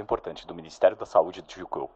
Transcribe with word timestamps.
importante 0.00 0.46
do 0.46 0.54
Ministério 0.54 0.96
da 0.96 1.06
Saúde 1.06 1.42
de 1.42 1.54
Juku. 1.54 1.90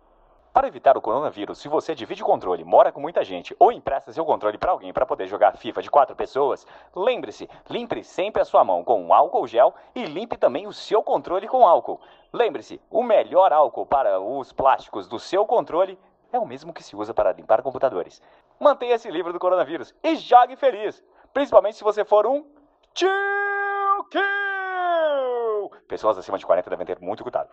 Para 0.53 0.67
evitar 0.67 0.97
o 0.97 1.01
coronavírus, 1.01 1.59
se 1.59 1.69
você 1.69 1.95
divide 1.95 2.23
o 2.23 2.27
controle, 2.27 2.65
mora 2.65 2.91
com 2.91 3.01
muita 3.01 3.23
gente 3.23 3.55
ou 3.59 3.71
empresta 3.71 4.13
seu 4.13 4.25
controle 4.25 4.59
para 4.59 4.73
alguém 4.73 4.93
para 4.93 5.07
poder 5.07 5.27
jogar 5.29 5.57
FIFA 5.57 5.83
de 5.83 5.91
quatro 5.91 6.17
pessoas, 6.17 6.67
lembre-se, 6.97 7.49
limpe 7.71 8.03
sempre 8.03 8.43
a 8.43 8.45
sua 8.45 8.65
mão 8.65 8.83
com 8.83 9.15
álcool 9.15 9.47
gel 9.47 9.75
e 9.95 10.05
limpe 10.05 10.37
também 10.37 10.67
o 10.67 10.73
seu 10.73 11.03
controle 11.03 11.47
com 11.47 11.67
álcool. 11.67 12.01
Lembre-se, 12.33 12.81
o 12.91 13.03
melhor 13.03 13.53
álcool 13.53 13.87
para 13.87 14.19
os 14.19 14.53
plásticos 14.53 15.07
do 15.07 15.19
seu 15.19 15.47
controle 15.47 15.99
é 16.33 16.39
o 16.39 16.47
mesmo 16.47 16.73
que 16.73 16.83
se 16.83 16.97
usa 16.97 17.15
para 17.15 17.33
limpar 17.33 17.63
computadores. 17.63 18.21
Mantenha-se 18.59 19.11
livre 19.11 19.33
do 19.33 19.39
coronavírus 19.39 19.95
e 20.03 20.17
jogue 20.17 20.57
feliz, 20.57 21.05
principalmente 21.33 21.77
se 21.77 21.85
você 21.85 22.05
for 22.05 22.27
um 22.27 22.45
tio 22.95 23.09
Pessoas 25.89 26.19
acima 26.19 26.37
de 26.39 26.45
40 26.45 26.69
devem 26.69 26.87
ter 26.87 26.99
muito 27.01 27.23
cuidado. 27.23 27.49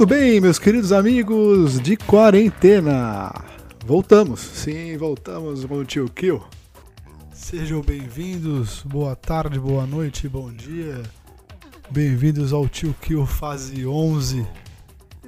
Muito 0.00 0.14
bem, 0.14 0.40
meus 0.40 0.58
queridos 0.58 0.92
amigos 0.92 1.78
de 1.78 1.94
quarentena. 1.94 3.30
Voltamos, 3.84 4.40
sim, 4.40 4.96
voltamos 4.96 5.62
com 5.66 5.74
o 5.74 5.84
Tio 5.84 6.08
Kill. 6.08 6.42
Sejam 7.34 7.82
bem-vindos, 7.82 8.82
boa 8.86 9.14
tarde, 9.14 9.58
boa 9.60 9.86
noite, 9.86 10.26
bom 10.26 10.50
dia. 10.50 11.02
Bem-vindos 11.90 12.50
ao 12.50 12.66
Tio 12.66 12.94
Kill 12.98 13.26
fase 13.26 13.86
11. 13.86 14.46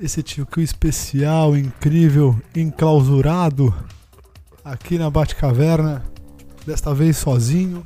Esse 0.00 0.22
Tio 0.22 0.46
Kill 0.46 0.64
especial, 0.64 1.54
incrível, 1.54 2.34
enclausurado 2.56 3.74
aqui 4.64 4.96
na 4.96 5.10
Batcaverna. 5.10 6.02
Desta 6.66 6.94
vez 6.94 7.18
sozinho, 7.18 7.84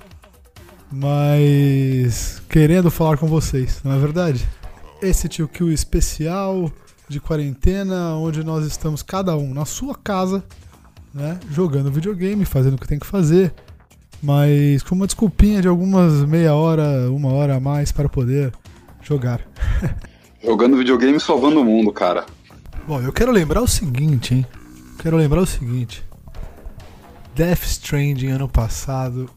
mas 0.92 2.40
querendo 2.48 2.92
falar 2.92 3.16
com 3.16 3.26
vocês, 3.26 3.80
não 3.82 3.92
é 3.92 3.98
verdade? 3.98 4.48
Esse 5.00 5.28
Tio 5.28 5.48
Kill 5.48 5.72
especial 5.72 6.70
de 7.08 7.20
quarentena, 7.20 8.14
onde 8.16 8.42
nós 8.42 8.66
estamos 8.66 9.02
cada 9.02 9.36
um 9.36 9.54
na 9.54 9.64
sua 9.64 9.94
casa, 9.94 10.42
né, 11.14 11.38
jogando 11.50 11.90
videogame, 11.90 12.44
fazendo 12.44 12.74
o 12.74 12.78
que 12.78 12.88
tem 12.88 12.98
que 12.98 13.06
fazer, 13.06 13.54
mas 14.22 14.82
com 14.82 14.94
uma 14.94 15.06
desculpinha 15.06 15.62
de 15.62 15.68
algumas 15.68 16.24
meia 16.24 16.54
hora, 16.54 17.10
uma 17.10 17.32
hora 17.32 17.56
a 17.56 17.60
mais 17.60 17.92
para 17.92 18.08
poder 18.08 18.52
jogar. 19.02 19.40
Jogando 20.42 20.76
videogame 20.76 21.18
salvando 21.18 21.60
o 21.60 21.64
mundo, 21.64 21.92
cara. 21.92 22.24
Bom, 22.86 23.00
eu 23.00 23.12
quero 23.12 23.32
lembrar 23.32 23.62
o 23.62 23.66
seguinte, 23.66 24.34
hein? 24.34 24.46
Quero 24.98 25.16
lembrar 25.16 25.40
o 25.40 25.46
seguinte. 25.46 26.04
Death 27.34 27.64
Stranding 27.64 28.28
ano 28.28 28.48
passado, 28.48 29.28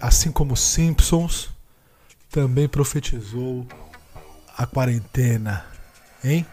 assim 0.00 0.32
como 0.32 0.56
Simpsons, 0.56 1.50
também 2.30 2.66
profetizou 2.66 3.66
a 4.56 4.66
quarentena? 4.66 5.64
Hein? 6.24 6.46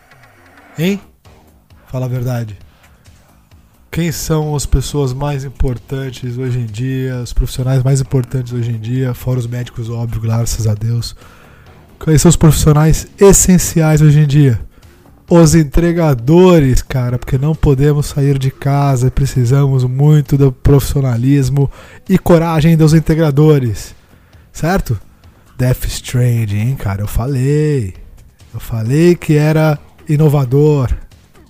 Hein? 0.78 1.00
Fala 1.88 2.06
a 2.06 2.10
verdade. 2.10 2.58
Quem 3.90 4.12
são 4.12 4.56
as 4.56 4.66
pessoas 4.66 5.14
mais 5.14 5.46
importantes 5.46 6.38
hoje 6.38 6.60
em 6.60 6.66
dia, 6.66 7.22
os 7.22 7.32
profissionais 7.32 7.84
mais 7.84 8.02
importantes 8.02 8.52
hoje 8.52 8.72
em 8.72 8.80
dia, 8.80 9.14
fora 9.14 9.40
os 9.40 9.46
médicos, 9.46 9.90
óbvio, 9.90 10.20
graças 10.20 10.66
a 10.66 10.74
Deus. 10.74 11.16
Quais 12.00 12.22
são 12.22 12.30
os 12.30 12.36
profissionais 12.36 13.08
essenciais 13.20 14.02
hoje 14.02 14.20
em 14.20 14.28
dia? 14.28 14.60
Os 15.30 15.54
entregadores, 15.56 16.82
cara, 16.82 17.18
porque 17.20 17.38
não 17.38 17.56
podemos 17.56 18.08
sair 18.08 18.38
de 18.38 18.52
casa, 18.52 19.12
precisamos 19.12 19.84
muito 19.84 20.38
do 20.38 20.52
profissionalismo 20.52 21.72
e 22.10 22.18
coragem 22.18 22.76
dos 22.76 22.94
integradores, 22.94 23.96
certo? 24.52 25.00
Death 25.58 25.86
Stranding, 25.86 26.58
hein, 26.58 26.76
cara? 26.76 27.02
Eu 27.02 27.08
falei. 27.08 27.94
Eu 28.54 28.60
falei 28.60 29.16
que 29.16 29.36
era 29.36 29.80
inovador. 30.08 30.94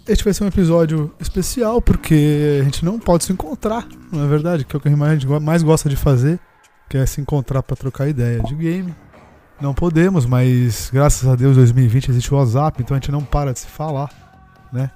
Este 0.07 0.23
vai 0.23 0.33
ser 0.33 0.43
um 0.43 0.47
episódio 0.47 1.13
especial 1.19 1.81
porque 1.81 2.59
a 2.61 2.63
gente 2.65 2.83
não 2.83 2.99
pode 2.99 3.23
se 3.23 3.31
encontrar, 3.31 3.87
não 4.11 4.25
é 4.25 4.27
verdade? 4.27 4.65
Que 4.65 4.75
é 4.75 4.77
o 4.77 4.81
que 4.81 4.89
a 4.89 5.15
gente 5.15 5.27
mais 5.41 5.63
gosta 5.63 5.87
de 5.89 5.95
fazer, 5.95 6.39
que 6.89 6.97
é 6.97 7.05
se 7.05 7.21
encontrar 7.21 7.63
para 7.63 7.75
trocar 7.75 8.09
ideia 8.09 8.41
de 8.41 8.53
game. 8.53 8.93
Não 9.61 9.73
podemos, 9.73 10.25
mas 10.25 10.89
graças 10.91 11.27
a 11.27 11.35
Deus 11.35 11.55
2020 11.55 12.09
existe 12.09 12.33
o 12.33 12.37
WhatsApp, 12.37 12.81
então 12.81 12.95
a 12.95 12.99
gente 12.99 13.11
não 13.11 13.23
para 13.23 13.53
de 13.53 13.59
se 13.59 13.67
falar, 13.67 14.09
né? 14.73 14.91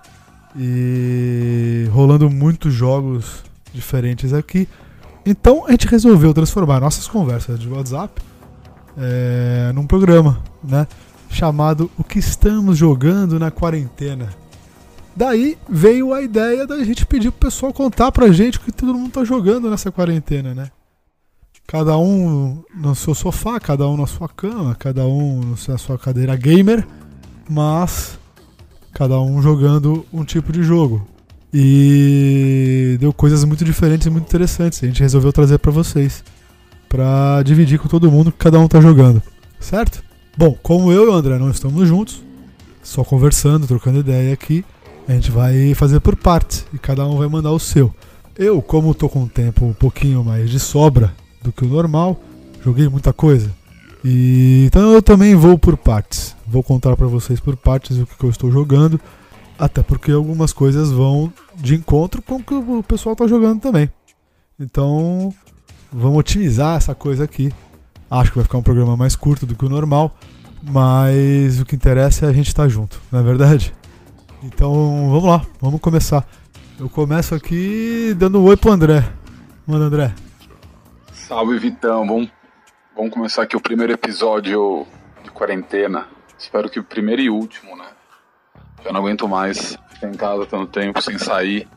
E 0.57 1.87
rolando 1.91 2.29
muitos 2.29 2.73
jogos 2.73 3.45
diferentes 3.73 4.33
aqui. 4.33 4.67
Então 5.25 5.65
a 5.67 5.71
gente 5.71 5.87
resolveu 5.87 6.33
transformar 6.33 6.81
nossas 6.81 7.07
conversas 7.07 7.57
de 7.57 7.69
WhatsApp 7.69 8.21
é, 8.97 9.71
num 9.73 9.85
programa, 9.85 10.41
né? 10.63 10.87
Chamado 11.29 11.91
O 11.97 12.03
que 12.03 12.19
estamos 12.19 12.77
jogando 12.77 13.39
na 13.39 13.51
quarentena. 13.51 14.29
Daí 15.15 15.57
veio 15.69 16.13
a 16.13 16.21
ideia 16.21 16.65
da 16.65 16.83
gente 16.83 17.05
pedir 17.05 17.31
pro 17.31 17.47
pessoal 17.47 17.73
contar 17.73 18.11
pra 18.11 18.31
gente 18.31 18.57
o 18.57 18.61
que 18.61 18.71
todo 18.71 18.93
mundo 18.93 19.11
tá 19.11 19.23
jogando 19.23 19.69
nessa 19.69 19.91
quarentena, 19.91 20.53
né? 20.53 20.69
Cada 21.65 21.97
um 21.97 22.63
no 22.73 22.95
seu 22.95 23.13
sofá, 23.13 23.59
cada 23.59 23.87
um 23.87 23.97
na 23.97 24.07
sua 24.07 24.29
cama, 24.29 24.73
cada 24.75 25.05
um 25.05 25.55
na 25.67 25.77
sua 25.77 25.97
cadeira 25.97 26.35
gamer, 26.35 26.87
mas 27.49 28.17
cada 28.93 29.19
um 29.19 29.41
jogando 29.41 30.05
um 30.13 30.23
tipo 30.23 30.51
de 30.51 30.63
jogo. 30.63 31.05
E 31.53 32.97
deu 32.99 33.11
coisas 33.11 33.43
muito 33.43 33.65
diferentes 33.65 34.07
e 34.07 34.09
muito 34.09 34.25
interessantes. 34.25 34.83
A 34.83 34.87
gente 34.87 35.01
resolveu 35.01 35.33
trazer 35.33 35.57
para 35.57 35.71
vocês 35.71 36.23
para 36.89 37.41
dividir 37.43 37.79
com 37.79 37.87
todo 37.87 38.11
mundo 38.11 38.31
que 38.31 38.37
cada 38.37 38.59
um 38.59 38.67
tá 38.67 38.79
jogando, 38.79 39.21
certo? 39.59 40.03
Bom, 40.37 40.55
como 40.61 40.91
eu 40.91 41.05
e 41.05 41.07
o 41.07 41.13
André 41.13 41.37
não 41.37 41.49
estamos 41.49 41.87
juntos, 41.87 42.23
só 42.83 43.03
conversando, 43.03 43.67
trocando 43.67 43.99
ideia 43.99 44.33
aqui, 44.33 44.63
a 45.07 45.13
gente 45.13 45.31
vai 45.31 45.73
fazer 45.73 45.99
por 45.99 46.15
partes 46.15 46.65
e 46.73 46.77
cada 46.77 47.05
um 47.07 47.17
vai 47.17 47.27
mandar 47.27 47.51
o 47.51 47.59
seu. 47.59 47.93
Eu, 48.37 48.61
como 48.61 48.93
tô 48.93 49.09
com 49.09 49.21
um 49.21 49.27
tempo 49.27 49.65
um 49.65 49.73
pouquinho 49.73 50.23
mais 50.23 50.49
de 50.49 50.59
sobra 50.59 51.13
do 51.41 51.51
que 51.51 51.65
o 51.65 51.67
normal, 51.67 52.21
joguei 52.63 52.87
muita 52.87 53.11
coisa. 53.11 53.51
E 54.03 54.65
então 54.67 54.93
eu 54.93 55.01
também 55.01 55.35
vou 55.35 55.57
por 55.57 55.75
partes. 55.75 56.35
Vou 56.45 56.61
contar 56.61 56.95
para 56.95 57.07
vocês 57.07 57.39
por 57.39 57.57
partes 57.57 57.97
o 57.97 58.05
que, 58.05 58.23
eu 58.23 58.29
estou 58.29 58.51
jogando, 58.51 58.99
até 59.57 59.81
porque 59.81 60.11
algumas 60.11 60.53
coisas 60.53 60.91
vão 60.91 61.33
de 61.55 61.75
encontro 61.75 62.21
com 62.21 62.35
o 62.35 62.43
que 62.43 62.53
o 62.53 62.83
pessoal 62.83 63.15
tá 63.15 63.25
jogando 63.27 63.59
também. 63.59 63.89
Então, 64.59 65.33
Vamos 65.91 66.19
otimizar 66.19 66.75
essa 66.75 66.93
coisa 66.93 67.23
aqui. 67.23 67.51
Acho 68.09 68.31
que 68.31 68.37
vai 68.37 68.43
ficar 68.43 68.57
um 68.57 68.63
programa 68.63 68.97
mais 68.97 69.15
curto 69.15 69.45
do 69.45 69.55
que 69.55 69.65
o 69.65 69.69
normal, 69.69 70.15
mas 70.61 71.59
o 71.59 71.65
que 71.65 71.75
interessa 71.75 72.25
é 72.25 72.29
a 72.29 72.33
gente 72.33 72.47
estar 72.47 72.63
tá 72.63 72.69
junto, 72.69 73.01
não 73.11 73.19
é 73.19 73.23
verdade? 73.23 73.73
Então 74.43 74.71
vamos 75.09 75.23
lá, 75.23 75.45
vamos 75.59 75.79
começar. 75.81 76.25
Eu 76.79 76.89
começo 76.89 77.33
aqui 77.33 78.13
dando 78.17 78.39
um 78.39 78.43
oi 78.45 78.55
pro 78.55 78.71
André. 78.71 79.03
Manda, 79.65 79.85
André. 79.85 80.13
Salve, 81.11 81.57
Vitão. 81.57 82.05
Vamos, 82.05 82.29
vamos 82.95 83.11
começar 83.11 83.43
aqui 83.43 83.57
o 83.57 83.61
primeiro 83.61 83.91
episódio 83.91 84.85
de 85.23 85.31
quarentena. 85.31 86.07
Espero 86.37 86.69
que 86.69 86.79
o 86.79 86.83
primeiro 86.83 87.21
e 87.21 87.29
último, 87.29 87.75
né? 87.75 87.87
Já 88.83 88.91
não 88.91 88.99
aguento 88.99 89.27
mais 89.27 89.77
ficar 89.89 90.07
em 90.07 90.13
casa 90.13 90.45
tanto 90.45 90.67
tempo 90.67 91.01
sem 91.01 91.17
sair. 91.17 91.67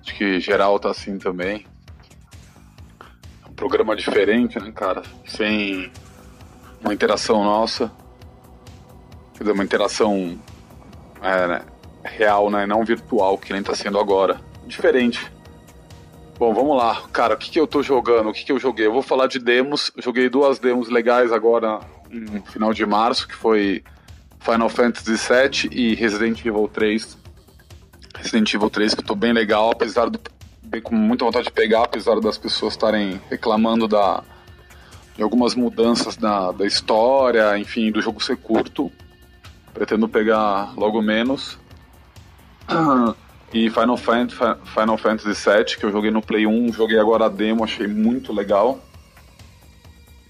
Acho 0.00 0.14
que 0.14 0.38
geral 0.38 0.78
tá 0.78 0.90
assim 0.90 1.18
também 1.18 1.66
programa 3.64 3.96
diferente, 3.96 4.60
né, 4.60 4.70
cara? 4.72 5.02
Sem 5.26 5.90
uma 6.82 6.92
interação 6.92 7.42
nossa. 7.42 7.90
Quer 9.32 9.44
dizer, 9.44 9.52
uma 9.52 9.64
interação 9.64 10.38
é, 11.22 11.46
né, 11.46 11.62
real, 12.04 12.50
né? 12.50 12.66
Não 12.66 12.84
virtual, 12.84 13.38
que 13.38 13.54
nem 13.54 13.62
tá 13.62 13.74
sendo 13.74 13.98
agora. 13.98 14.38
Diferente. 14.66 15.32
Bom, 16.38 16.52
vamos 16.52 16.76
lá. 16.76 17.04
Cara, 17.10 17.34
o 17.34 17.36
que, 17.38 17.50
que 17.50 17.58
eu 17.58 17.66
tô 17.66 17.82
jogando? 17.82 18.28
O 18.28 18.32
que, 18.34 18.44
que 18.44 18.52
eu 18.52 18.58
joguei? 18.58 18.84
Eu 18.84 18.92
vou 18.92 19.02
falar 19.02 19.28
de 19.28 19.38
demos. 19.38 19.90
Joguei 19.96 20.28
duas 20.28 20.58
demos 20.58 20.90
legais 20.90 21.32
agora 21.32 21.80
no 22.10 22.42
final 22.44 22.74
de 22.74 22.84
março, 22.84 23.26
que 23.26 23.34
foi 23.34 23.82
Final 24.40 24.68
Fantasy 24.68 25.16
VII 25.16 25.70
e 25.72 25.94
Resident 25.94 26.44
Evil 26.44 26.68
3. 26.68 27.16
Resident 28.14 28.52
Evil 28.52 28.68
3 28.68 28.94
que 28.94 29.00
eu 29.00 29.06
tô 29.06 29.14
bem 29.14 29.32
legal, 29.32 29.70
apesar 29.70 30.10
do 30.10 30.20
bem 30.64 30.80
com 30.80 30.94
muita 30.94 31.24
vontade 31.24 31.46
de 31.46 31.52
pegar, 31.52 31.84
apesar 31.84 32.18
das 32.20 32.38
pessoas 32.38 32.74
estarem 32.74 33.20
reclamando 33.28 33.86
da 33.86 34.22
de 35.16 35.22
algumas 35.22 35.54
mudanças 35.54 36.16
da, 36.16 36.50
da 36.50 36.66
história, 36.66 37.56
enfim, 37.56 37.92
do 37.92 38.02
jogo 38.02 38.22
ser 38.22 38.36
curto. 38.36 38.90
Pretendo 39.72 40.08
pegar 40.08 40.74
logo 40.76 41.00
menos. 41.00 41.58
E 43.52 43.70
Final 43.70 43.96
Fantasy, 43.96 44.36
Final 44.64 44.98
Fantasy 44.98 45.50
VII, 45.50 45.76
que 45.76 45.84
eu 45.84 45.92
joguei 45.92 46.10
no 46.10 46.20
Play 46.20 46.46
1, 46.46 46.72
joguei 46.72 46.98
agora 46.98 47.26
a 47.26 47.28
demo, 47.28 47.62
achei 47.62 47.86
muito 47.86 48.32
legal. 48.32 48.80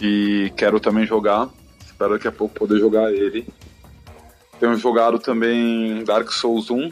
E 0.00 0.52
quero 0.56 0.78
também 0.78 1.06
jogar. 1.06 1.48
Espero 1.84 2.12
daqui 2.12 2.28
a 2.28 2.32
pouco 2.32 2.54
poder 2.54 2.78
jogar 2.78 3.10
ele. 3.12 3.46
Tenho 4.60 4.76
jogado 4.76 5.18
também 5.18 6.04
Dark 6.04 6.30
Souls 6.30 6.70
1. 6.70 6.90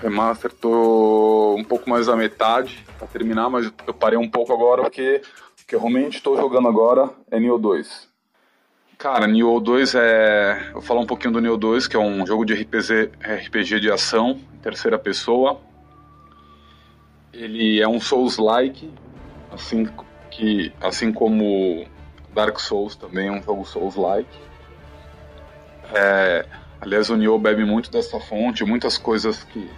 Remaster, 0.00 0.52
tô 0.52 1.54
um 1.56 1.64
pouco 1.64 1.88
mais 1.88 2.06
da 2.06 2.16
metade 2.16 2.84
para 2.98 3.06
terminar, 3.06 3.48
mas 3.48 3.72
eu 3.86 3.94
parei 3.94 4.18
um 4.18 4.28
pouco 4.28 4.52
agora 4.52 4.82
porque 4.82 5.22
o 5.62 5.66
que 5.66 5.74
eu 5.74 5.80
realmente 5.80 6.16
estou 6.16 6.36
jogando 6.36 6.68
agora 6.68 7.10
é 7.30 7.40
Nioh 7.40 7.58
2. 7.58 8.08
Cara, 8.98 9.26
Nioh 9.26 9.60
2 9.60 9.94
é. 9.94 10.68
Eu 10.68 10.72
vou 10.74 10.82
falar 10.82 11.00
um 11.00 11.06
pouquinho 11.06 11.32
do 11.32 11.40
Nioh 11.40 11.56
2, 11.56 11.86
que 11.86 11.96
é 11.96 11.98
um 11.98 12.26
jogo 12.26 12.44
de 12.44 12.54
RPG, 12.54 13.10
RPG 13.20 13.80
de 13.80 13.90
ação, 13.90 14.38
terceira 14.62 14.98
pessoa. 14.98 15.60
Ele 17.32 17.80
é 17.80 17.88
um 17.88 18.00
Souls-like, 18.00 18.90
assim, 19.50 19.86
que, 20.30 20.72
assim 20.80 21.12
como 21.12 21.86
Dark 22.34 22.58
Souls 22.58 22.96
também 22.96 23.28
é 23.28 23.32
um 23.32 23.42
jogo 23.42 23.66
Souls-like. 23.66 24.38
É, 25.94 26.46
aliás, 26.80 27.10
o 27.10 27.16
Nioh 27.16 27.38
bebe 27.38 27.64
muito 27.64 27.90
dessa 27.90 28.18
fonte, 28.18 28.64
muitas 28.64 28.96
coisas 28.96 29.44
que 29.44 29.70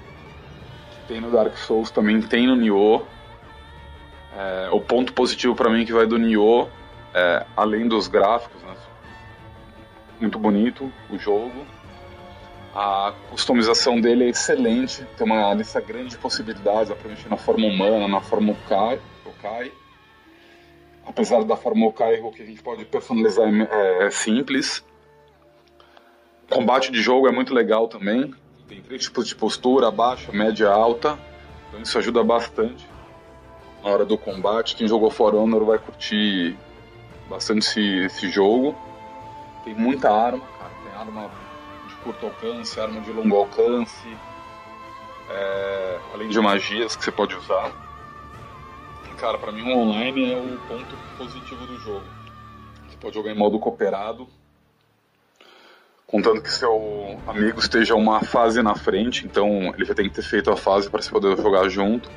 tem 1.09 1.21
no 1.21 1.31
Dark 1.31 1.57
Souls 1.57 1.91
também 1.91 2.21
tem 2.21 2.47
no 2.47 2.55
Nioh. 2.55 3.03
É, 4.37 4.69
o 4.71 4.81
ponto 4.81 5.13
positivo 5.15 5.57
para 5.57 5.71
mim 5.71 5.85
que 5.85 5.93
vai 5.93 6.07
do 6.07 6.19
Nioh, 6.19 6.69
é, 7.15 7.45
além 7.57 7.89
dos 7.89 8.07
gráficos, 8.07 8.63
né, 8.63 8.77
muito 10.21 10.39
bonito 10.39 10.93
o 11.11 11.19
jogo. 11.19 11.67
A 12.75 13.15
customização 13.31 14.01
dele 14.01 14.25
é 14.25 14.29
excelente, 14.29 15.05
tem 15.17 15.27
uma 15.27 15.53
lista 15.55 15.81
grande 15.81 16.11
de 16.11 16.19
possibilidades, 16.19 16.93
pra 16.93 17.09
mexer 17.09 17.29
na 17.29 17.37
forma 17.37 17.67
humana, 17.67 18.07
na 18.07 18.21
forma 18.21 18.53
Okai. 18.53 19.01
Okai. 19.25 19.73
Apesar 21.05 21.43
da 21.43 21.57
forma 21.57 21.87
Okai, 21.87 22.21
o 22.21 22.31
que 22.31 22.43
a 22.43 22.47
gente 22.47 22.63
pode 22.63 22.85
personalizar 22.85 23.49
é, 23.49 24.07
é 24.07 24.11
simples. 24.11 24.85
O 26.45 26.55
combate 26.55 26.93
de 26.93 27.01
jogo 27.01 27.27
é 27.27 27.33
muito 27.33 27.53
legal 27.55 27.89
também. 27.89 28.33
Tem 28.69 28.83
três 28.83 29.05
tipos 29.05 29.27
de 29.27 29.35
postura, 29.35 29.91
baixa, 29.91 30.31
média 30.31 30.71
alta. 30.71 31.19
Então 31.69 31.81
isso 31.81 31.97
ajuda 31.99 32.23
bastante 32.23 32.87
na 33.83 33.91
hora 33.91 34.05
do 34.05 34.19
combate. 34.19 34.77
Quem 34.77 34.87
jogou 34.87 35.11
For 35.11 35.35
Honor 35.35 35.65
vai 35.65 35.79
curtir 35.79 36.57
bastante 37.29 37.67
esse, 37.67 37.81
esse 38.05 38.31
jogo. 38.31 38.77
Tem 39.65 39.75
muita 39.75 40.11
arma, 40.11 40.45
cara. 40.59 40.71
Tem 40.85 40.93
arma 40.93 41.31
de 41.89 41.95
curto 41.97 42.27
alcance, 42.27 42.79
arma 42.79 43.01
de 43.01 43.11
longo 43.11 43.37
alcance, 43.37 44.17
é, 45.31 45.99
além 46.13 46.29
de 46.29 46.41
magias 46.41 46.95
que 46.95 47.05
você 47.05 47.13
pode 47.13 47.35
usar. 47.35 47.73
E, 49.11 49.15
cara, 49.17 49.39
pra 49.39 49.51
mim 49.51 49.63
o 49.63 49.79
online 49.79 50.33
é 50.33 50.37
o 50.37 50.59
ponto 50.69 50.97
positivo 51.17 51.67
do 51.67 51.79
jogo. 51.81 52.05
Você 52.89 52.97
pode 52.99 53.15
jogar 53.15 53.31
em 53.31 53.37
modo 53.37 53.59
cooperado, 53.59 54.29
contando 56.09 56.41
que 56.41 56.51
seu 56.51 57.21
amigo 57.27 57.61
esteja 57.61 57.95
uma 57.95 58.23
fase 58.23 58.63
na 58.63 58.75
frente, 58.75 59.27
então 59.27 59.73
ele 59.75 59.85
já 59.85 59.95
tem 59.95 60.09
que 60.09 60.15
ter 60.15 60.23
feito 60.23 60.51
a 60.51 60.57
fase 60.57 60.89
para 60.89 61.03
você 61.03 61.11
poder 61.11 61.37
jogar 61.37 61.69
junto. 61.69 62.11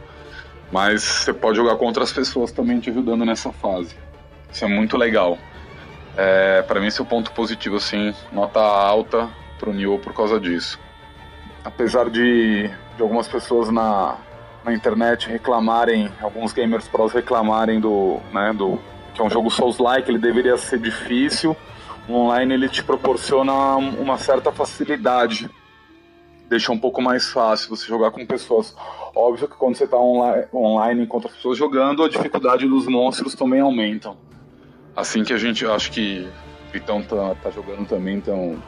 Mas 0.72 1.04
você 1.04 1.34
pode 1.34 1.58
jogar 1.58 1.76
com 1.76 1.86
outras 1.86 2.14
pessoas 2.14 2.54
também 2.54 2.80
te 2.80 2.90
ajudando 2.90 3.26
nessa 3.26 3.52
fase. 3.52 3.94
Isso 4.50 4.64
é 4.64 4.68
muito 4.70 4.96
legal. 4.96 5.38
É, 6.16 6.62
para 6.62 6.80
mim 6.80 6.88
esse 6.88 7.02
é 7.02 7.04
o 7.04 7.06
ponto 7.06 7.34
positivo, 7.34 7.76
assim, 7.76 8.14
nota 8.32 8.62
alta 8.62 9.30
pro 9.60 9.74
Nioh 9.74 10.00
por 10.00 10.14
causa 10.14 10.40
disso. 10.40 10.80
Apesar 11.62 12.10
de, 12.10 12.70
de 12.96 13.02
algumas 13.02 13.28
pessoas 13.28 13.70
na, 13.70 14.16
na 14.64 14.74
internet 14.74 15.28
reclamarem, 15.28 16.10
alguns 16.22 16.54
gamers 16.54 16.88
pros 16.88 17.12
reclamarem 17.12 17.82
do, 17.82 18.22
né, 18.32 18.54
do 18.54 18.80
que 19.14 19.22
é 19.22 19.26
um 19.26 19.30
jogo 19.30 19.52
Souls-like, 19.52 20.10
ele 20.10 20.18
deveria 20.18 20.58
ser 20.58 20.80
difícil. 20.80 21.56
O 22.12 22.16
online 22.16 22.54
ele 22.54 22.68
te 22.70 22.84
proporciona 22.84 23.54
uma 23.76 24.18
certa 24.18 24.52
facilidade, 24.52 25.50
deixa 26.50 26.72
um 26.72 26.78
pouco 26.78 27.02
mais 27.02 27.30
fácil 27.32 27.70
você 27.70 27.88
jogar 27.88 28.12
com 28.12 28.26
pessoas. 28.26 28.76
Óbvio 29.16 29.48
que 29.48 29.56
quando 29.56 29.76
você 29.76 29.86
está 29.86 29.98
online, 29.98 30.46
online 30.54 31.04
enquanto 31.04 31.28
as 31.28 31.34
pessoas 31.36 31.58
jogando, 31.58 32.04
a 32.04 32.10
dificuldade 32.10 32.68
dos 32.68 32.88
monstros 32.88 33.36
também 33.36 33.62
aumentam 33.62 34.18
assim 34.96 35.24
que 35.24 35.34
a 35.34 35.38
gente, 35.38 35.66
acho 35.66 35.92
que 35.92 36.28
Vitão 36.72 37.02
tá, 37.02 37.36
tá 37.42 37.50
jogando 37.50 37.88
também, 37.88 38.18
então 38.18 38.62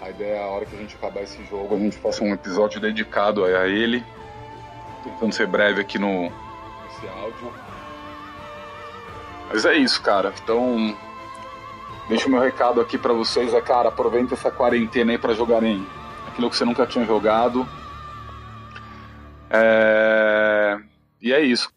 a 0.00 0.10
ideia 0.10 0.36
é 0.36 0.42
a 0.42 0.46
hora 0.46 0.66
que 0.66 0.74
a 0.74 0.78
gente 0.78 0.94
acabar 0.96 1.22
esse 1.22 1.42
jogo, 1.46 1.74
a 1.74 1.78
gente 1.78 1.96
faça 1.96 2.22
um 2.22 2.32
episódio 2.32 2.80
dedicado 2.80 3.44
a 3.44 3.66
ele, 3.66 4.04
tentando 5.02 5.32
ser 5.32 5.46
breve 5.46 5.80
aqui 5.80 5.98
no 5.98 6.26
esse 6.26 7.08
áudio. 7.08 7.52
Mas 9.50 9.64
é 9.64 9.74
isso, 9.74 10.02
cara. 10.02 10.32
Então, 10.42 10.96
deixa 12.08 12.26
o 12.26 12.30
meu 12.30 12.40
recado 12.40 12.80
aqui 12.80 12.98
para 12.98 13.12
vocês, 13.12 13.52
é 13.52 13.60
cara, 13.60 13.88
aproveita 13.88 14.34
essa 14.34 14.50
quarentena 14.50 15.12
aí 15.12 15.18
para 15.18 15.34
jogarem 15.34 15.86
aquilo 16.26 16.50
que 16.50 16.56
você 16.56 16.64
nunca 16.64 16.86
tinha 16.86 17.04
jogado. 17.04 17.66
É... 19.50 20.78
E 21.20 21.32
é 21.32 21.40
isso. 21.40 21.70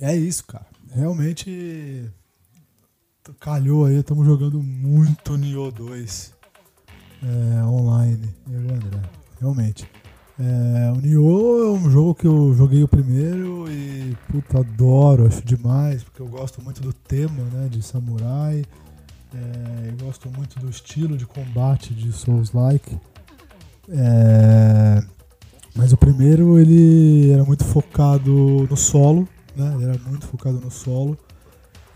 É 0.00 0.14
isso, 0.14 0.44
cara. 0.46 0.66
Realmente 0.94 2.10
calhou 3.40 3.86
aí, 3.86 3.96
estamos 3.96 4.26
jogando 4.26 4.62
muito 4.62 5.36
Nioh 5.36 5.70
2 5.70 6.34
é, 7.22 7.64
online, 7.64 8.28
eu 8.50 8.60
e 8.60 8.66
o 8.66 8.74
André, 8.74 9.02
realmente. 9.40 9.88
É, 10.38 10.92
o 10.92 11.00
Nioh 11.00 11.64
é 11.64 11.70
um 11.70 11.90
jogo 11.90 12.14
que 12.14 12.26
eu 12.26 12.52
joguei 12.54 12.82
o 12.82 12.88
primeiro 12.88 13.70
e 13.70 14.14
puta, 14.30 14.58
adoro, 14.58 15.26
acho 15.26 15.42
demais, 15.42 16.02
porque 16.04 16.20
eu 16.20 16.26
gosto 16.26 16.60
muito 16.60 16.82
do 16.82 16.92
tema 16.92 17.42
né, 17.52 17.68
de 17.70 17.82
samurai, 17.82 18.64
é, 19.34 19.90
eu 19.90 20.06
gosto 20.06 20.30
muito 20.30 20.58
do 20.60 20.70
estilo 20.70 21.16
de 21.16 21.26
combate 21.26 21.92
de 21.92 22.12
Souls-like. 22.12 22.98
É, 23.88 25.02
mas 25.74 25.92
o 25.92 25.96
primeiro 25.96 26.58
ele 26.58 27.32
era 27.32 27.44
muito 27.44 27.64
focado 27.64 28.66
no 28.70 28.76
solo, 28.76 29.28
né? 29.56 29.74
Ele 29.74 29.84
era 29.84 29.98
muito 30.06 30.26
focado 30.26 30.60
no 30.60 30.70
solo. 30.70 31.18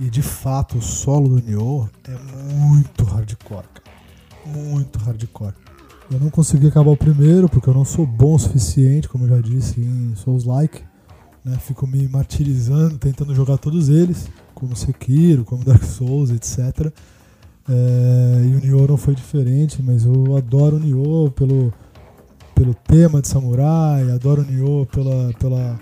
E 0.00 0.10
de 0.10 0.22
fato, 0.22 0.78
o 0.78 0.82
solo 0.82 1.28
do 1.28 1.42
Nioh 1.46 1.88
é 2.04 2.54
muito 2.54 3.04
hardcore, 3.04 3.66
cara. 3.74 3.96
Muito 4.46 4.98
hardcore. 4.98 5.54
Eu 6.10 6.18
não 6.18 6.30
consegui 6.30 6.68
acabar 6.68 6.90
o 6.90 6.96
primeiro 6.96 7.48
porque 7.48 7.68
eu 7.68 7.74
não 7.74 7.84
sou 7.84 8.06
bom 8.06 8.34
o 8.34 8.38
suficiente, 8.38 9.08
como 9.08 9.24
eu 9.24 9.28
já 9.28 9.40
disse, 9.40 9.80
em 9.80 10.14
Souls-like. 10.16 10.82
Né? 11.44 11.56
Fico 11.58 11.86
me 11.86 12.08
martirizando, 12.08 12.96
tentando 12.98 13.34
jogar 13.34 13.58
todos 13.58 13.88
eles, 13.88 14.28
como 14.54 14.74
Sekiro, 14.74 15.44
como 15.44 15.64
Dark 15.64 15.84
Souls, 15.84 16.30
etc. 16.30 16.92
É, 17.68 18.46
e 18.46 18.54
o 18.54 18.60
Nioh 18.60 18.88
não 18.88 18.96
foi 18.96 19.14
diferente, 19.14 19.82
mas 19.82 20.04
eu 20.04 20.36
adoro 20.36 20.76
o 20.76 20.80
Nioh 20.80 21.30
pelo, 21.30 21.72
pelo 22.54 22.72
tema 22.72 23.20
de 23.20 23.28
samurai, 23.28 24.10
adoro 24.10 24.42
o 24.42 24.44
Nioh 24.44 24.86
pela, 24.86 25.32
pela 25.34 25.78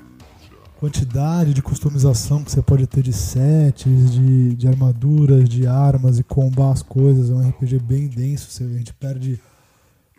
quantidade 0.80 1.54
de 1.54 1.62
customização 1.62 2.42
que 2.42 2.50
você 2.50 2.60
pode 2.60 2.86
ter 2.86 3.02
de 3.02 3.12
sets, 3.12 4.12
de, 4.12 4.54
de 4.54 4.68
armaduras, 4.68 5.48
de 5.48 5.66
armas 5.66 6.18
e 6.18 6.24
combar 6.24 6.72
as 6.72 6.82
coisas. 6.82 7.30
É 7.30 7.32
um 7.32 7.48
RPG 7.48 7.78
bem 7.78 8.08
denso. 8.08 8.64
A 8.64 8.78
gente 8.78 8.92
perde 8.92 9.40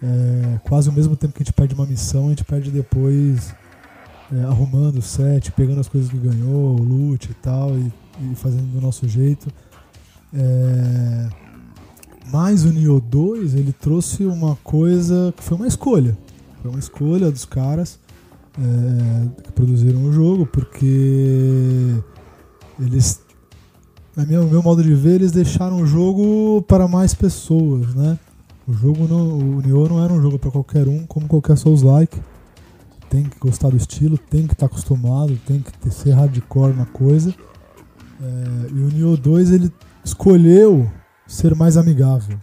é, 0.01 0.59
quase 0.63 0.89
o 0.89 0.93
mesmo 0.93 1.15
tempo 1.15 1.33
que 1.33 1.43
a 1.43 1.45
gente 1.45 1.53
perde 1.53 1.73
uma 1.73 1.85
missão, 1.85 2.27
a 2.27 2.29
gente 2.29 2.45
perde 2.45 2.71
depois 2.71 3.53
é, 4.31 4.43
arrumando 4.45 4.97
o 4.97 5.01
set, 5.01 5.51
pegando 5.51 5.81
as 5.81 5.87
coisas 5.87 6.09
que 6.09 6.17
ganhou, 6.17 6.79
o 6.79 6.81
loot 6.81 7.29
e 7.29 7.33
tal, 7.35 7.77
e, 7.77 7.91
e 8.21 8.35
fazendo 8.35 8.71
do 8.71 8.79
nosso 8.79 9.07
jeito. 9.07 9.51
É, 10.33 11.29
mas 12.31 12.65
o 12.65 12.71
Nioh 12.71 12.99
2 12.99 13.55
ele 13.55 13.71
trouxe 13.71 14.25
uma 14.25 14.55
coisa 14.63 15.33
que 15.35 15.43
foi 15.43 15.57
uma 15.57 15.67
escolha. 15.67 16.17
Foi 16.61 16.71
uma 16.71 16.79
escolha 16.79 17.31
dos 17.31 17.45
caras 17.45 17.99
é, 18.59 19.41
que 19.43 19.51
produziram 19.51 20.03
o 20.03 20.11
jogo, 20.11 20.45
porque 20.45 21.95
eles, 22.79 23.21
no 24.15 24.47
meu 24.47 24.63
modo 24.63 24.83
de 24.83 24.93
ver, 24.93 25.15
eles 25.15 25.31
deixaram 25.31 25.81
o 25.81 25.85
jogo 25.85 26.61
para 26.67 26.87
mais 26.87 27.13
pessoas, 27.13 27.93
né? 27.93 28.17
O 28.67 28.73
jogo 28.73 29.07
não, 29.07 29.37
o 29.37 29.61
Nioh 29.61 29.87
não 29.87 30.03
era 30.03 30.11
um 30.11 30.21
jogo 30.21 30.37
para 30.37 30.51
qualquer 30.51 30.87
um, 30.87 31.05
como 31.05 31.27
qualquer 31.27 31.57
Souls-like. 31.57 32.19
Tem 33.09 33.23
que 33.23 33.39
gostar 33.39 33.69
do 33.69 33.77
estilo, 33.77 34.17
tem 34.17 34.45
que 34.45 34.53
estar 34.53 34.67
tá 34.67 34.73
acostumado, 34.73 35.39
tem 35.45 35.61
que 35.61 35.71
ter, 35.77 35.91
ser 35.91 36.11
hardcore 36.11 36.73
na 36.73 36.85
coisa. 36.85 37.33
É, 38.21 38.67
e 38.73 38.79
o 38.79 38.89
Nioh 38.89 39.15
2 39.15 39.51
ele 39.51 39.71
escolheu 40.03 40.89
ser 41.27 41.55
mais 41.55 41.77
amigável. 41.77 42.39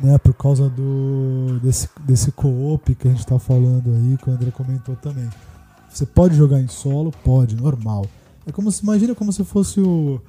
né, 0.00 0.18
por 0.18 0.34
causa 0.34 0.68
do 0.68 1.60
desse, 1.62 1.88
desse 2.00 2.32
co-op 2.32 2.92
que 2.94 3.06
a 3.06 3.10
gente 3.10 3.20
está 3.20 3.38
falando 3.38 3.94
aí, 3.94 4.18
que 4.18 4.28
o 4.28 4.32
André 4.32 4.50
comentou 4.50 4.96
também. 4.96 5.28
Você 5.88 6.04
pode 6.04 6.34
jogar 6.34 6.60
em 6.60 6.66
solo? 6.66 7.12
Pode, 7.22 7.54
normal. 7.54 8.06
É 8.46 8.50
como 8.50 8.72
se, 8.72 8.82
imagina 8.82 9.14
como 9.14 9.32
se 9.32 9.44
fosse 9.44 9.80
o, 9.80 10.20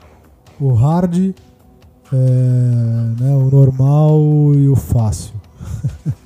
o 0.60 0.74
hard, 0.74 1.33
é, 2.12 2.15
né, 3.19 3.36
o 3.36 3.50
normal 3.50 4.19
e 4.53 4.67
o 4.67 4.75
fácil. 4.75 5.33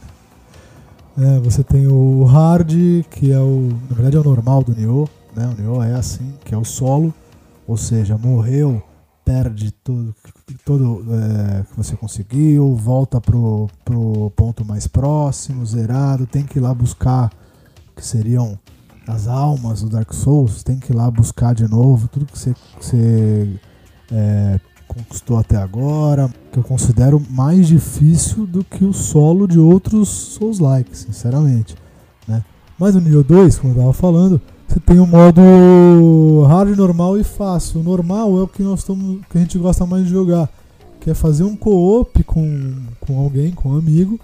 é, 1.18 1.40
você 1.40 1.64
tem 1.64 1.88
o 1.88 2.26
hard, 2.26 2.72
que 3.12 3.32
é 3.32 3.40
o, 3.40 3.70
na 3.90 3.96
verdade 3.96 4.18
é 4.18 4.20
o 4.20 4.24
normal 4.24 4.64
do 4.64 4.76
Nioh, 4.76 5.08
né, 5.36 5.48
o 5.48 5.62
Nioh 5.62 5.84
é 5.84 5.94
assim, 5.94 6.34
que 6.44 6.54
é 6.54 6.58
o 6.58 6.66
solo, 6.66 7.14
ou 7.66 7.78
seja, 7.78 8.18
morreu, 8.18 8.84
perde 9.28 9.72
tudo, 9.84 10.16
todo 10.64 11.04
é, 11.14 11.64
que 11.64 11.76
você 11.76 11.98
conseguiu, 11.98 12.74
volta 12.76 13.20
pro, 13.20 13.68
pro 13.84 14.32
ponto 14.38 14.64
mais 14.64 14.88
próximo, 14.88 15.66
zerado, 15.66 16.26
tem 16.26 16.46
que 16.46 16.60
ir 16.60 16.62
lá 16.62 16.74
buscar 16.74 17.30
que 17.94 18.06
seriam 18.06 18.58
as 19.06 19.28
almas 19.28 19.82
do 19.82 19.90
Dark 19.90 20.14
Souls, 20.14 20.64
tem 20.64 20.80
que 20.80 20.94
ir 20.94 20.96
lá 20.96 21.12
buscar 21.12 21.54
de 21.54 21.68
novo 21.68 22.08
tudo 22.08 22.26
que 22.26 22.40
você, 22.40 22.54
que 22.54 22.86
você 22.86 23.60
é, 24.14 24.62
conquistou 24.88 25.38
até 25.38 25.58
agora, 25.58 26.34
que 26.50 26.60
eu 26.60 26.64
considero 26.64 27.22
mais 27.30 27.68
difícil 27.68 28.48
do 28.48 28.64
que 28.64 28.86
o 28.86 28.94
solo 28.94 29.46
de 29.46 29.60
outros 29.60 30.08
Souls-like, 30.08 30.98
sinceramente. 30.98 31.76
Né? 32.26 32.42
Mas 32.80 32.96
o 32.96 33.02
Nioh 33.02 33.24
2, 33.24 33.60
como 33.60 33.74
eu 33.74 33.76
estava 33.76 33.94
falando, 33.94 34.42
você 34.68 34.82
tem 34.82 35.00
o 35.00 35.08
modo 35.08 36.44
hard, 36.46 36.76
normal 36.78 37.18
e 37.18 37.24
fácil. 37.24 37.80
O 37.80 37.84
normal 37.84 38.38
é 38.38 38.42
o 38.44 38.48
que 38.48 38.62
nós 38.62 38.82
estamos, 38.82 39.22
que 39.30 39.38
a 39.38 39.42
gente 39.42 39.58
gosta 39.58 39.86
mais 39.86 40.04
de 40.04 40.10
jogar, 40.10 40.50
que 41.00 41.10
é 41.10 41.14
fazer 41.14 41.44
um 41.44 41.56
co-op 41.56 42.22
com, 42.26 42.76
com 43.00 43.20
alguém, 43.20 43.52
com 43.52 43.70
um 43.70 43.78
amigo, 43.78 44.20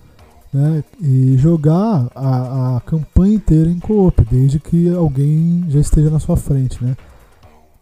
né? 0.53 0.83
E 1.01 1.38
jogar 1.38 2.12
a, 2.13 2.77
a 2.77 2.81
campanha 2.81 3.35
inteira 3.35 3.69
em 3.69 3.79
co-op, 3.79 4.23
desde 4.29 4.59
que 4.59 4.93
alguém 4.93 5.65
já 5.69 5.79
esteja 5.79 6.09
na 6.09 6.19
sua 6.19 6.35
frente, 6.35 6.83
né? 6.83 6.95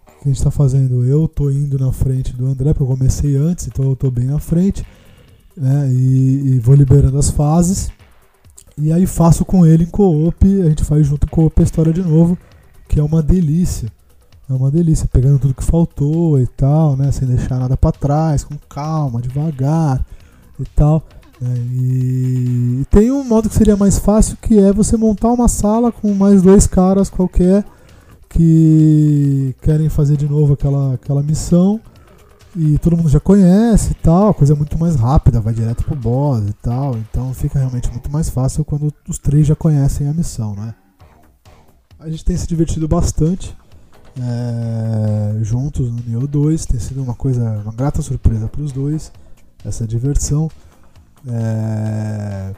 O 0.08 0.24
que 0.24 0.26
a 0.26 0.28
gente 0.28 0.38
está 0.38 0.52
fazendo? 0.52 1.04
Eu 1.04 1.28
tô 1.28 1.50
indo 1.50 1.80
na 1.80 1.92
frente 1.92 2.32
do 2.34 2.46
André, 2.46 2.74
porque 2.74 2.84
eu 2.84 2.96
comecei 2.96 3.36
antes, 3.36 3.66
então 3.66 3.86
eu 3.86 3.96
tô 3.96 4.12
bem 4.12 4.26
na 4.26 4.40
frente, 4.40 4.86
né? 5.58 5.92
E, 5.92 6.54
e 6.54 6.60
vou 6.60 6.76
liberando 6.76 7.18
as 7.18 7.32
fases. 7.32 7.90
E 8.78 8.94
aí 8.94 9.08
faço 9.08 9.44
com 9.44 9.66
ele 9.66 9.84
em 9.84 9.88
co-op, 9.88 10.46
a 10.62 10.70
gente 10.70 10.84
faz 10.84 11.08
junto 11.08 11.28
com 11.28 11.52
a 11.56 11.62
história 11.64 11.92
de 11.92 12.04
novo 12.04 12.38
que 12.92 13.00
é 13.00 13.04
uma 13.04 13.24
delícia. 13.24 13.90
É 14.50 14.54
uma 14.54 14.70
delícia, 14.70 15.08
pegando 15.08 15.40
tudo 15.40 15.54
que 15.54 15.64
faltou 15.64 16.38
e 16.42 16.46
tal, 16.46 16.98
né? 16.98 17.10
Sem 17.10 17.26
deixar 17.26 17.58
nada 17.58 17.78
para 17.78 17.94
trás, 17.94 18.44
com 18.44 18.58
calma, 18.68 19.22
devagar 19.22 20.06
e 20.60 20.66
tal. 20.76 21.02
Né? 21.40 21.54
E... 21.72 22.80
e 22.82 22.86
tem 22.92 23.10
um 23.10 23.24
modo 23.24 23.48
que 23.48 23.56
seria 23.56 23.78
mais 23.78 23.98
fácil, 23.98 24.36
que 24.42 24.60
é 24.60 24.74
você 24.74 24.98
montar 24.98 25.32
uma 25.32 25.48
sala 25.48 25.90
com 25.90 26.14
mais 26.14 26.42
dois 26.42 26.68
caras 26.68 27.10
qualquer 27.10 27.64
que 28.28 29.56
querem 29.62 29.88
fazer 29.88 30.18
de 30.18 30.28
novo 30.28 30.54
aquela, 30.54 30.96
aquela 30.96 31.24
missão 31.24 31.80
e 32.56 32.78
todo 32.78 32.98
mundo 32.98 33.08
já 33.08 33.20
conhece 33.22 33.92
e 33.92 33.96
tal, 33.96 34.30
a 34.30 34.34
coisa 34.34 34.54
é 34.54 34.56
muito 34.56 34.78
mais 34.78 34.96
rápida, 34.96 35.40
vai 35.40 35.54
direto 35.54 35.86
pro 35.86 35.96
boss 35.96 36.44
e 36.48 36.54
tal, 36.54 36.98
então 36.98 37.34
fica 37.34 37.58
realmente 37.60 37.90
muito 37.90 38.12
mais 38.12 38.30
fácil 38.30 38.66
quando 38.66 38.94
os 39.08 39.18
três 39.18 39.48
já 39.48 39.56
conhecem 39.56 40.08
a 40.08 40.14
missão, 40.14 40.56
né? 40.56 40.74
A 42.02 42.10
gente 42.10 42.26
tem 42.26 42.36
se 42.36 42.48
divertido 42.48 42.88
bastante 42.88 43.56
é, 44.20 45.44
juntos 45.44 45.92
no 45.92 46.02
Neo 46.08 46.26
2. 46.28 46.66
Tem 46.66 46.80
sido 46.80 47.04
uma 47.04 47.14
coisa, 47.14 47.62
uma 47.64 47.72
grata 47.72 48.02
surpresa 48.02 48.48
para 48.48 48.62
os 48.62 48.72
dois, 48.72 49.12
essa 49.64 49.86
diversão. 49.86 50.50
É, 51.28 52.56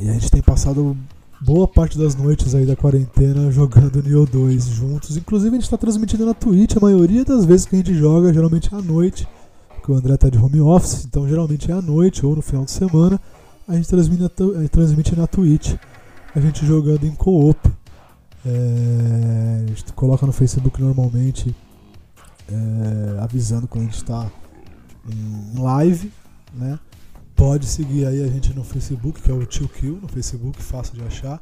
e 0.00 0.08
a 0.08 0.12
gente 0.12 0.30
tem 0.30 0.40
passado 0.40 0.96
boa 1.40 1.66
parte 1.66 1.98
das 1.98 2.14
noites 2.14 2.54
aí 2.54 2.64
da 2.64 2.76
quarentena 2.76 3.50
jogando 3.50 4.00
Neo 4.00 4.24
2 4.24 4.66
juntos. 4.66 5.16
Inclusive 5.16 5.50
a 5.50 5.54
gente 5.54 5.64
está 5.64 5.76
transmitindo 5.76 6.24
na 6.24 6.32
Twitch 6.32 6.76
a 6.76 6.80
maioria 6.80 7.24
das 7.24 7.44
vezes 7.44 7.66
que 7.66 7.74
a 7.74 7.78
gente 7.78 7.92
joga, 7.92 8.32
geralmente 8.32 8.72
é 8.72 8.78
à 8.78 8.80
noite, 8.80 9.26
porque 9.74 9.90
o 9.90 9.96
André 9.96 10.14
está 10.14 10.28
de 10.28 10.38
home 10.38 10.60
office, 10.60 11.04
então 11.04 11.28
geralmente 11.28 11.72
é 11.72 11.74
à 11.74 11.82
noite 11.82 12.24
ou 12.24 12.36
no 12.36 12.42
final 12.42 12.64
de 12.64 12.70
semana. 12.70 13.20
A 13.66 13.74
gente 13.74 13.88
transmite, 13.88 14.22
transmite 14.70 15.16
na 15.16 15.26
Twitch, 15.26 15.74
a 16.32 16.38
gente 16.38 16.64
jogando 16.64 17.04
em 17.04 17.16
co-op. 17.16 17.58
É, 18.46 19.64
a 19.64 19.66
gente 19.66 19.92
coloca 19.94 20.26
no 20.26 20.32
Facebook 20.32 20.80
normalmente 20.80 21.54
é, 22.48 23.22
avisando 23.22 23.66
quando 23.66 23.84
a 23.84 23.86
gente 23.86 23.96
está 23.96 24.30
em 25.08 25.58
live, 25.58 26.12
né? 26.52 26.78
Pode 27.34 27.66
seguir 27.66 28.06
aí 28.06 28.22
a 28.22 28.28
gente 28.28 28.54
no 28.54 28.62
Facebook, 28.62 29.20
que 29.20 29.30
é 29.30 29.34
o 29.34 29.44
Tio 29.44 29.68
Kill, 29.68 29.98
no 30.00 30.08
Facebook, 30.08 30.62
fácil 30.62 30.94
de 30.94 31.02
achar. 31.02 31.40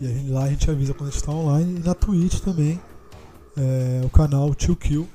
E 0.00 0.06
a 0.06 0.08
gente, 0.08 0.30
lá 0.30 0.44
a 0.44 0.50
gente 0.50 0.70
avisa 0.70 0.92
quando 0.92 1.08
a 1.08 1.12
gente 1.12 1.20
está 1.20 1.32
online. 1.32 1.80
E 1.80 1.82
na 1.82 1.94
Twitch 1.94 2.40
também, 2.40 2.80
é, 3.56 4.02
o 4.04 4.10
canal 4.10 4.54
Tio 4.54 4.76
Kill, 4.76 5.08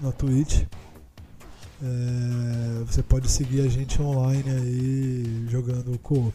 na 0.00 0.10
Twitch. 0.12 0.64
É, 1.80 2.84
você 2.84 3.02
pode 3.02 3.30
seguir 3.30 3.60
a 3.60 3.68
gente 3.68 4.02
online 4.02 4.50
aí 4.50 5.46
jogando 5.48 5.96
co-op 6.00 6.34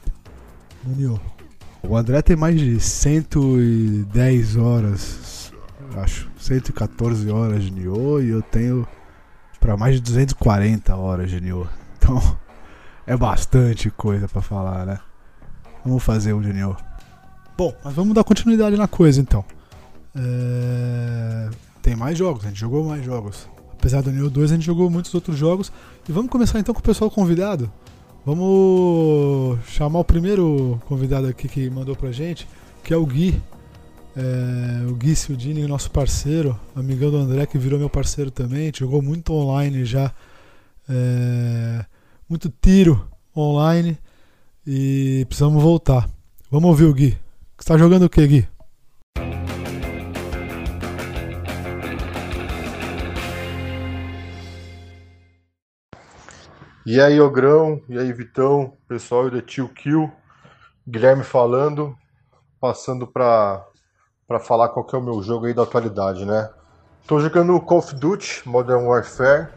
no 0.86 0.96
Nioh. 0.96 1.43
O 1.86 1.98
André 1.98 2.22
tem 2.22 2.38
mais 2.38 2.58
de 2.58 2.80
110 2.80 4.56
horas, 4.56 5.52
acho, 5.98 6.30
114 6.40 7.30
horas 7.30 7.64
de 7.64 7.72
Nioh 7.72 8.22
e 8.22 8.30
eu 8.30 8.42
tenho 8.42 8.88
para 9.60 9.76
mais 9.76 9.96
de 9.96 10.02
240 10.02 10.96
horas 10.96 11.30
de 11.30 11.42
Nioh. 11.42 11.68
Então, 11.98 12.22
é 13.06 13.18
bastante 13.18 13.90
coisa 13.92 14.30
para 14.30 14.42
falar, 14.42 14.86
né? 14.86 15.00
Vamos 15.84 16.02
fazer 16.02 16.32
o 16.32 16.42
de 16.42 16.54
Nioh. 16.54 16.78
Bom, 17.58 17.76
mas 17.84 17.94
vamos 17.94 18.16
dar 18.16 18.24
continuidade 18.24 18.78
na 18.78 18.88
coisa 18.88 19.20
então. 19.20 19.44
É... 20.16 21.50
Tem 21.82 21.98
mais 21.98 22.18
jogos, 22.18 22.46
a 22.46 22.48
gente 22.48 22.62
jogou 22.62 22.86
mais 22.86 23.04
jogos. 23.04 23.50
Apesar 23.74 24.02
do 24.02 24.10
Nioh 24.10 24.30
2, 24.30 24.54
a 24.54 24.56
gente 24.56 24.66
jogou 24.66 24.90
muitos 24.90 25.14
outros 25.14 25.38
jogos. 25.38 25.70
E 26.08 26.12
vamos 26.14 26.32
começar 26.32 26.60
então 26.60 26.74
com 26.74 26.80
o 26.80 26.84
pessoal 26.84 27.12
convidado. 27.12 27.70
Vamos 28.26 29.60
chamar 29.68 30.00
o 30.00 30.06
primeiro 30.06 30.82
convidado 30.86 31.28
aqui 31.28 31.50
que 31.50 31.70
mandou 31.70 31.94
pra 31.94 32.10
gente, 32.10 32.48
que 32.82 32.94
é 32.94 32.98
o 32.98 33.06
Gui. 33.06 33.42
É, 34.16 34.88
o 34.88 34.96
Gui 34.96 35.14
Sildini, 35.14 35.68
nosso 35.68 35.92
parceiro, 35.92 36.58
amigão 36.74 37.12
do 37.12 37.18
André, 37.18 37.46
que 37.46 37.58
virou 37.58 37.78
meu 37.78 37.90
parceiro 37.90 38.32
também, 38.32 38.72
jogou 38.74 39.02
muito 39.02 39.34
online 39.34 39.84
já. 39.84 40.14
É, 40.88 41.84
muito 42.30 42.50
tiro 42.62 43.06
online 43.36 43.98
e 44.66 45.26
precisamos 45.28 45.62
voltar. 45.62 46.10
Vamos 46.50 46.70
ouvir 46.70 46.86
o 46.86 46.94
Gui. 46.94 47.18
Você 47.58 47.68
tá 47.68 47.78
jogando 47.78 48.04
o 48.04 48.10
que, 48.10 48.26
Gui? 48.26 48.48
E 56.86 57.00
aí, 57.00 57.22
Ogrão, 57.22 57.82
e 57.88 57.98
aí, 57.98 58.12
Vitão, 58.12 58.74
pessoal 58.90 59.30
do 59.30 59.42
Tio 59.42 59.70
Kill, 59.70 60.12
Guilherme 60.86 61.24
falando, 61.24 61.98
passando 62.60 63.08
para 63.08 63.66
falar 64.42 64.68
qual 64.68 64.86
que 64.86 64.94
é 64.94 65.00
o 65.00 65.02
meu 65.02 65.24
jogo 65.24 65.46
aí 65.46 65.54
da 65.54 65.64
atualidade, 65.64 66.26
né? 66.26 66.50
Tô 67.08 67.22
jogando 67.22 67.58
Call 67.62 67.78
of 67.78 67.96
Duty 67.96 68.42
Modern 68.46 68.86
Warfare, 68.86 69.48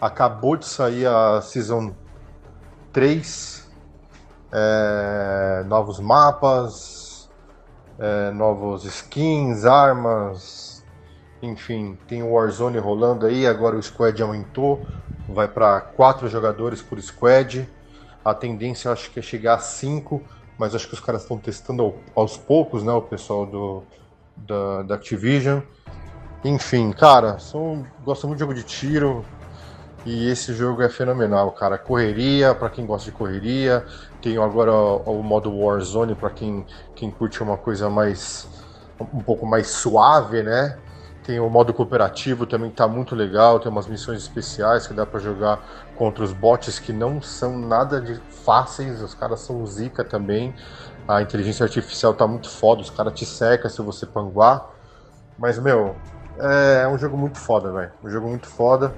acabou 0.00 0.56
de 0.56 0.66
sair 0.66 1.06
a 1.06 1.40
Season 1.40 1.94
3, 2.92 3.70
é, 4.50 5.62
novos 5.64 6.00
mapas, 6.00 7.30
é, 8.00 8.32
novos 8.32 8.84
skins, 8.84 9.64
armas, 9.64 10.84
enfim, 11.40 11.96
tem 12.08 12.24
o 12.24 12.32
Warzone 12.32 12.78
rolando 12.78 13.26
aí, 13.26 13.46
agora 13.46 13.76
o 13.76 13.82
Squad 13.82 14.20
aumentou, 14.20 14.84
vai 15.28 15.46
para 15.46 15.80
quatro 15.80 16.28
jogadores 16.28 16.80
por 16.80 17.00
squad. 17.00 17.68
A 18.24 18.34
tendência 18.34 18.90
acho 18.90 19.10
que 19.10 19.18
é 19.18 19.22
chegar 19.22 19.54
a 19.54 19.58
cinco, 19.58 20.22
mas 20.58 20.74
acho 20.74 20.88
que 20.88 20.94
os 20.94 21.00
caras 21.00 21.22
estão 21.22 21.38
testando 21.38 21.94
aos 22.14 22.36
poucos, 22.36 22.82
né? 22.82 22.92
O 22.92 23.02
pessoal 23.02 23.46
do, 23.46 23.82
da, 24.36 24.82
da 24.82 24.94
Activision. 24.94 25.60
Enfim, 26.44 26.92
cara, 26.92 27.38
sou, 27.38 27.84
gosto 28.04 28.26
muito 28.26 28.38
de 28.38 28.40
jogo 28.40 28.54
de 28.54 28.62
tiro 28.62 29.24
e 30.06 30.30
esse 30.30 30.54
jogo 30.54 30.82
é 30.82 30.88
fenomenal, 30.88 31.52
cara. 31.52 31.76
Correria, 31.76 32.54
para 32.54 32.70
quem 32.70 32.86
gosta 32.86 33.10
de 33.10 33.16
correria. 33.16 33.84
Tenho 34.22 34.42
agora 34.42 34.72
o, 34.72 35.20
o 35.20 35.22
modo 35.22 35.54
Warzone 35.56 36.14
para 36.14 36.30
quem, 36.30 36.64
quem 36.94 37.10
curte 37.10 37.42
uma 37.42 37.56
coisa 37.56 37.90
mais 37.90 38.48
um 39.00 39.20
pouco 39.20 39.46
mais 39.46 39.68
suave, 39.68 40.42
né? 40.42 40.76
Tem 41.28 41.38
o 41.38 41.50
modo 41.50 41.74
cooperativo 41.74 42.46
também 42.46 42.70
que 42.70 42.76
tá 42.76 42.88
muito 42.88 43.14
legal, 43.14 43.60
tem 43.60 43.70
umas 43.70 43.86
missões 43.86 44.22
especiais 44.22 44.86
que 44.86 44.94
dá 44.94 45.04
para 45.04 45.20
jogar 45.20 45.60
contra 45.94 46.24
os 46.24 46.32
bots 46.32 46.78
que 46.78 46.90
não 46.90 47.20
são 47.20 47.58
nada 47.58 48.00
de 48.00 48.14
fáceis, 48.46 49.02
os 49.02 49.12
caras 49.12 49.40
são 49.40 49.66
zica 49.66 50.02
também. 50.02 50.54
A 51.06 51.20
inteligência 51.20 51.64
artificial 51.64 52.14
tá 52.14 52.26
muito 52.26 52.48
foda, 52.48 52.80
os 52.80 52.88
caras 52.88 53.12
te 53.12 53.26
secam 53.26 53.68
se 53.68 53.82
você 53.82 54.06
panguar. 54.06 54.70
Mas, 55.38 55.58
meu, 55.58 55.94
é 56.38 56.88
um 56.88 56.96
jogo 56.96 57.14
muito 57.18 57.36
foda, 57.36 57.70
velho. 57.72 57.92
Um 58.02 58.08
jogo 58.08 58.26
muito 58.26 58.46
foda. 58.46 58.94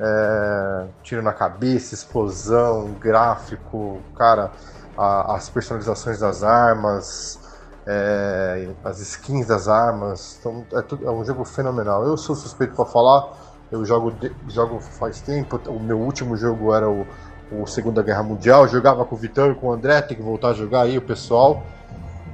É, 0.00 0.86
tiro 1.02 1.20
na 1.20 1.34
cabeça, 1.34 1.92
explosão, 1.92 2.92
gráfico, 2.98 4.00
cara, 4.16 4.50
a, 4.96 5.34
as 5.34 5.50
personalizações 5.50 6.18
das 6.18 6.42
armas, 6.42 7.38
é, 7.86 8.68
as 8.84 9.00
skins 9.00 9.46
das 9.46 9.68
armas. 9.68 10.38
Então, 10.38 10.64
é, 10.72 10.82
tudo, 10.82 11.06
é, 11.06 11.10
um 11.10 11.24
jogo 11.24 11.44
fenomenal. 11.44 12.04
Eu 12.04 12.16
sou 12.16 12.34
suspeito 12.34 12.74
para 12.74 12.84
falar, 12.84 13.32
eu 13.70 13.84
jogo, 13.84 14.10
de, 14.12 14.32
jogo 14.48 14.80
faz 14.80 15.20
tempo. 15.20 15.60
O 15.68 15.80
meu 15.80 15.98
último 15.98 16.36
jogo 16.36 16.74
era 16.74 16.88
o, 16.88 17.06
o 17.50 17.66
Segunda 17.66 18.02
Guerra 18.02 18.22
Mundial. 18.22 18.62
Eu 18.62 18.68
jogava 18.68 19.04
com 19.04 19.14
o 19.14 19.18
Vitão 19.18 19.50
e 19.50 19.54
com 19.54 19.68
o 19.68 19.72
André, 19.72 20.00
tem 20.02 20.16
que 20.16 20.22
voltar 20.22 20.48
a 20.48 20.54
jogar 20.54 20.82
aí, 20.82 20.96
o 20.98 21.02
pessoal. 21.02 21.62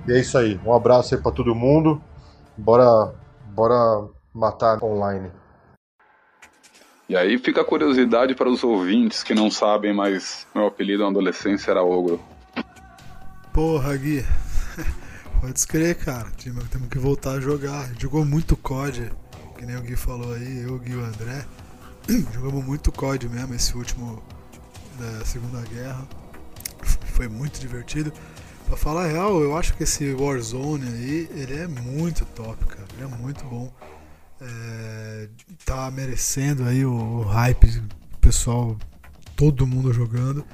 E 0.07 0.13
é 0.13 0.21
isso 0.21 0.37
aí. 0.39 0.61
Um 0.65 0.73
abraço 0.73 1.15
aí 1.15 1.21
para 1.21 1.33
todo 1.33 1.55
mundo. 1.55 2.01
Bora, 2.57 3.13
bora 3.55 4.09
matar 4.35 4.83
online. 4.83 5.31
E 7.09 7.17
aí 7.17 7.39
fica 7.39 7.63
a 7.63 7.65
curiosidade 7.65 8.35
para 8.35 8.51
os 8.51 8.63
ouvintes 8.63 9.23
que 9.23 9.35
não 9.35 9.51
sabem, 9.51 9.95
mas 9.95 10.47
meu 10.55 10.67
apelido 10.67 11.05
na 11.05 11.09
adolescência 11.09 11.71
era 11.71 11.83
Ogro. 11.83 12.21
Porra, 13.51 13.97
Gui. 13.97 14.27
Pode 15.41 15.59
escrever, 15.59 15.95
cara. 15.95 16.31
Temos 16.71 16.89
que 16.91 16.99
voltar 16.99 17.33
a 17.33 17.41
jogar. 17.41 17.89
Jogou 17.99 18.25
muito 18.25 18.57
COD, 18.57 19.11
que 19.57 19.65
nem 19.65 19.77
o 19.77 19.83
Gui 19.83 19.95
falou 19.95 20.35
aí, 20.35 20.63
eu, 20.63 20.75
o 20.75 20.79
Gui 20.79 20.93
e 20.93 20.97
o 20.97 21.05
André. 21.05 21.45
Jogamos 22.35 22.65
muito 22.65 22.91
COD 22.91 23.29
mesmo, 23.29 23.55
esse 23.55 23.77
último 23.77 24.23
da 24.99 25.25
Segunda 25.25 25.61
Guerra. 25.69 26.07
Foi 27.13 27.29
muito 27.29 27.61
divertido. 27.61 28.13
Pra 28.67 28.77
falar 28.77 29.05
a 29.05 29.09
real, 29.09 29.41
eu 29.41 29.57
acho 29.57 29.75
que 29.75 29.85
esse 29.85 30.13
Warzone 30.13 30.87
aí, 30.89 31.31
ele 31.33 31.55
é 31.57 31.67
muito 31.67 32.25
top, 32.27 32.65
cara. 32.67 32.85
Ele 32.95 33.05
é 33.05 33.17
muito 33.17 33.45
bom. 33.45 33.73
É, 34.41 35.29
tá 35.65 35.91
merecendo 35.91 36.65
aí 36.65 36.85
o, 36.85 36.93
o 36.93 37.23
hype 37.23 37.83
pessoal, 38.21 38.77
todo 39.37 39.67
mundo 39.67 39.93
jogando. 39.93 40.45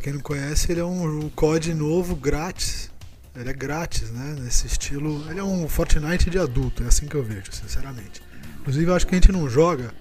Quem 0.00 0.14
não 0.14 0.20
conhece, 0.20 0.72
ele 0.72 0.80
é 0.80 0.84
um, 0.84 1.26
um 1.26 1.28
COD 1.28 1.74
novo, 1.74 2.16
grátis. 2.16 2.90
Ele 3.36 3.50
é 3.50 3.52
grátis, 3.52 4.10
né? 4.10 4.36
Nesse 4.40 4.66
estilo. 4.66 5.24
Ele 5.30 5.40
é 5.40 5.44
um 5.44 5.68
Fortnite 5.68 6.30
de 6.30 6.38
adulto, 6.38 6.82
é 6.82 6.86
assim 6.86 7.06
que 7.06 7.14
eu 7.14 7.22
vejo, 7.22 7.52
sinceramente. 7.52 8.22
Inclusive, 8.60 8.90
eu 8.90 8.94
acho 8.94 9.06
que 9.06 9.14
a 9.14 9.18
gente 9.18 9.30
não 9.30 9.48
joga 9.48 9.92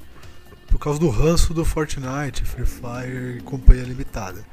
por 0.67 0.79
causa 0.79 0.99
do 0.99 1.09
ranço 1.09 1.53
do 1.53 1.65
Fortnite, 1.65 2.45
Free 2.45 2.65
Fire 2.65 3.37
e 3.37 3.41
companhia 3.41 3.83
limitada. 3.83 4.45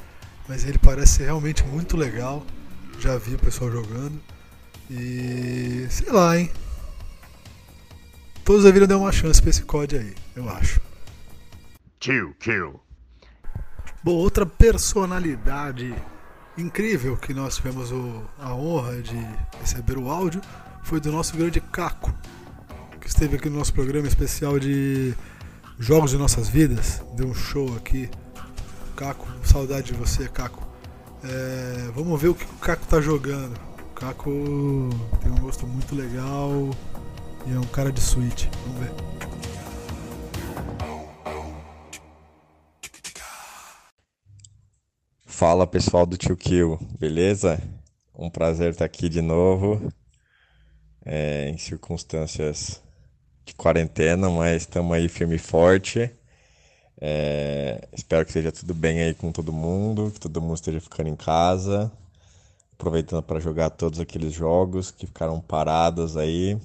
Mas 0.49 0.65
ele 0.65 0.79
parece 0.79 1.23
realmente 1.23 1.62
muito 1.65 1.97
legal. 1.97 2.45
Já 2.99 3.17
vi 3.17 3.35
o 3.35 3.38
pessoal 3.38 3.71
jogando. 3.71 4.21
E 4.91 5.87
sei 5.91 6.11
lá, 6.11 6.38
hein? 6.38 6.50
Todos 8.45 8.65
deveriam 8.65 8.88
dar 8.88 8.99
uma 8.99 9.12
chance 9.12 9.41
pra 9.41 9.50
esse 9.50 9.62
COD 9.62 9.97
aí, 9.99 10.15
eu 10.35 10.49
acho. 10.49 10.81
Kill, 11.99 12.35
kill. 12.35 12.86
Bom, 14.07 14.15
outra 14.15 14.47
personalidade 14.47 15.93
incrível 16.57 17.17
que 17.17 17.35
nós 17.35 17.57
tivemos 17.57 17.91
o, 17.91 18.23
a 18.39 18.55
honra 18.55 19.03
de 19.03 19.19
receber 19.61 19.99
o 19.99 20.09
áudio 20.09 20.41
foi 20.85 21.01
do 21.01 21.11
nosso 21.11 21.37
grande 21.37 21.61
Caco, 21.61 22.15
que 23.01 23.09
esteve 23.09 23.35
aqui 23.35 23.51
no 23.51 23.59
nosso 23.59 23.75
programa 23.75 24.07
especial 24.07 24.61
de 24.61 25.13
Jogos 25.77 26.13
de 26.13 26.19
Nossas 26.19 26.49
Vidas. 26.49 27.03
Deu 27.17 27.27
um 27.27 27.35
show 27.35 27.75
aqui 27.77 28.09
Caco, 28.95 29.27
saudade 29.43 29.89
de 29.89 29.95
você, 29.95 30.29
Caco. 30.29 30.65
É, 31.25 31.91
vamos 31.93 32.23
ver 32.23 32.29
o 32.29 32.35
que 32.37 32.45
o 32.45 32.59
Caco 32.59 32.87
tá 32.87 33.01
jogando. 33.01 33.59
O 33.91 33.93
Caco 33.93 34.31
tem 35.21 35.33
um 35.33 35.41
gosto 35.41 35.67
muito 35.67 35.97
legal 35.97 36.71
e 37.45 37.52
é 37.52 37.59
um 37.59 37.67
cara 37.67 37.91
de 37.91 38.00
suíte. 38.00 38.49
Vamos 38.69 38.83
ver. 38.83 39.36
Fala 45.37 45.67
pessoal 45.67 46.07
do 46.07 46.17
Tio 46.17 46.35
Kill, 46.35 46.79
beleza? 46.99 47.63
Um 48.19 48.31
prazer 48.31 48.71
estar 48.71 48.87
aqui 48.87 49.07
de 49.07 49.21
novo, 49.21 49.93
é, 51.05 51.51
em 51.51 51.59
circunstâncias 51.59 52.83
de 53.45 53.53
quarentena, 53.53 54.31
mas 54.31 54.63
estamos 54.63 54.97
aí 54.97 55.11
firme 55.11 55.37
e 55.37 55.39
forte. 55.39 56.11
É, 56.99 57.87
espero 57.93 58.25
que 58.25 58.33
seja 58.33 58.51
tudo 58.51 58.73
bem 58.73 59.03
aí 59.03 59.13
com 59.13 59.31
todo 59.31 59.53
mundo, 59.53 60.11
que 60.11 60.19
todo 60.19 60.41
mundo 60.41 60.55
esteja 60.55 60.81
ficando 60.81 61.11
em 61.11 61.17
casa, 61.17 61.93
aproveitando 62.73 63.23
para 63.23 63.39
jogar 63.39 63.69
todos 63.69 64.01
aqueles 64.01 64.33
jogos 64.33 64.91
que 64.91 65.07
ficaram 65.07 65.39
parados 65.39 66.17
aí. 66.17 66.59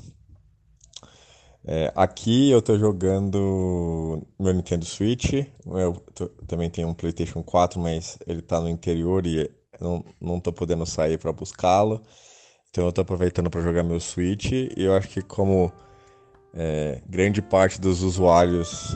É, 1.65 1.91
aqui 1.95 2.49
eu 2.49 2.59
estou 2.59 2.77
jogando 2.77 4.25
meu 4.39 4.53
Nintendo 4.53 4.83
Switch, 4.83 5.45
eu 5.65 5.93
tô, 6.15 6.27
também 6.47 6.69
tenho 6.69 6.87
um 6.87 6.93
PlayStation 6.93 7.43
4, 7.43 7.79
mas 7.79 8.17
ele 8.25 8.39
está 8.39 8.59
no 8.59 8.67
interior 8.67 9.25
e 9.27 9.49
não, 9.79 10.03
não 10.19 10.39
tô 10.39 10.51
podendo 10.51 10.85
sair 10.85 11.17
para 11.17 11.31
buscá-lo. 11.31 12.01
Então 12.69 12.85
eu 12.85 12.89
estou 12.89 13.03
aproveitando 13.03 13.49
para 13.49 13.61
jogar 13.61 13.83
meu 13.83 13.99
Switch 13.99 14.51
e 14.51 14.73
eu 14.77 14.95
acho 14.95 15.09
que 15.09 15.21
como 15.21 15.71
é, 16.53 17.01
grande 17.07 17.41
parte 17.41 17.79
dos 17.79 18.01
usuários 18.01 18.95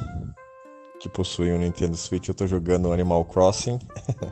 que 0.99 1.09
possuem 1.09 1.53
um 1.53 1.59
Nintendo 1.59 1.95
Switch, 1.95 2.27
eu 2.27 2.33
tô 2.33 2.47
jogando 2.47 2.91
Animal 2.91 3.23
Crossing. 3.25 3.79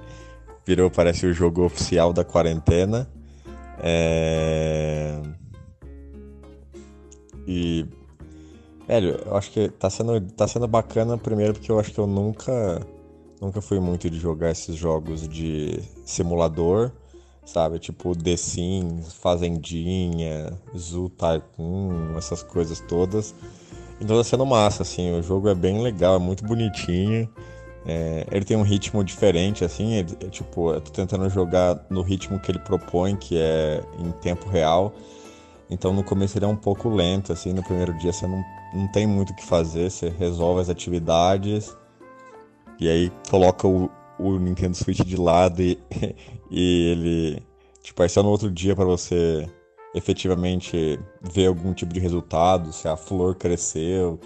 Virou, 0.66 0.90
parece, 0.90 1.26
o 1.26 1.34
jogo 1.34 1.66
oficial 1.66 2.14
da 2.14 2.24
quarentena. 2.24 3.08
É... 3.80 5.22
E. 7.46 7.86
Velho, 8.88 9.20
eu 9.26 9.38
acho 9.38 9.52
que 9.52 9.70
tá 9.70 9.90
sendo, 9.90 10.20
tá 10.32 10.48
sendo 10.48 10.68
bacana, 10.68 11.18
primeiro, 11.18 11.54
porque 11.54 11.72
eu 11.72 11.80
acho 11.80 11.92
que 11.92 12.00
eu 12.00 12.08
nunca. 12.08 12.86
Nunca 13.42 13.62
fui 13.62 13.80
muito 13.80 14.10
de 14.10 14.18
jogar 14.18 14.52
esses 14.52 14.76
jogos 14.76 15.28
de 15.28 15.80
simulador, 16.06 16.92
sabe? 17.46 17.78
Tipo 17.78 18.16
The 18.16 18.38
Sims, 18.38 19.14
Fazendinha, 19.14 20.58
Zoo 20.78 21.10
Tycoon, 21.10 22.18
essas 22.18 22.42
coisas 22.42 22.80
todas. 22.80 23.36
Então 24.00 24.18
tá 24.18 24.24
sendo 24.24 24.46
massa, 24.46 24.84
assim, 24.84 25.12
o 25.18 25.22
jogo 25.22 25.50
é 25.50 25.56
bem 25.56 25.82
legal, 25.82 26.16
é 26.16 26.20
muito 26.20 26.46
bonitinho. 26.46 27.30
É, 27.86 28.26
ele 28.32 28.46
tem 28.46 28.56
um 28.56 28.62
ritmo 28.62 29.04
diferente, 29.04 29.66
assim, 29.66 29.96
é, 29.96 30.00
é, 30.00 30.30
tipo, 30.30 30.72
eu 30.72 30.80
tô 30.80 30.92
tentando 30.92 31.30
jogar 31.30 31.86
no 31.90 32.02
ritmo 32.02 32.40
que 32.40 32.50
ele 32.50 32.60
propõe, 32.60 33.16
que 33.18 33.38
é 33.38 33.84
em 34.00 34.12
tempo 34.12 34.48
real. 34.48 34.94
Então 35.70 35.92
no 35.94 36.04
começo 36.04 36.38
ele 36.38 36.46
é 36.46 36.48
um 36.48 36.56
pouco 36.56 36.88
lento, 36.88 37.34
assim, 37.34 37.52
no 37.52 37.64
primeiro 37.64 37.94
dia 37.98 38.14
você 38.14 38.26
não, 38.26 38.44
não 38.74 38.88
tem 38.88 39.06
muito 39.06 39.32
o 39.32 39.36
que 39.36 39.46
fazer, 39.46 39.90
você 39.92 40.10
resolve 40.10 40.62
as 40.62 40.70
atividades 40.70 41.76
e 42.80 42.90
aí 42.90 43.12
coloca 43.30 43.68
o, 43.68 43.90
o 44.20 44.38
Nintendo 44.38 44.76
Switch 44.76 45.02
de 45.02 45.16
lado 45.16 45.62
e, 45.62 45.80
e 46.50 46.92
ele. 46.92 47.44
Tipo, 47.82 48.02
aí 48.02 48.10
só 48.10 48.24
no 48.24 48.30
outro 48.30 48.50
dia 48.50 48.76
para 48.76 48.86
você 48.86 49.48
efetivamente 49.94 51.00
ver 51.22 51.48
algum 51.48 51.74
tipo 51.74 51.94
de 51.94 52.00
resultado, 52.00 52.74
se 52.74 52.88
a 52.88 52.98
flor 52.98 53.36
cresceu, 53.36 54.20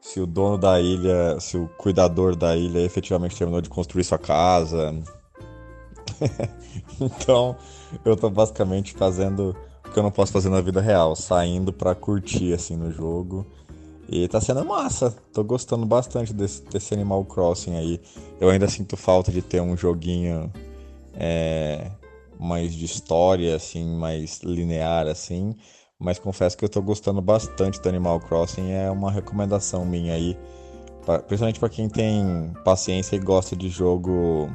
se 0.00 0.20
o 0.20 0.26
dono 0.26 0.58
da 0.58 0.80
ilha, 0.80 1.40
se 1.40 1.56
o 1.56 1.68
cuidador 1.78 2.36
da 2.36 2.56
ilha 2.56 2.80
efetivamente 2.80 3.36
terminou 3.36 3.60
de 3.60 3.68
construir 3.68 4.04
sua 4.04 4.18
casa. 4.18 4.94
então, 7.00 7.56
eu 8.04 8.16
tô 8.16 8.28
basicamente 8.28 8.92
fazendo 8.92 9.56
o 9.86 9.90
que 9.90 9.98
eu 9.98 10.02
não 10.02 10.10
posso 10.10 10.32
fazer 10.32 10.50
na 10.50 10.60
vida 10.60 10.80
real, 10.80 11.16
saindo 11.16 11.72
para 11.72 11.94
curtir 11.94 12.52
assim 12.52 12.76
no 12.76 12.92
jogo. 12.92 13.46
E 14.08 14.28
tá 14.28 14.40
sendo 14.40 14.64
massa, 14.64 15.14
tô 15.32 15.42
gostando 15.42 15.84
bastante 15.84 16.32
desse, 16.32 16.62
desse 16.64 16.94
Animal 16.94 17.24
Crossing 17.24 17.76
aí. 17.76 18.00
Eu 18.40 18.48
ainda 18.48 18.68
sinto 18.68 18.96
falta 18.96 19.32
de 19.32 19.42
ter 19.42 19.60
um 19.60 19.76
joguinho 19.76 20.52
é, 21.14 21.90
mais 22.38 22.72
de 22.72 22.84
história, 22.84 23.56
assim, 23.56 23.96
mais 23.96 24.40
linear, 24.42 25.08
assim. 25.08 25.56
Mas 25.98 26.18
confesso 26.18 26.56
que 26.56 26.64
eu 26.64 26.68
tô 26.68 26.80
gostando 26.80 27.20
bastante 27.20 27.80
do 27.80 27.88
Animal 27.88 28.20
Crossing, 28.20 28.70
é 28.70 28.90
uma 28.90 29.10
recomendação 29.10 29.84
minha 29.84 30.14
aí. 30.14 30.38
Pra, 31.04 31.18
principalmente 31.18 31.58
para 31.58 31.68
quem 31.68 31.88
tem 31.88 32.52
paciência 32.64 33.16
e 33.16 33.18
gosta 33.18 33.56
de 33.56 33.68
jogo 33.68 34.50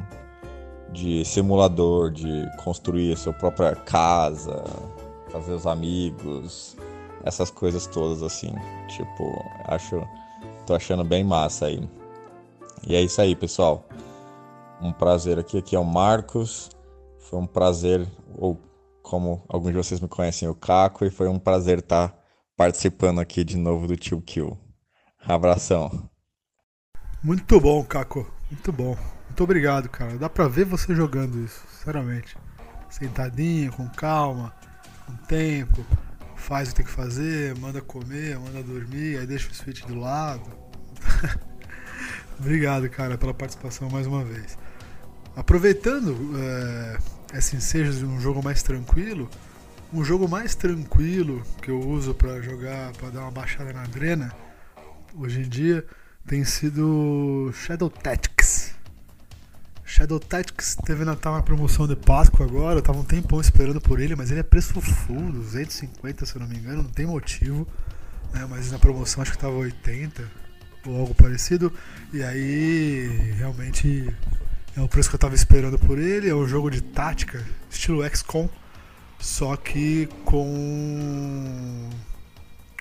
de 0.93 1.25
simulador, 1.25 2.11
de 2.11 2.47
construir 2.63 3.13
a 3.13 3.17
sua 3.17 3.33
própria 3.33 3.75
casa, 3.75 4.63
fazer 5.29 5.53
os 5.53 5.65
amigos, 5.65 6.77
essas 7.23 7.49
coisas 7.51 7.87
todas 7.87 8.21
assim. 8.23 8.53
Tipo, 8.87 9.43
acho. 9.65 10.01
tô 10.65 10.73
achando 10.73 11.03
bem 11.03 11.23
massa 11.23 11.67
aí. 11.67 11.87
E 12.87 12.95
é 12.95 13.01
isso 13.01 13.21
aí, 13.21 13.35
pessoal. 13.35 13.87
Um 14.81 14.91
prazer 14.91 15.37
aqui. 15.39 15.57
Aqui 15.57 15.75
é 15.75 15.79
o 15.79 15.85
Marcos. 15.85 16.69
Foi 17.19 17.39
um 17.39 17.47
prazer, 17.47 18.07
ou 18.35 18.59
como 19.01 19.43
alguns 19.47 19.71
de 19.71 19.77
vocês 19.77 19.99
me 19.99 20.07
conhecem, 20.07 20.47
o 20.47 20.55
Caco, 20.55 21.05
e 21.05 21.09
foi 21.09 21.27
um 21.27 21.39
prazer 21.39 21.79
estar 21.79 22.13
participando 22.57 23.19
aqui 23.19 23.43
de 23.43 23.57
novo 23.57 23.87
do 23.87 23.95
Tio 23.95 24.21
Kill. 24.21 24.57
Abração. 25.25 26.09
Muito 27.23 27.59
bom, 27.59 27.83
Caco. 27.83 28.29
Muito 28.49 28.71
bom. 28.71 28.97
Muito 29.27 29.43
obrigado, 29.43 29.87
cara. 29.87 30.17
Dá 30.17 30.29
pra 30.29 30.47
ver 30.47 30.65
você 30.65 30.93
jogando 30.93 31.39
isso, 31.43 31.63
sinceramente. 31.69 32.35
Sentadinho, 32.89 33.71
com 33.71 33.87
calma, 33.89 34.53
com 35.05 35.15
tempo. 35.25 35.85
Faz 36.41 36.69
o 36.69 36.71
que 36.71 36.77
tem 36.77 36.85
que 36.85 36.91
fazer, 36.91 37.55
manda 37.59 37.81
comer, 37.81 38.37
manda 38.39 38.63
dormir, 38.63 39.17
aí 39.17 39.27
deixa 39.27 39.49
o 39.49 39.53
Switch 39.53 39.83
do 39.85 39.95
lado. 39.95 40.51
Obrigado, 42.39 42.89
cara, 42.89 43.15
pela 43.15 43.33
participação 43.33 43.89
mais 43.91 44.07
uma 44.07 44.23
vez. 44.23 44.57
Aproveitando 45.35 46.17
é, 46.35 46.97
esse 47.37 47.55
ensejo 47.55 47.93
de 47.93 48.05
um 48.05 48.19
jogo 48.19 48.41
mais 48.43 48.63
tranquilo, 48.63 49.29
um 49.93 50.03
jogo 50.03 50.27
mais 50.27 50.55
tranquilo 50.55 51.43
que 51.61 51.69
eu 51.69 51.79
uso 51.79 52.15
para 52.15 52.41
jogar, 52.41 52.91
para 52.93 53.11
dar 53.11 53.21
uma 53.21 53.31
baixada 53.31 53.71
na 53.71 53.83
adrena, 53.83 54.33
hoje 55.15 55.41
em 55.41 55.47
dia, 55.47 55.85
tem 56.25 56.43
sido 56.43 57.51
Shadow 57.53 57.89
Tactics. 57.89 58.73
Shadow 59.91 60.21
Tactics 60.21 60.77
teve 60.85 61.03
na, 61.03 61.17
tá 61.17 61.31
uma 61.31 61.43
promoção 61.43 61.85
de 61.85 61.97
Páscoa 61.97 62.45
agora, 62.45 62.79
eu 62.79 62.81
tava 62.81 62.99
um 62.99 63.03
tempão 63.03 63.41
esperando 63.41 63.81
por 63.81 63.99
ele, 63.99 64.15
mas 64.15 64.31
ele 64.31 64.39
é 64.39 64.43
preço 64.43 64.79
full, 64.79 65.33
250 65.33 66.25
se 66.25 66.33
eu 66.33 66.39
não 66.39 66.47
me 66.47 66.55
engano, 66.55 66.83
não 66.83 66.89
tem 66.89 67.05
motivo. 67.05 67.67
Né, 68.31 68.47
mas 68.49 68.71
na 68.71 68.79
promoção 68.79 69.21
acho 69.21 69.33
que 69.33 69.37
tava 69.37 69.53
80 69.53 70.23
ou 70.87 70.97
algo 70.97 71.13
parecido. 71.13 71.73
E 72.13 72.23
aí 72.23 73.33
realmente 73.37 74.09
é 74.77 74.79
o 74.79 74.87
preço 74.87 75.09
que 75.09 75.15
eu 75.15 75.19
tava 75.19 75.35
esperando 75.35 75.77
por 75.77 75.99
ele. 75.99 76.29
É 76.29 76.33
um 76.33 76.47
jogo 76.47 76.71
de 76.71 76.79
tática, 76.79 77.45
estilo 77.69 78.01
XCOM, 78.15 78.47
só 79.19 79.57
que 79.57 80.07
com 80.23 81.89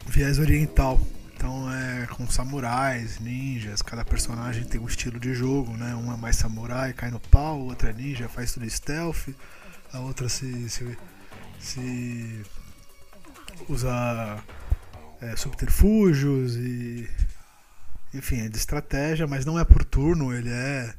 viés 0.06 0.38
oriental. 0.38 1.00
Então 1.40 1.72
é 1.72 2.06
com 2.06 2.28
samurais, 2.28 3.18
ninjas, 3.18 3.80
cada 3.80 4.04
personagem 4.04 4.62
tem 4.62 4.78
um 4.78 4.86
estilo 4.86 5.18
de 5.18 5.32
jogo, 5.32 5.74
né? 5.74 5.94
Um 5.94 6.12
é 6.12 6.16
mais 6.18 6.36
samurai, 6.36 6.92
cai 6.92 7.10
no 7.10 7.18
pau, 7.18 7.60
outra 7.60 7.88
é 7.88 7.92
ninja, 7.94 8.28
faz 8.28 8.52
tudo 8.52 8.68
stealth, 8.68 9.30
a 9.90 10.00
outra 10.00 10.28
se, 10.28 10.68
se, 10.68 10.98
se 11.58 12.44
usa 13.70 14.38
é, 15.22 15.34
subterfúgios 15.34 16.56
e 16.56 17.08
enfim, 18.12 18.42
é 18.42 18.48
de 18.50 18.58
estratégia, 18.58 19.26
mas 19.26 19.46
não 19.46 19.58
é 19.58 19.64
por 19.64 19.82
turno, 19.82 20.34
ele 20.34 20.50
é, 20.50 20.94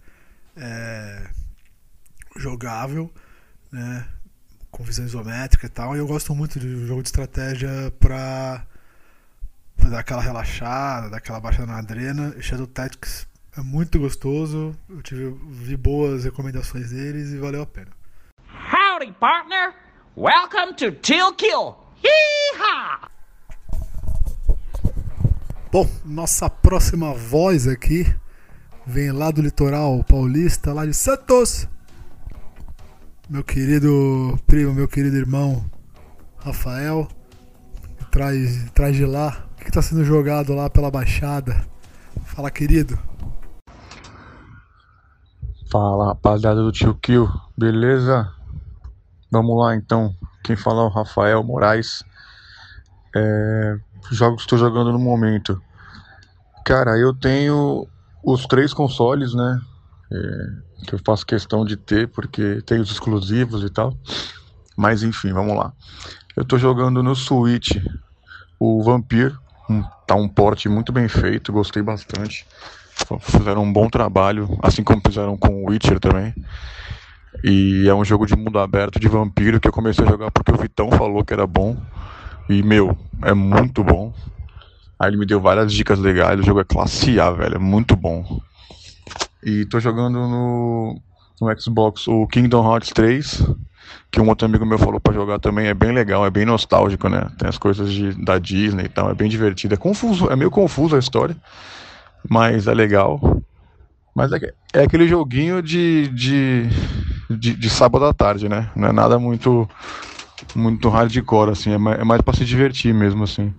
é 0.57 1.29
jogável, 2.35 3.13
né? 3.71 4.07
Com 4.71 4.83
visão 4.83 5.05
isométrica 5.05 5.67
e 5.67 5.69
tal. 5.69 5.95
E 5.95 5.99
eu 5.99 6.07
gosto 6.07 6.33
muito 6.33 6.59
de 6.59 6.87
jogo 6.87 7.03
de 7.03 7.09
estratégia 7.09 7.93
pra 7.99 8.65
dar 9.89 9.99
aquela 9.99 10.21
relaxada, 10.21 11.09
dar 11.09 11.17
aquela 11.17 11.39
baixada 11.39 11.71
na 11.71 11.79
adrena. 11.79 12.35
Shadow 12.41 12.67
Tactics 12.67 13.27
é 13.57 13.61
muito 13.61 13.99
gostoso. 13.99 14.75
Eu 14.89 15.01
tive, 15.01 15.35
vi 15.49 15.75
boas 15.75 16.23
recomendações 16.23 16.91
deles 16.91 17.29
e 17.29 17.37
valeu 17.37 17.61
a 17.61 17.65
pena. 17.65 17.91
Howdy, 18.49 19.11
partner! 19.13 19.73
Welcome 20.15 20.75
to 20.75 20.91
Till 20.91 21.33
Kill! 21.33 21.81
Bom, 25.71 25.89
nossa 26.03 26.49
próxima 26.49 27.13
voz 27.13 27.65
aqui 27.65 28.05
vem 28.85 29.09
lá 29.09 29.31
do 29.31 29.41
litoral 29.41 30.03
paulista, 30.03 30.73
lá 30.73 30.85
de 30.85 30.93
Santos. 30.93 31.65
Meu 33.29 33.41
querido 33.41 34.37
primo, 34.45 34.73
meu 34.73 34.85
querido 34.85 35.15
irmão 35.15 35.63
Rafael, 36.37 37.07
traz, 38.11 38.69
traz 38.71 38.97
de 38.97 39.05
lá 39.05 39.47
que 39.63 39.69
está 39.69 39.81
sendo 39.81 40.03
jogado 40.03 40.53
lá 40.53 40.69
pela 40.69 40.91
Baixada? 40.91 41.65
Fala, 42.25 42.49
querido. 42.49 42.97
Fala, 45.71 46.07
rapaziada 46.07 46.61
do 46.61 46.71
Tio 46.71 46.93
Kill, 46.95 47.29
beleza? 47.57 48.29
Vamos 49.31 49.57
lá 49.57 49.75
então. 49.75 50.13
Quem 50.43 50.55
fala 50.55 50.81
é 50.81 50.85
o 50.85 50.89
Rafael 50.89 51.43
Moraes. 51.43 52.03
É, 53.15 53.77
jogos 54.11 54.37
que 54.37 54.41
estou 54.41 54.57
jogando 54.57 54.91
no 54.91 54.99
momento. 54.99 55.61
Cara, 56.65 56.97
eu 56.97 57.13
tenho 57.13 57.87
os 58.23 58.45
três 58.45 58.73
consoles, 58.73 59.33
né? 59.33 59.61
É, 60.11 60.85
que 60.87 60.95
eu 60.95 60.99
faço 61.05 61.25
questão 61.25 61.63
de 61.63 61.77
ter, 61.77 62.07
porque 62.09 62.61
tem 62.65 62.79
os 62.79 62.91
exclusivos 62.91 63.63
e 63.63 63.69
tal. 63.69 63.95
Mas 64.75 65.03
enfim, 65.03 65.31
vamos 65.31 65.55
lá. 65.55 65.71
Eu 66.35 66.43
tô 66.43 66.57
jogando 66.57 67.03
no 67.03 67.15
Switch 67.15 67.77
o 68.59 68.83
Vampir, 68.83 69.37
um, 69.71 69.83
tá 70.05 70.15
um 70.15 70.27
porte 70.27 70.67
muito 70.67 70.91
bem 70.91 71.07
feito, 71.07 71.51
gostei 71.51 71.81
bastante. 71.81 72.45
Fizeram 73.21 73.63
um 73.63 73.73
bom 73.73 73.89
trabalho, 73.89 74.59
assim 74.61 74.83
como 74.83 75.01
fizeram 75.05 75.37
com 75.37 75.63
o 75.63 75.69
Witcher 75.69 75.99
também. 75.99 76.33
E 77.43 77.87
é 77.87 77.93
um 77.93 78.03
jogo 78.03 78.25
de 78.25 78.35
mundo 78.35 78.59
aberto 78.59 78.99
de 78.99 79.07
vampiro 79.07 79.59
que 79.59 79.67
eu 79.67 79.71
comecei 79.71 80.05
a 80.05 80.09
jogar 80.09 80.31
porque 80.31 80.51
o 80.51 80.57
Vitão 80.57 80.91
falou 80.91 81.23
que 81.23 81.33
era 81.33 81.47
bom. 81.47 81.77
E 82.49 82.61
meu, 82.61 82.97
é 83.23 83.33
muito 83.33 83.83
bom. 83.83 84.13
Aí 84.99 85.09
ele 85.09 85.17
me 85.17 85.25
deu 85.25 85.39
várias 85.39 85.73
dicas 85.73 85.97
legais. 85.97 86.39
O 86.39 86.43
jogo 86.43 86.59
é 86.59 86.63
classe 86.63 87.19
A, 87.19 87.31
velho, 87.31 87.55
é 87.55 87.59
muito 87.59 87.95
bom. 87.95 88.41
E 89.43 89.65
tô 89.65 89.79
jogando 89.79 90.19
no, 90.19 91.01
no 91.39 91.59
Xbox 91.59 92.07
o 92.07 92.27
Kingdom 92.27 92.69
Hearts 92.69 92.91
3 92.91 93.43
que 94.11 94.19
um 94.19 94.27
outro 94.27 94.45
amigo 94.45 94.65
meu 94.65 94.77
falou 94.77 94.99
para 94.99 95.13
jogar 95.13 95.39
também, 95.39 95.67
é 95.67 95.73
bem 95.73 95.93
legal, 95.93 96.25
é 96.25 96.29
bem 96.29 96.43
nostálgico, 96.45 97.07
né? 97.07 97.29
Tem 97.37 97.47
as 97.47 97.57
coisas 97.57 97.91
de, 97.91 98.13
da 98.23 98.37
Disney 98.37 98.85
e 98.85 98.89
tal, 98.89 99.09
é 99.09 99.13
bem 99.13 99.29
divertido. 99.29 99.73
É 99.73 99.77
confuso, 99.77 100.29
é 100.29 100.35
meio 100.35 100.51
confuso 100.51 100.97
a 100.97 100.99
história, 100.99 101.35
mas 102.29 102.67
é 102.67 102.73
legal. 102.73 103.41
Mas 104.13 104.33
é, 104.33 104.53
é 104.73 104.83
aquele 104.83 105.07
joguinho 105.07 105.61
de, 105.61 106.09
de, 106.09 106.67
de, 107.29 107.55
de, 107.55 107.69
sábado 107.69 108.03
à 108.03 108.13
tarde, 108.13 108.49
né? 108.49 108.69
Não 108.75 108.89
é 108.89 108.91
nada 108.91 109.17
muito 109.17 109.67
muito 110.53 110.89
hardcore, 110.89 111.51
assim, 111.51 111.71
é 111.71 111.77
mais, 111.77 111.99
é 111.99 112.03
mais 112.03 112.21
pra 112.21 112.33
se 112.33 112.43
divertir 112.43 112.93
mesmo, 112.93 113.23
assim. 113.23 113.53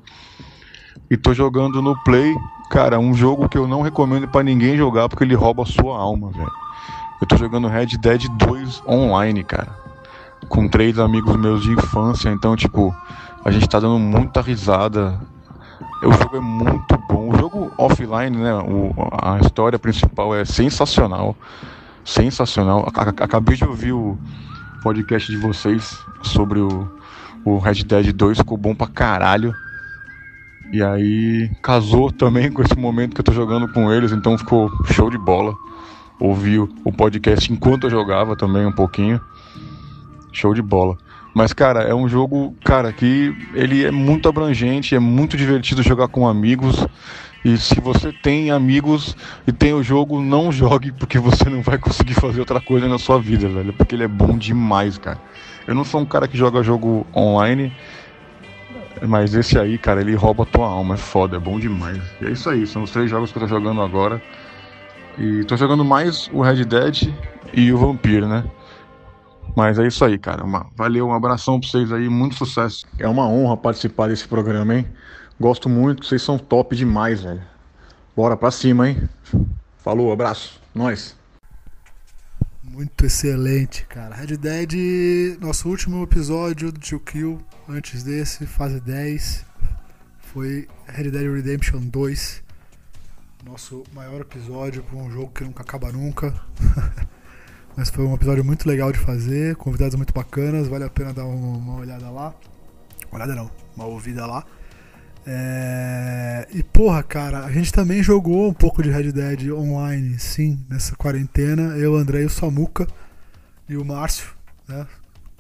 E 1.11 1.17
tô 1.17 1.33
jogando 1.33 1.81
no 1.81 1.97
Play, 2.05 2.35
cara, 2.71 2.99
um 2.99 3.15
jogo 3.15 3.49
que 3.49 3.57
eu 3.57 3.67
não 3.67 3.81
recomendo 3.81 4.29
para 4.29 4.43
ninguém 4.43 4.77
jogar 4.77 5.09
porque 5.09 5.25
ele 5.25 5.35
rouba 5.35 5.63
a 5.63 5.67
sua 5.67 5.97
alma, 5.97 6.31
velho. 6.31 6.53
Eu 7.23 7.27
tô 7.27 7.37
jogando 7.39 7.69
Red 7.69 7.97
Dead 7.99 8.27
2 8.37 8.83
online, 8.87 9.43
cara 9.45 9.82
com 10.49 10.69
três 10.69 10.99
amigos 10.99 11.37
meus 11.37 11.63
de 11.63 11.73
infância, 11.73 12.31
então, 12.31 12.57
tipo, 12.57 12.95
a 13.45 13.51
gente 13.51 13.69
tá 13.69 13.81
dando 13.81 13.99
muita 13.99 14.41
risada. 14.41 15.19
O 16.03 16.13
jogo 16.13 16.37
é 16.37 16.41
muito 16.41 16.99
bom. 17.09 17.31
O 17.31 17.37
jogo 17.37 17.73
offline, 17.79 18.37
né? 18.37 18.55
O, 18.55 18.93
a 19.21 19.39
história 19.41 19.79
principal 19.79 20.35
é 20.35 20.45
sensacional. 20.45 21.37
Sensacional. 22.05 22.87
Acabei 22.95 23.57
de 23.57 23.65
ouvir 23.65 23.93
o 23.93 24.19
podcast 24.83 25.31
de 25.31 25.39
vocês 25.39 25.97
sobre 26.23 26.59
o, 26.59 26.89
o 27.45 27.59
Red 27.59 27.85
Dead 27.85 28.13
2, 28.13 28.39
ficou 28.39 28.57
bom 28.57 28.75
pra 28.75 28.87
caralho. 28.87 29.55
E 30.73 30.83
aí 30.83 31.51
casou 31.63 32.11
também 32.11 32.51
com 32.51 32.63
esse 32.63 32.77
momento 32.77 33.15
que 33.15 33.21
eu 33.21 33.25
tô 33.25 33.33
jogando 33.33 33.69
com 33.69 33.93
eles, 33.93 34.11
então 34.11 34.39
ficou 34.39 34.71
show 34.87 35.11
de 35.11 35.19
bola. 35.19 35.55
Ouvi 36.19 36.59
o 36.59 36.93
podcast 36.97 37.53
enquanto 37.53 37.85
eu 37.85 37.91
jogava 37.91 38.37
também 38.37 38.65
um 38.65 38.73
pouquinho. 38.73 39.21
Show 40.33 40.55
de 40.55 40.63
bola. 40.63 40.97
Mas, 41.35 41.53
cara, 41.53 41.83
é 41.83 41.95
um 41.95 42.09
jogo, 42.09 42.55
cara, 42.63 42.93
que 42.93 43.35
ele 43.55 43.85
é 43.85 43.91
muito 43.91 44.29
abrangente, 44.29 44.95
é 44.95 44.99
muito 44.99 45.37
divertido 45.37 45.83
jogar 45.83 46.09
com 46.09 46.29
amigos. 46.29 46.87
E 47.45 47.57
se 47.57 47.81
você 47.81 48.13
tem 48.13 48.51
amigos 48.51 49.17
e 49.47 49.53
tem 49.53 49.73
o 49.73 49.83
jogo, 49.83 50.21
não 50.21 50.51
jogue, 50.53 50.93
porque 50.93 51.19
você 51.19 51.49
não 51.49 51.63
vai 51.63 51.79
conseguir 51.79 52.15
fazer 52.15 52.41
outra 52.41 52.61
coisa 52.61 52.87
na 52.87 52.99
sua 52.99 53.19
vida, 53.19 53.49
velho. 53.49 53.73
Porque 53.73 53.95
ele 53.95 54.05
é 54.05 54.09
bom 54.09 54.37
demais, 54.37 54.99
cara. 54.99 55.19
Eu 55.67 55.75
não 55.75 55.85
sou 55.85 56.01
um 56.01 56.05
cara 56.05 56.29
que 56.29 56.37
joga 56.37 56.63
jogo 56.63 57.07
online, 57.15 57.73
mas 59.01 59.35
esse 59.35 59.59
aí, 59.59 59.79
cara, 59.79 60.01
ele 60.01 60.15
rouba 60.15 60.43
a 60.43 60.47
tua 60.47 60.67
alma. 60.67 60.95
É 60.95 60.99
foda, 60.99 61.37
é 61.37 61.41
bom 61.41 61.59
demais. 61.59 62.01
E 62.21 62.27
é 62.27 62.31
isso 62.31 62.49
aí, 62.51 62.67
são 62.67 62.83
os 62.83 62.91
três 62.91 63.09
jogos 63.11 63.33
que 63.33 63.39
eu 63.39 63.43
tô 63.43 63.49
jogando 63.49 63.81
agora. 63.81 64.21
E 65.19 65.45
tô 65.45 65.57
jogando 65.57 65.85
mais 65.85 66.29
o 66.33 66.43
Red 66.43 66.65
Dead 66.65 67.09
e 67.53 67.73
o 67.73 67.79
Vampire, 67.79 68.27
né? 68.27 68.45
Mas 69.55 69.79
é 69.79 69.87
isso 69.87 70.05
aí, 70.05 70.19
cara. 70.19 70.45
Uma, 70.45 70.67
valeu, 70.75 71.09
um 71.09 71.13
abração 71.13 71.61
pra 71.61 71.69
vocês 71.69 71.93
aí, 71.93 72.09
muito 72.09 72.35
sucesso. 72.35 72.87
É 72.99 73.07
uma 73.07 73.29
honra 73.29 73.57
participar 73.57 74.09
desse 74.09 74.27
programa, 74.27 74.75
hein? 74.75 74.87
Gosto 75.39 75.69
muito, 75.69 76.07
vocês 76.07 76.23
são 76.23 76.39
top 76.39 76.75
demais, 76.75 77.23
velho. 77.23 77.43
Bora 78.17 78.37
pra 78.37 78.51
cima, 78.51 78.89
hein? 78.89 79.09
Falou, 79.79 80.13
abraço, 80.13 80.61
nós. 80.75 81.17
Muito 82.63 83.05
excelente, 83.05 83.85
cara. 83.87 84.15
Red 84.15 84.37
Dead, 84.37 85.39
nosso 85.41 85.69
último 85.69 86.03
episódio 86.03 86.73
do 86.73 86.81
Tio 86.81 87.01
Kill, 87.01 87.39
antes 87.69 88.03
desse, 88.03 88.47
fase 88.47 88.81
10, 88.81 89.45
foi 90.33 90.67
Red 90.87 91.11
Dead 91.11 91.31
Redemption 91.31 91.81
2. 91.81 92.43
Nosso 93.45 93.83
maior 93.93 94.21
episódio 94.21 94.83
para 94.85 94.97
um 94.97 95.11
jogo 95.11 95.33
que 95.35 95.45
nunca 95.45 95.63
acaba 95.63 95.93
nunca. 95.93 96.33
Mas 97.77 97.89
foi 97.89 98.05
um 98.05 98.15
episódio 98.15 98.45
muito 98.45 98.69
legal 98.69 98.93
de 98.93 98.99
fazer, 98.99 99.57
convidados 99.57 99.95
muito 99.95 100.13
bacanas, 100.13 100.69
vale 100.69 100.85
a 100.85 100.91
pena 100.91 101.13
dar 101.13 101.25
uma 101.25 101.77
olhada 101.77 102.11
lá. 102.11 102.35
Olhada 103.11 103.35
não, 103.35 103.51
uma 103.75 103.87
ouvida 103.87 104.27
lá. 104.27 104.45
É... 105.27 106.47
E 106.53 106.63
porra, 106.63 107.03
cara, 107.03 107.45
a 107.45 107.53
gente 107.53 107.73
também 107.73 108.03
jogou 108.03 108.49
um 108.49 108.55
pouco 108.55 108.83
de 108.83 108.91
Red 108.91 109.13
Dead 109.13 109.51
online, 109.53 110.19
sim, 110.19 110.63
nessa 110.69 110.95
quarentena. 110.97 111.77
Eu, 111.77 111.97
André 111.97 112.25
o 112.25 112.31
Samuca 112.31 112.87
e 113.69 113.77
o 113.77 113.85
Márcio, 113.85 114.29
né? 114.69 114.87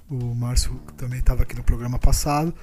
O 0.09 0.35
Márcio 0.35 0.81
também 0.97 1.18
estava 1.18 1.42
aqui 1.42 1.57
no 1.57 1.62
programa 1.62 1.99
passado. 1.99 2.55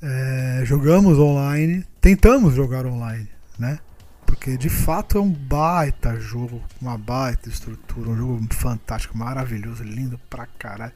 É... 0.00 0.62
Jogamos 0.64 1.18
online, 1.18 1.84
tentamos 2.00 2.54
jogar 2.54 2.86
online, 2.86 3.28
né? 3.58 3.78
Porque 4.28 4.58
de 4.58 4.68
fato 4.68 5.16
é 5.16 5.20
um 5.22 5.32
baita 5.32 6.20
jogo, 6.20 6.62
uma 6.82 6.98
baita 6.98 7.48
estrutura, 7.48 8.10
um 8.10 8.16
jogo 8.16 8.46
fantástico, 8.54 9.16
maravilhoso, 9.16 9.82
lindo 9.82 10.20
pra 10.28 10.44
caralho. 10.46 10.92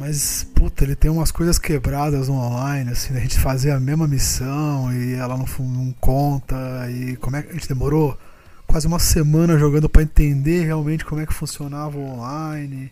Mas, 0.00 0.42
puta, 0.52 0.82
ele 0.82 0.96
tem 0.96 1.08
umas 1.08 1.30
coisas 1.30 1.60
quebradas 1.60 2.26
no 2.26 2.34
online, 2.34 2.90
assim, 2.90 3.16
a 3.16 3.20
gente 3.20 3.38
fazer 3.38 3.70
a 3.70 3.78
mesma 3.78 4.08
missão 4.08 4.92
e 4.92 5.14
ela 5.14 5.36
não, 5.36 5.46
não 5.60 5.92
conta, 6.00 6.56
e 6.90 7.14
como 7.18 7.36
é 7.36 7.42
que 7.42 7.50
a 7.50 7.52
gente 7.52 7.68
demorou 7.68 8.18
quase 8.66 8.88
uma 8.88 8.98
semana 8.98 9.56
jogando 9.56 9.88
para 9.88 10.02
entender 10.02 10.64
realmente 10.64 11.04
como 11.04 11.20
é 11.20 11.26
que 11.26 11.32
funcionava 11.32 11.96
o 11.96 12.04
online. 12.04 12.90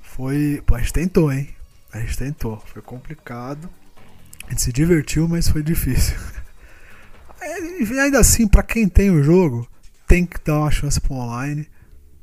Foi. 0.00 0.62
Pô, 0.64 0.74
a 0.74 0.78
gente 0.78 0.94
tentou, 0.94 1.30
hein? 1.30 1.50
A 1.92 2.00
gente 2.00 2.16
tentou. 2.16 2.62
Foi 2.72 2.80
complicado. 2.80 3.68
A 4.46 4.50
gente 4.50 4.62
se 4.62 4.72
divertiu, 4.72 5.28
mas 5.28 5.48
foi 5.48 5.62
difícil. 5.62 6.16
E 7.40 7.98
ainda 8.00 8.18
assim, 8.18 8.46
para 8.46 8.62
quem 8.62 8.88
tem 8.88 9.10
o 9.10 9.22
jogo, 9.22 9.68
tem 10.06 10.26
que 10.26 10.38
dar 10.44 10.60
uma 10.60 10.70
chance 10.70 11.00
pro 11.00 11.14
online 11.14 11.68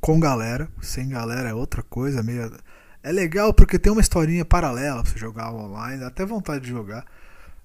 com 0.00 0.20
galera. 0.20 0.68
Sem 0.80 1.08
galera 1.08 1.48
é 1.48 1.54
outra 1.54 1.82
coisa, 1.82 2.22
meio. 2.22 2.52
É 3.02 3.12
legal 3.12 3.54
porque 3.54 3.78
tem 3.78 3.92
uma 3.92 4.00
historinha 4.00 4.44
paralela 4.44 5.02
pra 5.02 5.12
você 5.12 5.18
jogar 5.18 5.52
online, 5.52 6.00
dá 6.00 6.08
até 6.08 6.24
vontade 6.26 6.64
de 6.64 6.70
jogar. 6.70 7.04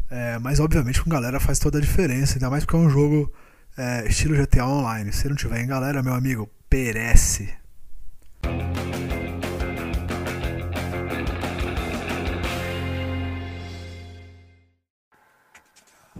É, 0.10 0.38
mas 0.40 0.60
obviamente 0.60 1.02
com 1.02 1.10
galera 1.10 1.40
faz 1.40 1.58
toda 1.58 1.78
a 1.78 1.82
diferença, 1.82 2.36
ainda 2.36 2.50
mais 2.50 2.66
porque 2.66 2.76
é 2.76 2.80
um 2.80 2.90
jogo 2.90 3.32
é, 3.78 4.06
estilo 4.08 4.36
GTA 4.36 4.66
Online. 4.66 5.12
Se 5.12 5.28
não 5.30 5.36
tiver 5.36 5.62
em 5.62 5.68
galera, 5.68 6.04
meu 6.04 6.14
amigo, 6.14 6.50
perece. 6.70 7.54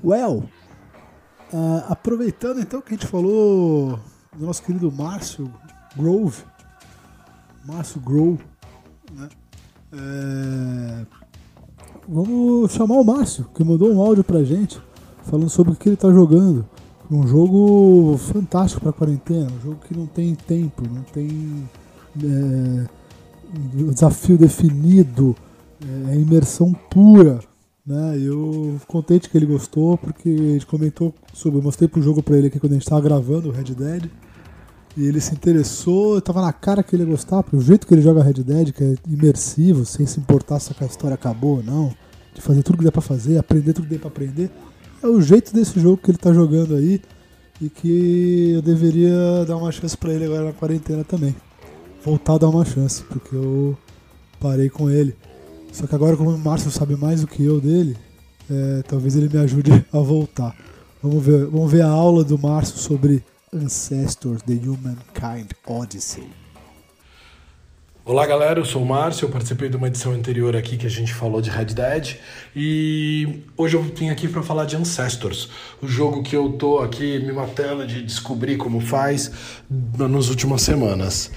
Well, 0.04 0.50
uh, 1.54 1.86
aproveitando 1.90 2.60
então 2.60 2.82
que 2.82 2.94
a 2.94 2.98
gente 2.98 3.08
falou 3.08 4.00
do 4.36 4.46
nosso 4.46 4.64
querido 4.64 4.92
Márcio 4.92 5.52
Grove, 5.96 6.44
Márcio 7.66 8.00
Grove, 8.02 8.44
né? 9.14 9.30
É... 9.94 11.06
Vamos 12.08 12.72
chamar 12.72 12.96
o 12.96 13.04
Márcio, 13.04 13.46
que 13.54 13.64
mandou 13.64 13.92
um 13.94 14.02
áudio 14.02 14.24
pra 14.24 14.44
gente 14.44 14.82
falando 15.24 15.50
sobre 15.50 15.74
o 15.74 15.76
que 15.76 15.90
ele 15.90 15.96
tá 15.96 16.12
jogando. 16.12 16.68
Um 17.10 17.28
jogo 17.28 18.18
fantástico 18.18 18.82
para 18.82 18.94
quarentena, 18.94 19.52
um 19.52 19.62
jogo 19.62 19.80
que 19.86 19.96
não 19.96 20.08
tem 20.08 20.34
tempo, 20.34 20.84
não 20.90 21.04
tem 21.04 21.70
é, 22.24 22.88
desafio 23.74 24.38
definido, 24.38 25.36
é 26.10 26.16
imersão 26.16 26.74
pura. 26.90 27.40
Né? 27.86 28.18
Eu 28.20 28.80
contente 28.88 29.30
que 29.30 29.38
ele 29.38 29.46
gostou, 29.46 29.98
porque 29.98 30.30
a 30.30 30.54
gente 30.54 30.66
comentou 30.66 31.14
sobre. 31.34 31.60
Eu 31.60 31.64
mostrei 31.64 31.88
pro 31.88 32.02
jogo 32.02 32.22
para 32.22 32.38
ele 32.38 32.48
aqui 32.48 32.60
quando 32.60 32.74
a 32.74 32.76
gente 32.76 32.84
estava 32.84 33.02
gravando 33.02 33.50
o 33.50 33.52
Red 33.52 33.74
Dead. 33.76 34.10
E 34.98 35.06
ele 35.06 35.22
se 35.22 35.34
interessou, 35.34 36.18
estava 36.18 36.42
na 36.42 36.52
cara 36.52 36.84
que 36.84 36.94
ele 36.96 37.04
ia 37.04 37.10
gostar, 37.10 37.42
porque 37.42 37.56
o 37.56 37.62
jeito 37.62 37.88
que 37.88 37.94
ele 37.94 38.02
joga 38.02 38.22
Red 38.22 38.44
Dead, 38.44 38.74
que 38.74 38.84
é 38.84 38.96
imersivo, 39.08 39.86
sem 39.86 40.06
se 40.06 40.20
importar 40.20 40.60
se 40.60 40.76
a 40.78 40.86
história 40.86 41.16
acabou 41.16 41.58
ou 41.58 41.64
não, 41.64 41.94
de 42.36 42.42
fazer 42.42 42.62
tudo 42.62 42.80
que 42.80 42.84
dá 42.84 42.92
para 42.92 43.02
fazer, 43.02 43.38
aprender 43.38 43.72
tudo 43.72 43.88
que 43.88 43.94
dá 43.96 44.00
para 44.02 44.10
aprender 44.10 44.52
é 45.04 45.08
o 45.08 45.20
jeito 45.20 45.54
desse 45.54 45.80
jogo 45.80 45.98
que 45.98 46.12
ele 46.12 46.18
tá 46.18 46.32
jogando 46.32 46.76
aí 46.76 47.02
e 47.60 47.70
que 47.70 48.52
eu 48.56 48.62
deveria 48.62 49.46
dar 49.48 49.58
uma 49.58 49.72
chance 49.72 49.98
para 49.98 50.14
ele 50.14 50.26
agora 50.26 50.46
na 50.46 50.54
quarentena 50.54 51.04
também. 51.04 51.36
Voltar 52.04 52.36
a 52.36 52.38
dar 52.40 52.50
uma 52.50 52.66
chance, 52.66 53.04
porque 53.04 53.36
eu 53.36 53.78
parei 54.40 54.70
com 54.70 54.90
ele. 54.90 55.16
Só 55.72 55.88
que 55.88 55.96
agora, 55.96 56.18
como 56.18 56.32
o 56.32 56.38
Márcio 56.38 56.70
sabe 56.70 56.96
mais 56.96 57.22
do 57.22 57.28
que 57.28 57.44
eu 57.44 57.62
dele, 57.62 57.96
é, 58.50 58.84
talvez 58.84 59.16
ele 59.16 59.30
me 59.30 59.40
ajude 59.40 59.72
a 59.92 60.00
voltar. 60.00 60.56
Vamos 61.02 61.26
ver, 61.26 61.46
vamos 61.46 61.72
ver 61.72 61.82
a 61.82 61.88
aula 61.88 62.24
do 62.24 62.38
Márcio 62.38 62.78
sobre 62.78 63.24
Ancestors 63.54 64.42
The 64.44 64.54
Humankind 64.54 65.52
Odyssey. 65.66 66.28
Olá 68.04 68.26
galera, 68.26 68.60
eu 68.60 68.66
sou 68.66 68.82
o 68.82 68.86
Márcio, 68.86 69.26
eu 69.26 69.30
participei 69.30 69.70
de 69.70 69.78
uma 69.78 69.88
edição 69.88 70.12
anterior 70.12 70.56
aqui 70.56 70.76
que 70.76 70.88
a 70.88 70.90
gente 70.90 71.14
falou 71.14 71.40
de 71.40 71.52
Red 71.52 71.66
Dead 71.66 72.16
e 72.56 73.44
hoje 73.56 73.78
eu 73.78 73.84
vim 73.84 74.10
aqui 74.10 74.28
para 74.28 74.42
falar 74.42 74.66
de 74.66 74.76
Ancestors, 74.76 75.50
o 75.82 75.88
jogo 75.88 76.24
que 76.24 76.36
eu 76.36 76.52
tô 76.54 76.80
aqui 76.80 77.20
me 77.20 77.32
matando 77.32 77.86
de 77.86 78.02
descobrir 78.02 78.58
como 78.58 78.82
faz 78.82 79.32
nas 79.70 80.30
últimas 80.30 80.64
semanas. 80.64 81.32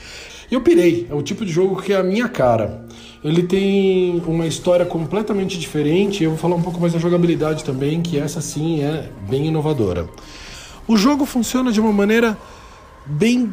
E 0.50 0.54
eu 0.54 0.60
pirei, 0.60 1.06
é 1.10 1.14
o 1.14 1.22
tipo 1.22 1.44
de 1.44 1.52
jogo 1.52 1.80
que 1.80 1.92
é 1.92 1.96
a 1.96 2.02
minha 2.02 2.28
cara. 2.28 2.86
Ele 3.22 3.42
tem 3.42 4.22
uma 4.26 4.46
história 4.46 4.84
completamente 4.84 5.58
diferente, 5.58 6.22
eu 6.22 6.30
vou 6.30 6.38
falar 6.38 6.56
um 6.56 6.62
pouco 6.62 6.78
mais 6.80 6.92
da 6.92 6.98
jogabilidade 6.98 7.64
também, 7.64 8.02
que 8.02 8.18
essa 8.18 8.40
sim 8.40 8.82
é 8.82 9.08
bem 9.28 9.46
inovadora. 9.46 10.06
O 10.86 10.96
jogo 10.96 11.24
funciona 11.24 11.72
de 11.72 11.80
uma 11.80 11.92
maneira 11.92 12.36
bem 13.06 13.50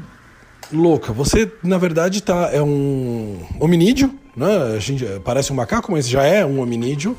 louca. 0.73 1.13
Você, 1.13 1.49
na 1.63 1.77
verdade, 1.77 2.21
tá, 2.21 2.49
é 2.51 2.62
um 2.62 3.39
hominídeo, 3.60 4.13
né? 4.36 4.73
A 4.75 4.80
gente, 4.80 5.06
parece 5.23 5.51
um 5.51 5.56
macaco, 5.56 5.91
mas 5.91 6.08
já 6.08 6.23
é 6.23 6.45
um 6.45 6.62
hominídeo. 6.62 7.15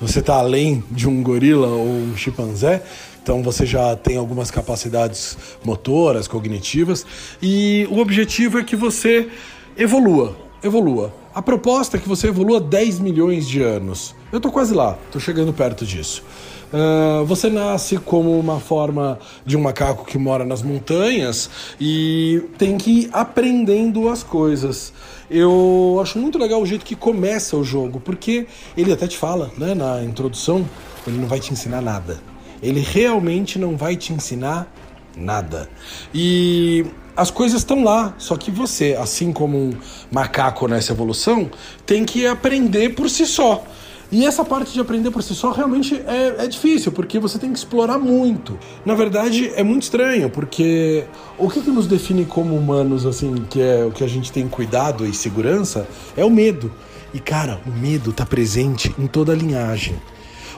Você 0.00 0.18
está 0.18 0.34
além 0.34 0.82
de 0.90 1.08
um 1.08 1.22
gorila 1.22 1.68
ou 1.68 1.86
um 1.86 2.16
chimpanzé, 2.16 2.82
então 3.22 3.42
você 3.42 3.64
já 3.64 3.94
tem 3.94 4.16
algumas 4.16 4.50
capacidades 4.50 5.38
motoras, 5.64 6.26
cognitivas, 6.26 7.06
e 7.40 7.86
o 7.90 7.98
objetivo 7.98 8.58
é 8.58 8.64
que 8.64 8.74
você 8.74 9.28
evolua, 9.76 10.36
evolua. 10.62 11.14
A 11.32 11.40
proposta 11.40 11.96
é 11.96 12.00
que 12.00 12.08
você 12.08 12.28
evolua 12.28 12.60
10 12.60 12.98
milhões 12.98 13.48
de 13.48 13.62
anos. 13.62 14.14
Eu 14.32 14.40
tô 14.40 14.50
quase 14.50 14.74
lá, 14.74 14.98
tô 15.10 15.20
chegando 15.20 15.52
perto 15.52 15.86
disso. 15.86 16.24
Uh, 16.72 17.24
você 17.26 17.48
nasce 17.48 17.98
como 17.98 18.38
uma 18.38 18.58
forma 18.58 19.18
de 19.44 19.56
um 19.56 19.60
macaco 19.60 20.04
que 20.04 20.18
mora 20.18 20.44
nas 20.44 20.62
montanhas 20.62 21.48
e 21.78 22.42
tem 22.58 22.78
que 22.78 22.90
ir 22.90 23.10
aprendendo 23.12 24.08
as 24.08 24.22
coisas. 24.22 24.92
Eu 25.30 25.98
acho 26.02 26.18
muito 26.18 26.38
legal 26.38 26.60
o 26.60 26.66
jeito 26.66 26.84
que 26.84 26.96
começa 26.96 27.56
o 27.56 27.62
jogo, 27.62 28.00
porque 28.00 28.46
ele 28.76 28.92
até 28.92 29.06
te 29.06 29.16
fala, 29.16 29.50
né, 29.56 29.74
na 29.74 30.02
introdução, 30.02 30.66
ele 31.06 31.18
não 31.18 31.28
vai 31.28 31.40
te 31.40 31.52
ensinar 31.52 31.80
nada. 31.80 32.31
Ele 32.62 32.80
realmente 32.80 33.58
não 33.58 33.76
vai 33.76 33.96
te 33.96 34.12
ensinar 34.12 34.72
nada. 35.16 35.68
E 36.14 36.86
as 37.16 37.30
coisas 37.30 37.60
estão 37.60 37.84
lá, 37.84 38.14
só 38.18 38.36
que 38.36 38.50
você, 38.50 38.96
assim 38.98 39.32
como 39.32 39.58
um 39.58 39.72
macaco 40.10 40.66
nessa 40.66 40.92
evolução, 40.92 41.50
tem 41.84 42.04
que 42.04 42.26
aprender 42.26 42.94
por 42.94 43.10
si 43.10 43.26
só. 43.26 43.64
E 44.10 44.26
essa 44.26 44.44
parte 44.44 44.74
de 44.74 44.80
aprender 44.80 45.10
por 45.10 45.22
si 45.22 45.34
só 45.34 45.52
realmente 45.52 45.94
é, 46.06 46.44
é 46.44 46.46
difícil, 46.46 46.92
porque 46.92 47.18
você 47.18 47.38
tem 47.38 47.50
que 47.50 47.58
explorar 47.58 47.98
muito. 47.98 48.58
Na 48.84 48.94
verdade, 48.94 49.50
é 49.56 49.62
muito 49.62 49.84
estranho, 49.84 50.28
porque 50.28 51.04
o 51.38 51.48
que, 51.48 51.62
que 51.62 51.70
nos 51.70 51.86
define 51.86 52.26
como 52.26 52.54
humanos, 52.54 53.06
assim, 53.06 53.34
que 53.48 53.58
é 53.58 53.84
o 53.86 53.90
que 53.90 54.04
a 54.04 54.06
gente 54.06 54.30
tem 54.30 54.46
cuidado 54.46 55.06
e 55.06 55.14
segurança, 55.14 55.88
é 56.14 56.22
o 56.22 56.30
medo. 56.30 56.70
E 57.14 57.20
cara, 57.20 57.62
o 57.66 57.70
medo 57.70 58.10
está 58.10 58.26
presente 58.26 58.94
em 58.98 59.06
toda 59.06 59.32
a 59.32 59.34
linhagem. 59.34 59.96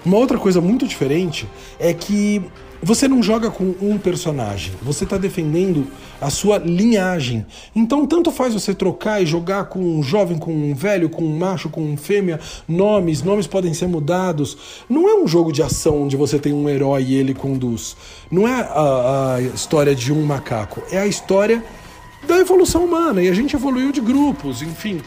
Uma 0.05 0.19
outra 0.19 0.39
coisa 0.39 0.61
muito 0.61 0.87
diferente 0.87 1.49
é 1.79 1.95
que 1.95 2.43
você 2.85 3.09
não 3.09 3.23
joga 3.23 3.51
com 3.51 3.75
um 3.81 3.97
personagem, 3.97 4.75
você 4.83 5.05
está 5.05 5.17
defendendo 5.17 5.87
a 6.21 6.29
sua 6.29 6.59
linhagem. 6.59 7.47
Então, 7.75 8.05
tanto 8.07 8.31
faz 8.31 8.53
você 8.53 8.75
trocar 8.75 9.23
e 9.23 9.27
jogar 9.27 9.65
com 9.65 9.81
um 9.81 10.03
jovem, 10.03 10.39
com 10.39 10.53
um 10.53 10.75
velho, 10.75 11.09
com 11.09 11.25
um 11.25 11.39
macho, 11.39 11.71
com 11.71 11.81
um 11.81 11.97
fêmea, 11.97 12.39
nomes, 12.69 13.23
nomes 13.23 13.47
podem 13.47 13.73
ser 13.73 13.87
mudados. 13.87 14.85
Não 14.87 15.09
é 15.09 15.15
um 15.15 15.27
jogo 15.27 15.51
de 15.51 15.63
ação 15.63 16.03
onde 16.03 16.17
você 16.17 16.39
tem 16.39 16.53
um 16.53 16.69
herói 16.69 17.05
e 17.05 17.15
ele 17.15 17.33
conduz. 17.33 17.97
Não 18.31 18.47
é 18.47 18.61
a, 18.61 19.37
a 19.37 19.41
história 19.41 19.95
de 19.95 20.13
um 20.13 20.23
macaco, 20.23 20.83
é 20.91 20.99
a 20.99 21.07
história 21.07 21.65
da 22.29 22.39
evolução 22.39 22.85
humana 22.85 23.23
e 23.23 23.29
a 23.29 23.35
gente 23.35 23.57
evoluiu 23.57 23.93
de 23.93 24.03
grupos, 24.03 24.61
enfim 24.61 25.01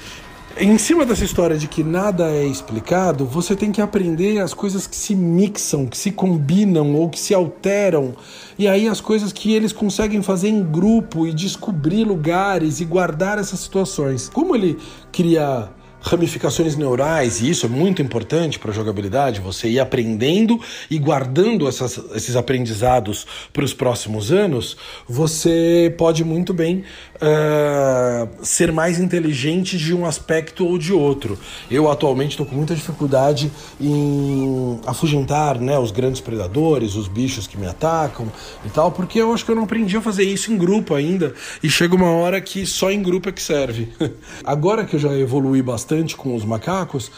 em 0.59 0.77
cima 0.77 1.05
dessa 1.05 1.23
história 1.23 1.57
de 1.57 1.67
que 1.67 1.83
nada 1.83 2.31
é 2.31 2.45
explicado, 2.45 3.25
você 3.25 3.55
tem 3.55 3.71
que 3.71 3.81
aprender 3.81 4.39
as 4.39 4.53
coisas 4.53 4.87
que 4.87 4.95
se 4.95 5.15
mixam, 5.15 5.85
que 5.85 5.97
se 5.97 6.11
combinam 6.11 6.95
ou 6.95 7.09
que 7.09 7.19
se 7.19 7.33
alteram. 7.33 8.15
E 8.57 8.67
aí 8.67 8.87
as 8.87 8.99
coisas 8.99 9.31
que 9.31 9.53
eles 9.53 9.71
conseguem 9.71 10.21
fazer 10.21 10.49
em 10.49 10.63
grupo 10.63 11.27
e 11.27 11.33
descobrir 11.33 12.03
lugares 12.03 12.79
e 12.79 12.85
guardar 12.85 13.37
essas 13.37 13.59
situações. 13.59 14.29
Como 14.29 14.55
ele 14.55 14.77
cria 15.11 15.69
ramificações 16.07 16.75
neurais, 16.75 17.41
e 17.41 17.49
isso 17.49 17.65
é 17.65 17.69
muito 17.69 18.01
importante 18.01 18.57
para 18.57 18.71
a 18.71 18.73
jogabilidade, 18.73 19.39
você 19.39 19.69
ir 19.69 19.79
aprendendo 19.79 20.59
e 20.89 20.97
guardando 20.97 21.67
essas, 21.67 21.99
esses 22.15 22.35
aprendizados 22.35 23.25
para 23.53 23.63
os 23.63 23.73
próximos 23.73 24.31
anos, 24.31 24.77
você 25.07 25.93
pode 25.97 26.23
muito 26.23 26.53
bem 26.53 26.83
uh, 27.15 28.29
ser 28.41 28.71
mais 28.71 28.99
inteligente 28.99 29.77
de 29.77 29.93
um 29.93 30.05
aspecto 30.05 30.65
ou 30.65 30.77
de 30.77 30.93
outro. 30.93 31.37
Eu 31.69 31.89
atualmente 31.91 32.31
estou 32.31 32.45
com 32.45 32.55
muita 32.55 32.75
dificuldade 32.75 33.51
em 33.79 34.79
afugentar 34.85 35.59
né, 35.59 35.77
os 35.77 35.91
grandes 35.91 36.21
predadores, 36.21 36.95
os 36.95 37.07
bichos 37.07 37.47
que 37.47 37.57
me 37.57 37.67
atacam 37.67 38.31
e 38.65 38.69
tal, 38.69 38.91
porque 38.91 39.19
eu 39.19 39.33
acho 39.33 39.45
que 39.45 39.51
eu 39.51 39.55
não 39.55 39.63
aprendi 39.63 39.97
a 39.97 40.01
fazer 40.01 40.23
isso 40.23 40.51
em 40.51 40.57
grupo 40.57 40.95
ainda, 40.95 41.33
e 41.61 41.69
chega 41.69 41.95
uma 41.95 42.11
hora 42.11 42.39
que 42.39 42.65
só 42.65 42.91
em 42.91 43.01
grupo 43.01 43.29
é 43.29 43.31
que 43.31 43.41
serve. 43.41 43.89
Agora 44.43 44.85
que 44.85 44.95
eu 44.95 44.99
já 44.99 45.13
evolui 45.13 45.61
bastante, 45.61 45.96
bastante 45.97 46.15
com 46.15 46.35
os 46.35 46.45
macacos. 46.45 47.11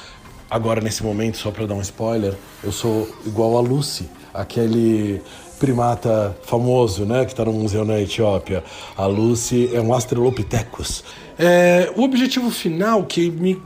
Agora, 0.49 0.81
nesse 0.81 1.03
momento, 1.03 1.37
só 1.37 1.51
para 1.51 1.65
dar 1.65 1.75
um 1.75 1.81
spoiler, 1.81 2.35
eu 2.63 2.71
sou 2.71 3.07
igual 3.25 3.57
a 3.57 3.61
Lucy, 3.61 4.09
aquele 4.33 5.21
primata 5.59 6.35
famoso, 6.43 7.05
né, 7.05 7.25
que 7.25 7.31
está 7.31 7.45
no 7.45 7.53
museu 7.53 7.83
na 7.83 7.99
Etiópia. 7.99 8.63
A 8.97 9.05
Lucy 9.05 9.69
é 9.73 9.81
um 9.81 9.93
Australopithecus. 9.93 11.03
É, 11.41 11.89
o 11.95 12.03
objetivo 12.03 12.51
final 12.51 13.03
que 13.05 13.31
me 13.31 13.61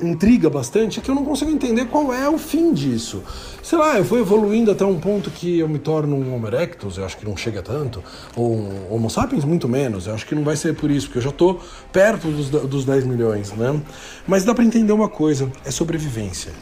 intriga 0.00 0.48
bastante 0.48 1.00
é 1.00 1.02
que 1.02 1.10
eu 1.10 1.14
não 1.14 1.24
consigo 1.24 1.50
entender 1.50 1.86
qual 1.86 2.14
é 2.14 2.28
o 2.28 2.38
fim 2.38 2.72
disso. 2.72 3.22
Sei 3.62 3.76
lá, 3.76 3.96
eu 3.96 4.04
vou 4.04 4.18
evoluindo 4.18 4.70
até 4.70 4.84
um 4.84 5.00
ponto 5.00 5.28
que 5.28 5.58
eu 5.58 5.68
me 5.68 5.80
torno 5.80 6.14
um 6.14 6.34
Homo 6.34 6.46
erectus, 6.46 6.98
eu 6.98 7.04
acho 7.04 7.16
que 7.16 7.24
não 7.24 7.36
chega 7.36 7.62
tanto, 7.62 8.00
ou 8.36 8.54
um 8.54 8.94
Homo 8.94 9.10
sapiens 9.10 9.44
muito 9.44 9.68
menos, 9.68 10.06
eu 10.06 10.14
acho 10.14 10.24
que 10.24 10.36
não 10.36 10.44
vai 10.44 10.54
ser 10.54 10.76
por 10.76 10.88
isso, 10.88 11.06
porque 11.06 11.18
eu 11.18 11.22
já 11.22 11.30
estou 11.30 11.60
perto 11.92 12.28
dos, 12.28 12.48
dos 12.48 12.84
10 12.84 13.06
milhões, 13.06 13.52
né? 13.52 13.80
Mas 14.24 14.44
dá 14.44 14.54
para 14.54 14.62
entender 14.62 14.92
uma 14.92 15.08
coisa, 15.08 15.50
é 15.64 15.70
sobrevivência 15.72 16.52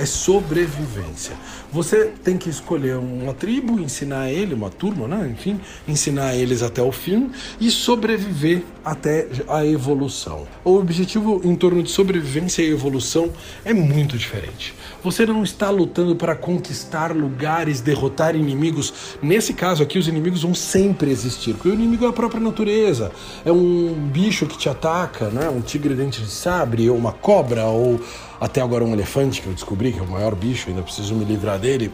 é 0.00 0.06
sobrevivência. 0.06 1.36
Você 1.70 2.06
tem 2.24 2.38
que 2.38 2.48
escolher 2.48 2.96
uma 2.96 3.34
tribo, 3.34 3.78
ensinar 3.78 4.30
ele, 4.30 4.54
uma 4.54 4.70
turma, 4.70 5.06
né? 5.06 5.28
enfim, 5.30 5.60
ensinar 5.86 6.34
eles 6.34 6.62
até 6.62 6.82
o 6.82 6.90
fim 6.90 7.30
e 7.60 7.70
sobreviver 7.70 8.62
até 8.82 9.28
a 9.46 9.64
evolução. 9.64 10.48
O 10.64 10.76
objetivo 10.76 11.42
em 11.44 11.54
torno 11.54 11.82
de 11.82 11.90
sobrevivência 11.90 12.62
e 12.62 12.70
evolução 12.70 13.30
é 13.62 13.74
muito 13.74 14.16
diferente. 14.16 14.74
Você 15.02 15.24
não 15.24 15.42
está 15.42 15.70
lutando 15.70 16.14
para 16.14 16.34
conquistar 16.34 17.14
lugares, 17.14 17.80
derrotar 17.80 18.36
inimigos. 18.36 19.16
Nesse 19.22 19.54
caso 19.54 19.82
aqui, 19.82 19.98
os 19.98 20.08
inimigos 20.08 20.42
vão 20.42 20.54
sempre 20.54 21.10
existir, 21.10 21.54
porque 21.54 21.68
o 21.68 21.74
inimigo 21.74 22.04
é 22.04 22.08
a 22.08 22.12
própria 22.12 22.40
natureza. 22.40 23.10
É 23.44 23.50
um 23.50 23.92
bicho 24.12 24.46
que 24.46 24.58
te 24.58 24.68
ataca, 24.68 25.28
né? 25.28 25.48
um 25.48 25.60
tigre 25.60 25.94
dente 25.94 26.20
de 26.20 26.30
sabre, 26.30 26.88
ou 26.90 26.96
uma 26.96 27.12
cobra, 27.12 27.64
ou 27.64 28.00
até 28.40 28.60
agora 28.60 28.84
um 28.84 28.92
elefante 28.92 29.42
que 29.42 29.46
eu 29.46 29.52
descobri 29.52 29.92
que 29.92 29.98
é 29.98 30.02
o 30.02 30.08
maior 30.08 30.34
bicho, 30.34 30.68
ainda 30.68 30.82
preciso 30.82 31.14
me 31.14 31.24
livrar 31.24 31.58
dele, 31.58 31.92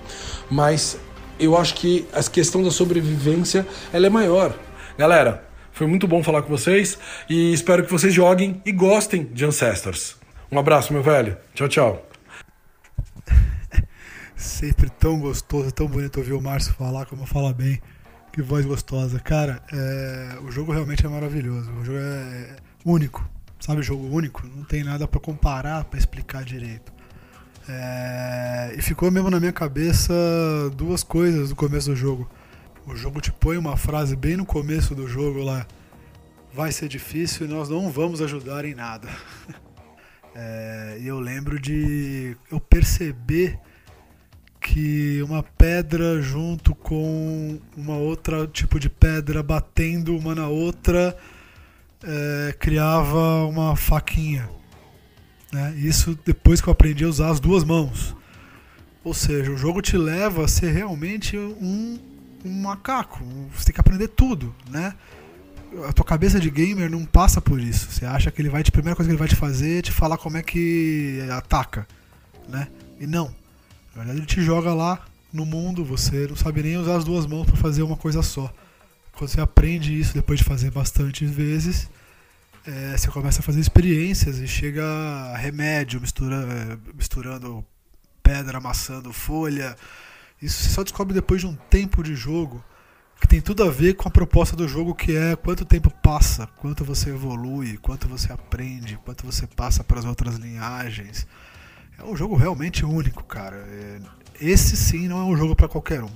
mas 0.49 0.99
eu 1.39 1.57
acho 1.57 1.75
que 1.75 2.07
a 2.13 2.23
questão 2.23 2.63
da 2.63 2.71
sobrevivência 2.71 3.67
ela 3.93 4.07
é 4.07 4.11
maior. 4.11 4.55
Galera, 4.97 5.45
foi 5.73 5.87
muito 5.87 6.07
bom 6.07 6.23
falar 6.23 6.43
com 6.43 6.49
vocês 6.49 6.99
e 7.29 7.53
espero 7.53 7.85
que 7.85 7.91
vocês 7.91 8.15
joguem 8.15 8.63
e 8.65 8.73
gostem 8.73 9.25
de 9.25 9.45
Ancestors. 9.45 10.17
Um 10.51 10.59
abraço, 10.59 10.93
meu 10.93 11.03
velho. 11.03 11.37
Tchau, 11.55 11.69
tchau. 11.69 12.16
Sempre 14.37 14.91
tão 14.91 15.19
gostoso, 15.19 15.73
tão 15.73 15.87
bonito 15.87 16.19
ouvir 16.19 16.35
o 16.35 16.41
Márcio 16.41 16.75
falar, 16.75 17.07
como 17.07 17.27
fala 17.27 17.53
bem. 17.53 17.81
Que 18.33 18.43
voz 18.43 18.67
gostosa. 18.67 19.19
Cara, 19.19 19.63
é... 19.73 20.39
o 20.43 20.51
jogo 20.51 20.73
realmente 20.73 21.05
é 21.05 21.09
maravilhoso. 21.09 21.71
O 21.73 21.85
jogo 21.85 21.99
é 21.99 22.57
único 22.85 23.37
sabe, 23.61 23.83
jogo 23.83 24.07
único, 24.07 24.47
não 24.47 24.65
tem 24.65 24.85
nada 24.85 25.09
para 25.09 25.21
comparar, 25.21 25.85
para 25.85 25.99
explicar 25.99 26.45
direito. 26.45 26.93
É, 27.69 28.75
e 28.77 28.83
ficou 28.83 29.11
mesmo 29.11 29.29
na 29.29 29.41
minha 29.41 29.53
cabeça 29.53 30.15
duas 30.77 31.03
coisas 31.03 31.49
do 31.49 31.57
começo 31.57 31.91
do 31.91 31.97
jogo. 31.97 32.31
O 32.87 32.95
jogo 32.95 33.21
te 33.21 33.33
põe 33.33 33.57
uma 33.57 33.77
frase 33.77 34.15
bem 34.15 34.37
no 34.37 34.47
começo 34.47 34.95
do 34.95 35.09
jogo 35.09 35.43
lá: 35.43 35.67
vai 36.55 36.71
ser 36.71 36.89
difícil 36.89 37.47
e 37.47 37.49
nós 37.49 37.69
não 37.69 37.91
vamos 37.91 38.23
ajudar 38.23 38.65
em 38.65 38.75
nada. 38.75 39.09
É, 40.39 40.99
e 41.01 41.07
eu 41.07 41.19
lembro 41.19 41.59
de 41.59 42.37
eu 42.53 42.61
perceber 42.61 43.59
que 44.67 45.23
uma 45.23 45.45
pedra 45.45 46.21
junto 46.21 46.75
com 46.75 47.61
uma 47.77 47.97
outra 47.97 48.49
tipo 48.49 48.81
de 48.81 48.91
pedra 48.91 49.41
batendo 49.41 50.17
uma 50.17 50.35
na 50.35 50.49
outra 50.49 51.17
é, 52.03 52.53
criava 52.59 53.45
uma 53.45 53.77
faquinha. 53.77 54.51
Né? 55.53 55.73
Isso 55.77 56.19
depois 56.25 56.61
que 56.61 56.69
eu 56.69 56.73
aprendi 56.73 57.05
a 57.05 57.09
usar 57.09 57.31
as 57.31 57.39
duas 57.39 57.63
mãos. 57.63 58.17
Ou 59.05 59.15
seja, 59.15 59.53
o 59.53 59.57
jogo 59.57 59.81
te 59.81 59.97
leva 59.97 60.45
a 60.45 60.49
ser 60.49 60.73
realmente 60.73 61.39
um, 61.39 61.97
um 62.45 62.63
macaco. 62.63 63.25
Você 63.55 63.67
tem 63.67 63.75
que 63.75 63.81
aprender 63.81 64.09
tudo, 64.09 64.53
né? 64.69 64.95
A 65.89 65.93
tua 65.93 66.05
cabeça 66.05 66.41
de 66.41 66.51
gamer 66.51 66.91
não 66.91 67.05
passa 67.05 67.41
por 67.41 67.61
isso. 67.61 67.93
Você 67.93 68.05
acha 68.05 68.33
que 68.33 68.43
ele 68.43 68.49
vai, 68.49 68.63
a 68.63 68.73
primeira 68.73 68.97
coisa 68.97 69.09
que 69.09 69.13
ele 69.13 69.19
vai 69.19 69.29
te 69.29 69.37
fazer 69.37 69.79
é 69.79 69.83
te 69.83 69.93
falar 69.93 70.19
como 70.19 70.37
é 70.37 70.43
que 70.43 71.21
ataca, 71.31 71.87
né? 72.49 72.67
E 72.99 73.07
não. 73.07 73.46
Na 73.97 74.03
verdade, 74.03 74.19
ele 74.19 74.27
te 74.27 74.43
joga 74.43 74.75
lá 74.75 75.03
no 75.33 75.47
mundo, 75.47 75.83
você 75.83 76.27
não 76.27 76.37
sabe 76.37 76.63
nem 76.63 76.77
usar 76.77 76.97
as 76.97 77.05
duas 77.05 77.27
mãos 77.27 77.47
para 77.47 77.57
fazer 77.57 77.83
uma 77.83 77.97
coisa 77.97 78.23
só. 78.23 78.53
Quando 79.13 79.31
você 79.31 79.41
aprende 79.41 79.99
isso 79.99 80.13
depois 80.13 80.39
de 80.39 80.45
fazer 80.45 80.71
bastante 80.71 81.25
vezes, 81.25 81.89
é, 82.67 82.95
você 82.95 83.09
começa 83.09 83.41
a 83.41 83.43
fazer 83.43 83.59
experiências 83.59 84.39
e 84.39 84.47
chega 84.47 85.35
remédio 85.39 85.99
mistura, 85.99 86.37
é, 86.37 86.93
misturando 86.95 87.65
pedra, 88.23 88.59
amassando 88.59 89.15
folha. 89.15 89.75
Isso 90.43 90.63
você 90.63 90.69
só 90.69 90.83
descobre 90.83 91.15
depois 91.15 91.41
de 91.41 91.47
um 91.47 91.55
tempo 91.55 92.03
de 92.03 92.15
jogo 92.15 92.63
que 93.19 93.27
tem 93.27 93.41
tudo 93.41 93.65
a 93.65 93.71
ver 93.71 93.95
com 93.95 94.07
a 94.09 94.11
proposta 94.11 94.55
do 94.55 94.69
jogo 94.69 94.95
que 94.95 95.17
é 95.17 95.35
quanto 95.37 95.65
tempo 95.65 95.91
passa, 96.03 96.47
quanto 96.59 96.85
você 96.85 97.09
evolui, 97.09 97.79
quanto 97.79 98.07
você 98.07 98.31
aprende, 98.31 98.99
quanto 99.03 99.25
você 99.25 99.47
passa 99.47 99.83
para 99.83 99.99
as 99.99 100.05
outras 100.05 100.35
linhagens. 100.35 101.27
É 101.99 102.05
um 102.05 102.17
jogo 102.17 102.37
realmente 102.37 102.85
único, 102.85 103.25
cara. 103.25 103.57
É, 103.57 104.01
esse 104.41 104.77
sim 104.77 105.09
não 105.09 105.19
é 105.19 105.25
um 105.25 105.37
jogo 105.37 105.57
para 105.57 105.69
qualquer 105.69 106.03
um. 106.03 106.11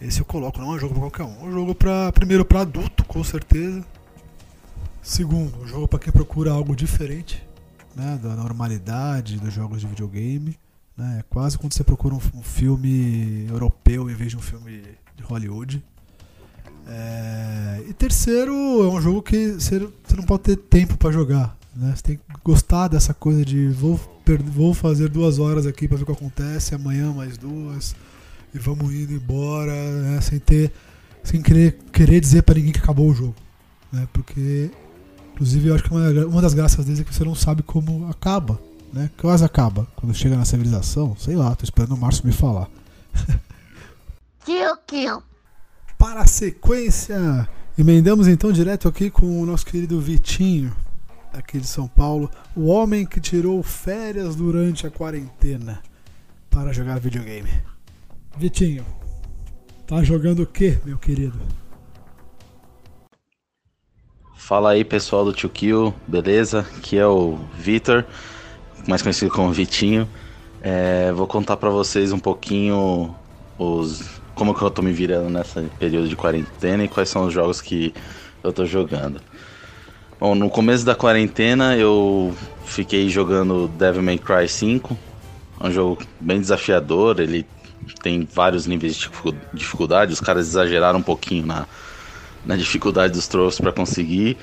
Esse 0.00 0.20
eu 0.20 0.24
coloco, 0.24 0.60
não 0.60 0.72
é 0.72 0.76
um 0.76 0.78
jogo 0.78 0.94
para 0.94 1.02
qualquer 1.02 1.24
um. 1.24 1.44
É 1.44 1.48
um 1.48 1.52
jogo 1.52 1.74
para 1.74 2.12
primeiro 2.12 2.44
para 2.44 2.60
adulto, 2.60 3.04
com 3.04 3.22
certeza. 3.24 3.84
Segundo, 5.02 5.56
um 5.62 5.66
jogo 5.66 5.88
para 5.88 5.98
quem 5.98 6.12
procura 6.12 6.50
algo 6.50 6.74
diferente, 6.76 7.46
né, 7.94 8.18
da 8.22 8.34
normalidade 8.36 9.38
dos 9.38 9.52
jogos 9.52 9.80
de 9.80 9.86
videogame. 9.86 10.58
Né, 10.96 11.18
é 11.20 11.22
quase 11.28 11.58
quando 11.58 11.72
você 11.72 11.84
procura 11.84 12.14
um, 12.14 12.20
um 12.34 12.42
filme 12.42 13.46
europeu 13.48 14.10
em 14.10 14.14
vez 14.14 14.30
de 14.30 14.36
um 14.36 14.40
filme 14.40 14.82
de 15.16 15.22
Hollywood. 15.22 15.82
É... 16.86 17.84
E 17.88 17.92
terceiro, 17.92 18.52
é 18.52 18.88
um 18.88 19.00
jogo 19.00 19.22
que 19.22 19.52
você, 19.52 19.78
você 19.78 20.16
não 20.16 20.24
pode 20.24 20.42
ter 20.44 20.56
tempo 20.56 20.96
para 20.96 21.10
jogar. 21.10 21.56
Né? 21.76 21.92
Você 21.94 22.02
tem 22.02 22.16
que 22.16 22.22
gostar 22.42 22.88
dessa 22.88 23.12
coisa 23.12 23.44
de 23.44 23.68
vou, 23.68 24.00
vou 24.44 24.72
fazer 24.72 25.08
duas 25.08 25.38
horas 25.38 25.66
aqui 25.66 25.86
para 25.86 25.98
ver 25.98 26.04
o 26.04 26.06
que 26.06 26.12
acontece, 26.12 26.74
amanhã 26.74 27.12
mais 27.12 27.36
duas 27.36 27.94
e 28.56 28.58
vamos 28.58 28.92
indo 28.94 29.12
embora, 29.12 29.72
né, 30.02 30.20
sem 30.22 30.38
ter, 30.38 30.72
sem 31.22 31.42
querer, 31.42 31.78
querer 31.92 32.20
dizer 32.20 32.42
para 32.42 32.54
ninguém 32.54 32.72
que 32.72 32.78
acabou 32.78 33.10
o 33.10 33.14
jogo, 33.14 33.34
né, 33.92 34.08
porque, 34.12 34.70
inclusive, 35.34 35.68
eu 35.68 35.74
acho 35.74 35.84
que 35.84 35.90
uma, 35.90 36.08
uma 36.26 36.40
das 36.40 36.54
graças 36.54 36.82
deles 36.84 37.00
é 37.00 37.04
que 37.04 37.14
você 37.14 37.24
não 37.24 37.34
sabe 37.34 37.62
como 37.62 38.08
acaba, 38.08 38.58
né, 38.92 39.10
quase 39.18 39.44
acaba, 39.44 39.86
quando 39.94 40.14
chega 40.14 40.36
na 40.36 40.44
civilização, 40.46 41.14
sei 41.18 41.36
lá, 41.36 41.54
tô 41.54 41.64
esperando 41.64 41.94
o 41.94 41.98
Márcio 41.98 42.26
me 42.26 42.32
falar. 42.32 42.68
Kill, 44.44 44.76
kill. 44.86 45.22
Para 45.98 46.20
a 46.20 46.26
sequência, 46.26 47.48
emendamos 47.76 48.28
então 48.28 48.52
direto 48.52 48.86
aqui 48.86 49.10
com 49.10 49.42
o 49.42 49.44
nosso 49.44 49.66
querido 49.66 50.00
Vitinho, 50.00 50.72
aqui 51.36 51.58
de 51.58 51.66
São 51.66 51.86
Paulo, 51.86 52.30
o 52.54 52.66
homem 52.66 53.04
que 53.04 53.20
tirou 53.20 53.62
férias 53.62 54.34
durante 54.34 54.86
a 54.86 54.90
quarentena 54.90 55.82
para 56.50 56.72
jogar 56.72 56.98
videogame. 56.98 57.50
Vitinho, 58.36 58.84
tá 59.86 60.02
jogando 60.02 60.42
o 60.42 60.46
que, 60.46 60.78
meu 60.84 60.98
querido? 60.98 61.38
Fala 64.34 64.70
aí 64.70 64.84
pessoal 64.84 65.24
do 65.24 65.32
Tio 65.32 65.48
Kill, 65.48 65.94
beleza? 66.06 66.60
Aqui 66.60 66.96
é 66.96 67.06
o 67.06 67.38
Vitor, 67.58 68.04
mais 68.86 69.02
conhecido 69.02 69.30
como 69.30 69.52
Vitinho. 69.52 70.08
É, 70.62 71.12
vou 71.12 71.26
contar 71.26 71.56
para 71.56 71.68
vocês 71.68 72.12
um 72.12 72.18
pouquinho 72.18 73.14
os 73.58 74.20
como 74.34 74.54
que 74.54 74.62
eu 74.62 74.70
tô 74.70 74.82
me 74.82 74.92
virando 74.92 75.30
nessa 75.30 75.62
período 75.78 76.08
de 76.08 76.14
quarentena 76.14 76.84
e 76.84 76.88
quais 76.88 77.08
são 77.08 77.26
os 77.26 77.32
jogos 77.32 77.60
que 77.60 77.94
eu 78.44 78.52
tô 78.52 78.66
jogando. 78.66 79.20
Bom, 80.18 80.34
no 80.34 80.48
começo 80.48 80.82
da 80.82 80.94
quarentena 80.94 81.76
eu 81.76 82.34
fiquei 82.64 83.06
jogando 83.10 83.68
Devil 83.68 84.02
May 84.02 84.16
Cry 84.16 84.48
5, 84.48 84.96
é 85.60 85.66
um 85.66 85.70
jogo 85.70 86.02
bem 86.18 86.40
desafiador, 86.40 87.20
ele 87.20 87.46
tem 88.02 88.26
vários 88.32 88.66
níveis 88.66 88.96
de 88.96 89.10
dificuldade, 89.52 90.14
os 90.14 90.20
caras 90.20 90.46
exageraram 90.48 91.00
um 91.00 91.02
pouquinho 91.02 91.44
na, 91.44 91.66
na 92.46 92.56
dificuldade 92.56 93.12
dos 93.12 93.28
troféus 93.28 93.60
para 93.60 93.72
conseguir. 93.72 94.38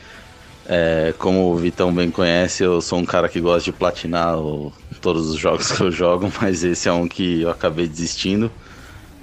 É, 0.67 1.11
como 1.17 1.51
o 1.51 1.57
Vitão 1.57 1.91
bem 1.91 2.11
conhece, 2.11 2.63
eu 2.63 2.79
sou 2.79 2.99
um 2.99 3.05
cara 3.05 3.27
que 3.27 3.41
gosta 3.41 3.71
de 3.71 3.75
platinar 3.75 4.37
o, 4.37 4.71
todos 5.01 5.27
os 5.27 5.39
jogos 5.39 5.71
que 5.73 5.81
eu 5.81 5.91
jogo, 5.91 6.31
mas 6.39 6.63
esse 6.63 6.87
é 6.87 6.93
um 6.93 7.07
que 7.07 7.41
eu 7.41 7.49
acabei 7.49 7.87
desistindo, 7.87 8.51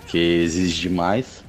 que 0.09 0.19
exige 0.19 0.81
demais. 0.81 1.45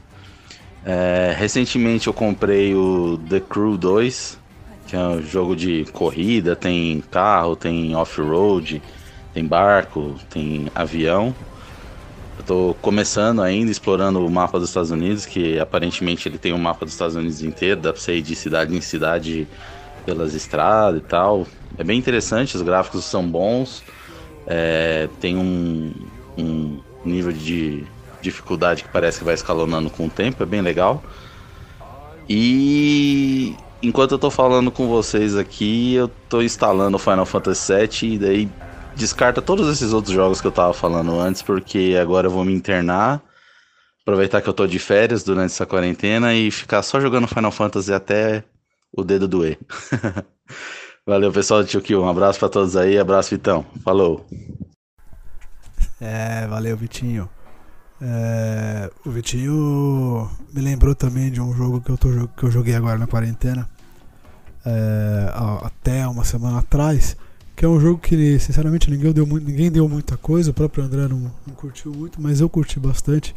É, 0.86 1.36
recentemente 1.36 2.06
eu 2.06 2.14
comprei 2.14 2.76
o 2.76 3.20
The 3.28 3.39
Crew 3.39 3.78
2, 3.78 4.40
que 4.91 4.97
é 4.97 4.99
um 4.99 5.21
jogo 5.21 5.55
de 5.55 5.85
corrida, 5.93 6.53
tem 6.53 6.99
carro, 7.09 7.55
tem 7.55 7.95
off-road, 7.95 8.81
tem 9.33 9.45
barco, 9.45 10.15
tem 10.29 10.67
avião. 10.75 11.33
Eu 12.37 12.43
tô 12.43 12.75
começando 12.81 13.41
ainda, 13.41 13.71
explorando 13.71 14.19
o 14.19 14.29
mapa 14.29 14.59
dos 14.59 14.67
Estados 14.67 14.91
Unidos, 14.91 15.25
que 15.25 15.57
aparentemente 15.57 16.27
ele 16.27 16.37
tem 16.37 16.51
um 16.51 16.57
mapa 16.57 16.83
dos 16.83 16.93
Estados 16.93 17.15
Unidos 17.15 17.41
inteiro, 17.41 17.79
dá 17.79 17.93
pra 17.93 18.01
você 18.01 18.17
ir 18.17 18.21
de 18.21 18.35
cidade 18.35 18.75
em 18.75 18.81
cidade 18.81 19.47
pelas 20.05 20.33
estradas 20.33 20.99
e 20.99 21.03
tal. 21.05 21.47
É 21.77 21.85
bem 21.85 21.97
interessante, 21.97 22.57
os 22.57 22.61
gráficos 22.61 23.05
são 23.05 23.25
bons, 23.25 23.81
é, 24.45 25.07
tem 25.21 25.37
um, 25.37 25.93
um 26.37 26.81
nível 27.05 27.31
de 27.31 27.85
dificuldade 28.21 28.83
que 28.83 28.89
parece 28.89 29.19
que 29.19 29.23
vai 29.23 29.35
escalonando 29.35 29.89
com 29.89 30.07
o 30.07 30.09
tempo, 30.09 30.43
é 30.43 30.45
bem 30.45 30.59
legal. 30.59 31.01
E 32.27 33.55
enquanto 33.82 34.11
eu 34.11 34.19
tô 34.19 34.29
falando 34.29 34.71
com 34.71 34.88
vocês 34.88 35.36
aqui, 35.36 35.95
eu 35.95 36.07
tô 36.29 36.41
instalando 36.41 36.97
o 36.97 36.99
Final 36.99 37.25
Fantasy 37.25 37.73
VII 37.73 38.13
e 38.13 38.17
daí 38.19 38.49
descarta 38.95 39.41
todos 39.41 39.67
esses 39.67 39.93
outros 39.93 40.13
jogos 40.13 40.41
que 40.41 40.47
eu 40.47 40.51
tava 40.51 40.73
falando 40.73 41.19
antes, 41.19 41.41
porque 41.41 41.97
agora 42.01 42.27
eu 42.27 42.32
vou 42.32 42.45
me 42.45 42.53
internar, 42.53 43.21
aproveitar 44.01 44.41
que 44.41 44.49
eu 44.49 44.53
tô 44.53 44.67
de 44.67 44.79
férias 44.79 45.23
durante 45.23 45.51
essa 45.51 45.65
quarentena 45.65 46.34
e 46.34 46.51
ficar 46.51 46.82
só 46.84 46.99
jogando 46.99 47.27
Final 47.27 47.51
Fantasy 47.51 47.93
até 47.93 48.43
o 48.95 49.03
dedo 49.03 49.27
doer. 49.27 49.57
Valeu, 51.05 51.32
pessoal 51.32 51.63
do 51.63 51.67
Tio 51.67 51.82
Kill. 51.82 52.03
Um 52.03 52.09
abraço 52.09 52.39
para 52.39 52.49
todos 52.49 52.77
aí. 52.77 52.97
Abraço, 52.99 53.32
Vitão. 53.32 53.65
Falou. 53.84 54.25
É, 55.99 56.45
valeu, 56.47 56.77
Vitinho. 56.77 57.29
É, 58.02 58.89
o 59.06 59.12
Vitinho 59.12 60.30
me 60.52 60.62
lembrou 60.62 60.95
também 60.95 61.32
de 61.32 61.39
um 61.39 61.54
jogo 61.54 61.82
que 61.82 61.91
eu, 61.91 61.97
tô, 61.97 62.28
que 62.36 62.43
eu 62.43 62.52
joguei 62.52 62.76
agora 62.76 62.97
na 62.97 63.08
quarentena. 63.08 63.70
É, 64.66 65.32
até 65.64 66.08
uma 66.08 66.24
semana 66.24 66.60
atrás. 66.60 67.16
Que 67.56 67.66
é 67.66 67.68
um 67.68 67.80
jogo 67.80 67.99
que, 67.99 68.39
sinceramente, 68.39 68.89
ninguém 68.89 69.14
deu, 69.14 69.26
ninguém 69.26 69.72
deu 69.72 69.88
muita 69.88 70.18
coisa. 70.18 70.52
O 70.52 70.54
próprio 70.54 70.84
André 70.84 71.08
não, 71.08 71.32
não 71.45 71.54
curtiu 71.54 71.93
muito, 71.93 72.20
mas 72.20 72.39
eu 72.39 72.49
curti 72.49 72.80
bastante. 72.80 73.36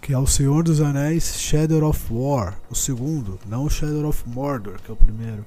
Que 0.00 0.12
é 0.12 0.18
o 0.18 0.26
Senhor 0.26 0.64
dos 0.64 0.80
Anéis 0.80 1.36
Shadow 1.36 1.88
of 1.88 2.00
War, 2.10 2.58
o 2.68 2.74
segundo. 2.74 3.38
Não 3.46 3.64
o 3.64 3.70
Shadow 3.70 4.08
of 4.08 4.28
Mordor, 4.28 4.80
que 4.82 4.90
é 4.90 4.94
o 4.94 4.96
primeiro 4.96 5.44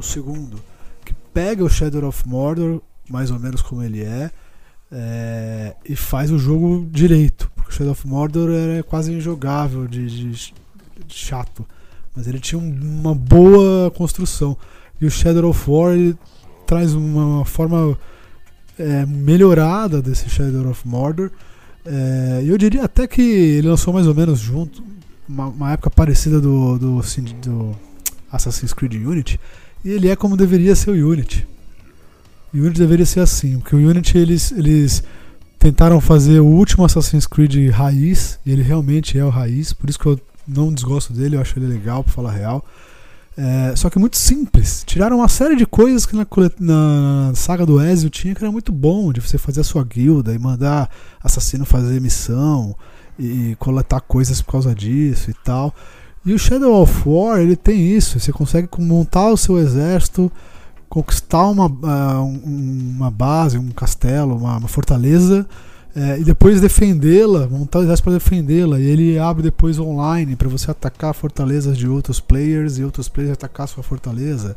o 0.00 0.02
segundo, 0.02 0.58
que 1.04 1.12
pega 1.32 1.62
o 1.62 1.68
Shadow 1.68 2.08
of 2.08 2.26
Mordor, 2.26 2.80
mais 3.08 3.30
ou 3.30 3.38
menos 3.38 3.60
como 3.60 3.82
ele 3.82 4.02
é, 4.02 4.30
é 4.92 5.74
e 5.84 5.96
faz 5.96 6.30
o 6.30 6.38
jogo 6.38 6.86
direito. 6.90 7.50
Porque 7.54 7.72
Shadow 7.72 7.92
of 7.92 8.06
Mordor 8.06 8.50
era 8.50 8.82
quase 8.82 9.12
injogável, 9.12 9.86
de, 9.86 10.06
de, 10.06 10.30
de 10.30 11.14
chato. 11.14 11.66
Mas 12.14 12.26
ele 12.26 12.40
tinha 12.40 12.60
uma 12.60 13.14
boa 13.14 13.90
construção. 13.92 14.56
E 15.00 15.06
o 15.06 15.10
Shadow 15.10 15.50
of 15.50 15.70
War 15.70 15.94
traz 16.66 16.94
uma 16.94 17.44
forma 17.44 17.98
é, 18.78 19.06
melhorada 19.06 20.02
desse 20.02 20.28
Shadow 20.28 20.68
of 20.68 20.86
Mordor. 20.86 21.30
É, 21.84 22.42
eu 22.44 22.58
diria 22.58 22.84
até 22.84 23.06
que 23.06 23.22
ele 23.22 23.68
lançou 23.68 23.92
mais 23.92 24.06
ou 24.06 24.14
menos 24.14 24.38
junto, 24.38 24.82
uma, 25.28 25.46
uma 25.46 25.72
época 25.72 25.90
parecida 25.90 26.40
do, 26.40 26.78
do, 26.78 27.00
do 27.42 27.76
Assassin's 28.30 28.72
Creed 28.72 28.94
Unity. 28.94 29.40
E 29.84 29.90
ele 29.90 30.08
é 30.08 30.16
como 30.16 30.36
deveria 30.36 30.74
ser 30.74 30.90
o 30.90 31.10
Unity. 31.10 31.46
Unity 32.58 32.78
deveria 32.78 33.06
ser 33.06 33.20
assim, 33.20 33.58
porque 33.58 33.76
o 33.76 33.78
Unity 33.78 34.18
eles, 34.18 34.52
eles 34.52 35.02
tentaram 35.58 36.00
fazer 36.00 36.40
o 36.40 36.46
último 36.46 36.84
Assassin's 36.84 37.26
Creed 37.26 37.70
raiz, 37.70 38.38
e 38.44 38.52
ele 38.52 38.62
realmente 38.62 39.18
é 39.18 39.24
o 39.24 39.28
raiz, 39.28 39.72
por 39.72 39.88
isso 39.88 39.98
que 39.98 40.06
eu 40.06 40.18
não 40.46 40.72
desgosto 40.72 41.12
dele, 41.12 41.36
eu 41.36 41.40
acho 41.40 41.58
ele 41.58 41.66
legal, 41.66 42.02
pra 42.02 42.12
falar 42.12 42.32
real. 42.32 42.64
É, 43.36 43.74
só 43.76 43.88
que 43.88 43.96
é 43.96 44.00
muito 44.00 44.18
simples. 44.18 44.82
Tiraram 44.84 45.18
uma 45.18 45.28
série 45.28 45.56
de 45.56 45.64
coisas 45.64 46.04
que 46.04 46.14
na, 46.14 46.26
na, 46.58 47.32
saga 47.34 47.64
do 47.64 47.80
Ezio 47.80 48.10
tinha 48.10 48.34
que 48.34 48.42
era 48.42 48.52
muito 48.52 48.72
bom, 48.72 49.12
de 49.12 49.20
você 49.20 49.38
fazer 49.38 49.60
a 49.60 49.64
sua 49.64 49.84
guilda 49.84 50.34
e 50.34 50.38
mandar 50.38 50.90
assassino 51.22 51.64
fazer 51.64 52.00
missão 52.00 52.74
e 53.18 53.56
coletar 53.58 54.00
coisas 54.00 54.42
por 54.42 54.52
causa 54.52 54.74
disso 54.74 55.30
e 55.30 55.34
tal. 55.44 55.74
E 56.24 56.34
o 56.34 56.38
Shadow 56.38 56.82
of 56.82 57.02
War 57.06 57.40
ele 57.40 57.56
tem 57.56 57.96
isso, 57.96 58.18
você 58.18 58.32
consegue 58.32 58.68
montar 58.78 59.30
o 59.30 59.36
seu 59.36 59.56
exército, 59.56 60.30
conquistar 60.90 61.46
uma, 61.46 61.66
uh, 61.66 62.24
uma 62.24 63.10
base, 63.10 63.56
um 63.56 63.70
castelo, 63.70 64.36
uma, 64.36 64.58
uma 64.58 64.68
fortaleza 64.68 65.46
é, 65.96 66.18
e 66.18 66.24
depois 66.24 66.60
defendê-la, 66.60 67.48
montar 67.48 67.78
o 67.78 67.82
exército 67.82 68.04
para 68.04 68.18
defendê-la. 68.18 68.78
E 68.78 68.84
ele 68.84 69.18
abre 69.18 69.42
depois 69.42 69.78
online 69.78 70.36
para 70.36 70.48
você 70.48 70.70
atacar 70.70 71.14
fortalezas 71.14 71.78
de 71.78 71.88
outros 71.88 72.20
players 72.20 72.78
e 72.78 72.84
outros 72.84 73.08
players 73.08 73.32
atacar 73.32 73.66
sua 73.66 73.82
fortaleza. 73.82 74.54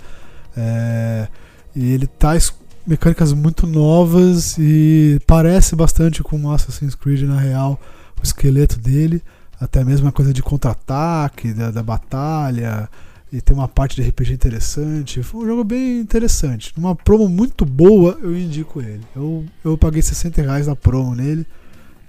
É, 0.57 1.27
e 1.75 1.91
ele 1.91 2.07
traz 2.07 2.53
mecânicas 2.85 3.31
muito 3.31 3.65
novas 3.65 4.57
e 4.57 5.21
parece 5.25 5.75
bastante 5.75 6.21
com 6.21 6.51
Assassin's 6.51 6.95
Creed 6.95 7.21
na 7.21 7.39
real, 7.39 7.79
o 8.19 8.23
esqueleto 8.23 8.77
dele 8.77 9.21
até 9.63 9.83
mesmo 9.83 10.09
a 10.09 10.11
coisa 10.11 10.33
de 10.33 10.43
contra-ataque, 10.43 11.53
da, 11.53 11.71
da, 11.71 11.81
batalha, 11.81 12.89
e 13.33 13.41
tem 13.41 13.55
uma 13.55 13.67
parte 13.67 13.99
de 13.99 14.07
RPG 14.07 14.31
interessante. 14.31 15.23
Foi 15.23 15.43
um 15.43 15.47
jogo 15.47 15.63
bem 15.63 15.99
interessante. 15.99 16.71
Uma 16.77 16.95
promo 16.95 17.27
muito 17.27 17.65
boa, 17.65 18.19
eu 18.21 18.37
indico 18.37 18.79
ele. 18.79 19.01
Eu, 19.15 19.43
eu 19.65 19.75
paguei 19.75 20.03
60 20.03 20.39
reais 20.39 20.67
na 20.67 20.75
promo 20.75 21.15
nele 21.15 21.43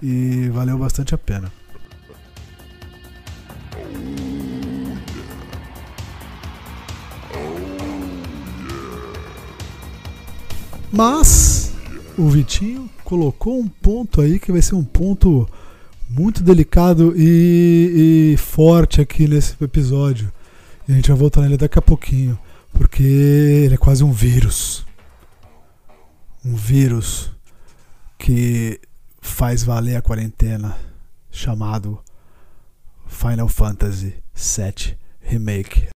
e 0.03 0.47
valeu 0.49 0.77
bastante 0.77 1.15
a 1.15 1.17
pena. 1.17 1.51
Mas 10.91 11.73
o 12.15 12.29
Vitinho 12.29 12.87
colocou 13.03 13.59
um 13.59 13.67
ponto 13.67 14.21
aí 14.21 14.39
que 14.39 14.51
vai 14.51 14.61
ser 14.61 14.75
um 14.75 14.83
ponto 14.83 15.49
muito 16.07 16.43
delicado 16.43 17.15
e, 17.17 18.33
e, 18.33 18.37
forte 18.37 19.01
aqui 19.01 19.27
nesse 19.27 19.55
episódio. 19.59 20.31
E 20.87 20.91
a 20.91 20.95
gente 20.95 21.09
vai 21.09 21.17
voltar 21.17 21.41
nele 21.41 21.57
daqui 21.57 21.79
a 21.79 21.81
pouquinho, 21.81 22.37
porque 22.73 23.03
ele 23.03 23.73
é 23.73 23.77
quase 23.77 24.03
um 24.03 24.11
vírus. 24.11 24.85
Um 26.43 26.55
vírus 26.55 27.31
que 28.17 28.79
faz 29.19 29.63
valer 29.63 29.95
a 29.95 30.01
quarentena, 30.01 30.77
chamado 31.31 31.99
Final 33.07 33.47
Fantasy 33.47 34.15
VII 34.35 34.97
Remake. 35.21 35.87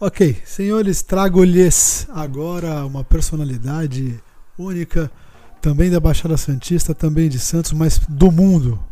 Ok, 0.00 0.40
senhores, 0.46 1.02
trago-lhes 1.02 2.06
agora 2.10 2.86
uma 2.86 3.04
personalidade 3.04 4.18
única 4.56 5.10
também 5.60 5.90
da 5.90 6.00
Baixada 6.00 6.38
Santista, 6.38 6.94
também 6.94 7.28
de 7.28 7.38
Santos, 7.38 7.72
mas 7.72 7.98
do 8.08 8.32
mundo. 8.32 8.82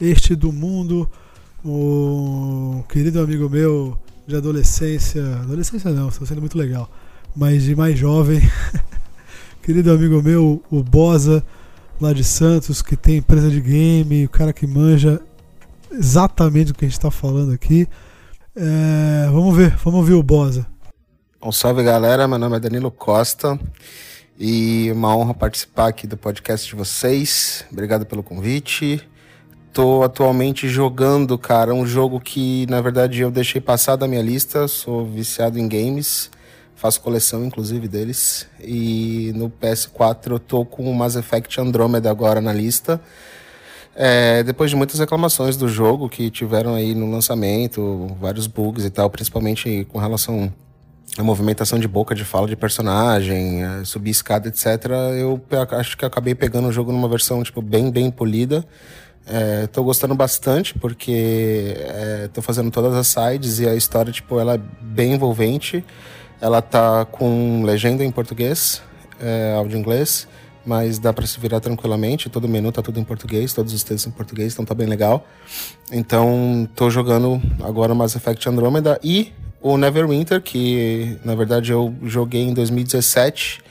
Este 0.00 0.34
do 0.34 0.52
mundo, 0.52 1.08
o 1.64 2.82
querido 2.88 3.20
amigo 3.20 3.48
meu 3.48 3.96
de 4.26 4.36
adolescência, 4.36 5.22
adolescência 5.36 5.90
não, 5.90 6.08
estou 6.08 6.26
sendo 6.26 6.40
muito 6.40 6.58
legal, 6.58 6.90
mas 7.36 7.62
de 7.62 7.76
mais 7.76 7.98
jovem, 7.98 8.40
querido 9.62 9.92
amigo 9.92 10.22
meu, 10.22 10.62
o 10.70 10.82
Bosa, 10.82 11.44
lá 12.00 12.12
de 12.12 12.24
Santos, 12.24 12.82
que 12.82 12.96
tem 12.96 13.18
empresa 13.18 13.50
de 13.50 13.60
game, 13.60 14.24
o 14.24 14.28
cara 14.28 14.52
que 14.52 14.66
manja 14.66 15.20
exatamente 15.92 16.72
o 16.72 16.74
que 16.74 16.84
a 16.84 16.88
gente 16.88 16.98
está 16.98 17.10
falando 17.10 17.52
aqui. 17.52 17.86
É, 18.56 19.28
vamos 19.30 19.56
ver, 19.56 19.76
vamos 19.76 20.00
ouvir 20.00 20.14
o 20.14 20.22
Bosa. 20.22 20.66
Um 21.42 21.52
salve 21.52 21.82
galera, 21.82 22.26
meu 22.26 22.38
nome 22.38 22.56
é 22.56 22.60
Danilo 22.60 22.90
Costa. 22.90 23.58
E 24.38 24.90
uma 24.90 25.14
honra 25.16 25.34
participar 25.34 25.88
aqui 25.88 26.06
do 26.06 26.16
podcast 26.16 26.66
de 26.66 26.74
vocês. 26.74 27.64
Obrigado 27.70 28.04
pelo 28.04 28.22
convite. 28.22 29.00
Tô 29.74 30.04
atualmente 30.04 30.68
jogando, 30.68 31.36
cara, 31.36 31.74
um 31.74 31.84
jogo 31.84 32.20
que 32.20 32.64
na 32.70 32.80
verdade 32.80 33.22
eu 33.22 33.28
deixei 33.28 33.60
passar 33.60 33.96
da 33.96 34.06
minha 34.06 34.22
lista. 34.22 34.68
Sou 34.68 35.04
viciado 35.04 35.58
em 35.58 35.66
games, 35.66 36.30
faço 36.76 37.00
coleção 37.00 37.44
inclusive 37.44 37.88
deles. 37.88 38.46
E 38.62 39.32
no 39.34 39.50
PS4 39.50 40.30
eu 40.30 40.38
tô 40.38 40.64
com 40.64 40.88
o 40.88 40.94
Mass 40.94 41.16
Effect 41.16 41.60
Andromeda 41.60 42.08
agora 42.08 42.40
na 42.40 42.52
lista. 42.52 43.00
É, 43.96 44.44
depois 44.44 44.70
de 44.70 44.76
muitas 44.76 45.00
reclamações 45.00 45.56
do 45.56 45.66
jogo 45.68 46.08
que 46.08 46.30
tiveram 46.30 46.76
aí 46.76 46.94
no 46.94 47.10
lançamento, 47.10 48.16
vários 48.20 48.46
bugs 48.46 48.84
e 48.84 48.90
tal, 48.90 49.10
principalmente 49.10 49.84
com 49.90 49.98
relação 49.98 50.52
a 51.18 51.22
movimentação 51.24 51.80
de 51.80 51.88
boca, 51.88 52.14
de 52.14 52.24
fala 52.24 52.46
de 52.46 52.54
personagem, 52.54 53.60
subir 53.84 54.10
escada, 54.10 54.48
etc. 54.48 54.66
Eu 55.18 55.42
acho 55.72 55.96
que 55.96 56.04
acabei 56.04 56.34
pegando 56.34 56.68
o 56.68 56.72
jogo 56.72 56.92
numa 56.92 57.08
versão 57.08 57.42
tipo 57.42 57.60
bem, 57.60 57.90
bem 57.90 58.08
polida. 58.08 58.64
É, 59.26 59.66
tô 59.68 59.82
gostando 59.82 60.14
bastante 60.14 60.78
porque 60.78 61.74
é, 61.78 62.28
tô 62.32 62.42
fazendo 62.42 62.70
todas 62.70 62.94
as 62.94 63.06
sides 63.06 63.58
e 63.58 63.66
a 63.66 63.74
história 63.74 64.12
tipo 64.12 64.38
ela 64.38 64.54
é 64.54 64.60
bem 64.80 65.14
envolvente. 65.14 65.84
Ela 66.40 66.60
tá 66.60 67.04
com 67.06 67.62
legenda 67.64 68.04
em 68.04 68.10
português, 68.10 68.82
é, 69.20 69.54
áudio 69.56 69.78
em 69.78 69.80
inglês, 69.80 70.28
mas 70.66 70.98
dá 70.98 71.12
para 71.12 71.26
se 71.26 71.40
virar 71.40 71.60
tranquilamente. 71.60 72.28
Todo 72.28 72.46
menu 72.46 72.70
tá 72.70 72.82
tudo 72.82 73.00
em 73.00 73.04
português, 73.04 73.54
todos 73.54 73.72
os 73.72 73.82
textos 73.82 74.12
em 74.12 74.14
português, 74.14 74.52
então 74.52 74.64
tá 74.64 74.74
bem 74.74 74.86
legal. 74.86 75.26
Então 75.90 76.68
tô 76.74 76.90
jogando 76.90 77.40
agora 77.62 77.94
Mass 77.94 78.14
Effect 78.14 78.46
Andromeda 78.46 79.00
e 79.02 79.32
o 79.62 79.78
Neverwinter, 79.78 80.42
que 80.42 81.16
na 81.24 81.34
verdade 81.34 81.72
eu 81.72 81.94
joguei 82.02 82.42
em 82.42 82.52
2017 82.52 83.62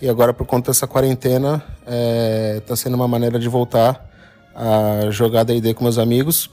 e 0.00 0.08
agora 0.08 0.32
por 0.32 0.46
conta 0.46 0.70
dessa 0.70 0.86
quarentena 0.86 1.62
está 1.82 2.72
é, 2.72 2.76
sendo 2.76 2.94
uma 2.94 3.06
maneira 3.06 3.38
de 3.38 3.48
voltar 3.48 4.15
a 4.56 5.10
jogar 5.10 5.44
D&D 5.44 5.74
com 5.74 5.84
meus 5.84 5.98
amigos. 5.98 6.50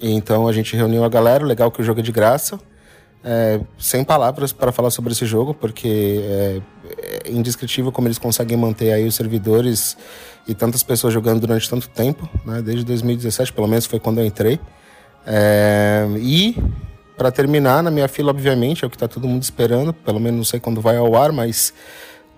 E, 0.00 0.12
então 0.12 0.46
a 0.46 0.52
gente 0.52 0.76
reuniu 0.76 1.02
a 1.02 1.08
galera, 1.08 1.44
legal 1.44 1.70
que 1.70 1.80
o 1.80 1.84
jogo 1.84 2.00
é 2.00 2.02
de 2.02 2.12
graça. 2.12 2.60
É, 3.26 3.58
sem 3.78 4.04
palavras 4.04 4.52
para 4.52 4.70
falar 4.70 4.90
sobre 4.90 5.12
esse 5.12 5.24
jogo, 5.24 5.54
porque 5.54 6.20
é, 6.22 6.60
é 7.24 7.30
indescritível 7.32 7.90
como 7.90 8.06
eles 8.06 8.18
conseguem 8.18 8.54
manter 8.54 8.92
aí 8.92 9.06
os 9.06 9.14
servidores 9.14 9.96
e 10.46 10.54
tantas 10.54 10.82
pessoas 10.82 11.14
jogando 11.14 11.40
durante 11.40 11.70
tanto 11.70 11.88
tempo, 11.88 12.28
né? 12.44 12.60
Desde 12.60 12.84
2017, 12.84 13.50
pelo 13.54 13.66
menos 13.66 13.86
foi 13.86 13.98
quando 13.98 14.18
eu 14.18 14.26
entrei. 14.26 14.60
É, 15.26 16.06
e 16.18 16.54
para 17.16 17.30
terminar, 17.30 17.82
na 17.82 17.90
minha 17.90 18.08
fila, 18.08 18.30
obviamente, 18.30 18.84
é 18.84 18.86
o 18.86 18.90
que 18.90 18.98
tá 18.98 19.08
todo 19.08 19.26
mundo 19.26 19.42
esperando, 19.42 19.94
pelo 19.94 20.20
menos 20.20 20.36
não 20.36 20.44
sei 20.44 20.60
quando 20.60 20.82
vai 20.82 20.98
ao 20.98 21.16
ar, 21.16 21.32
mas 21.32 21.72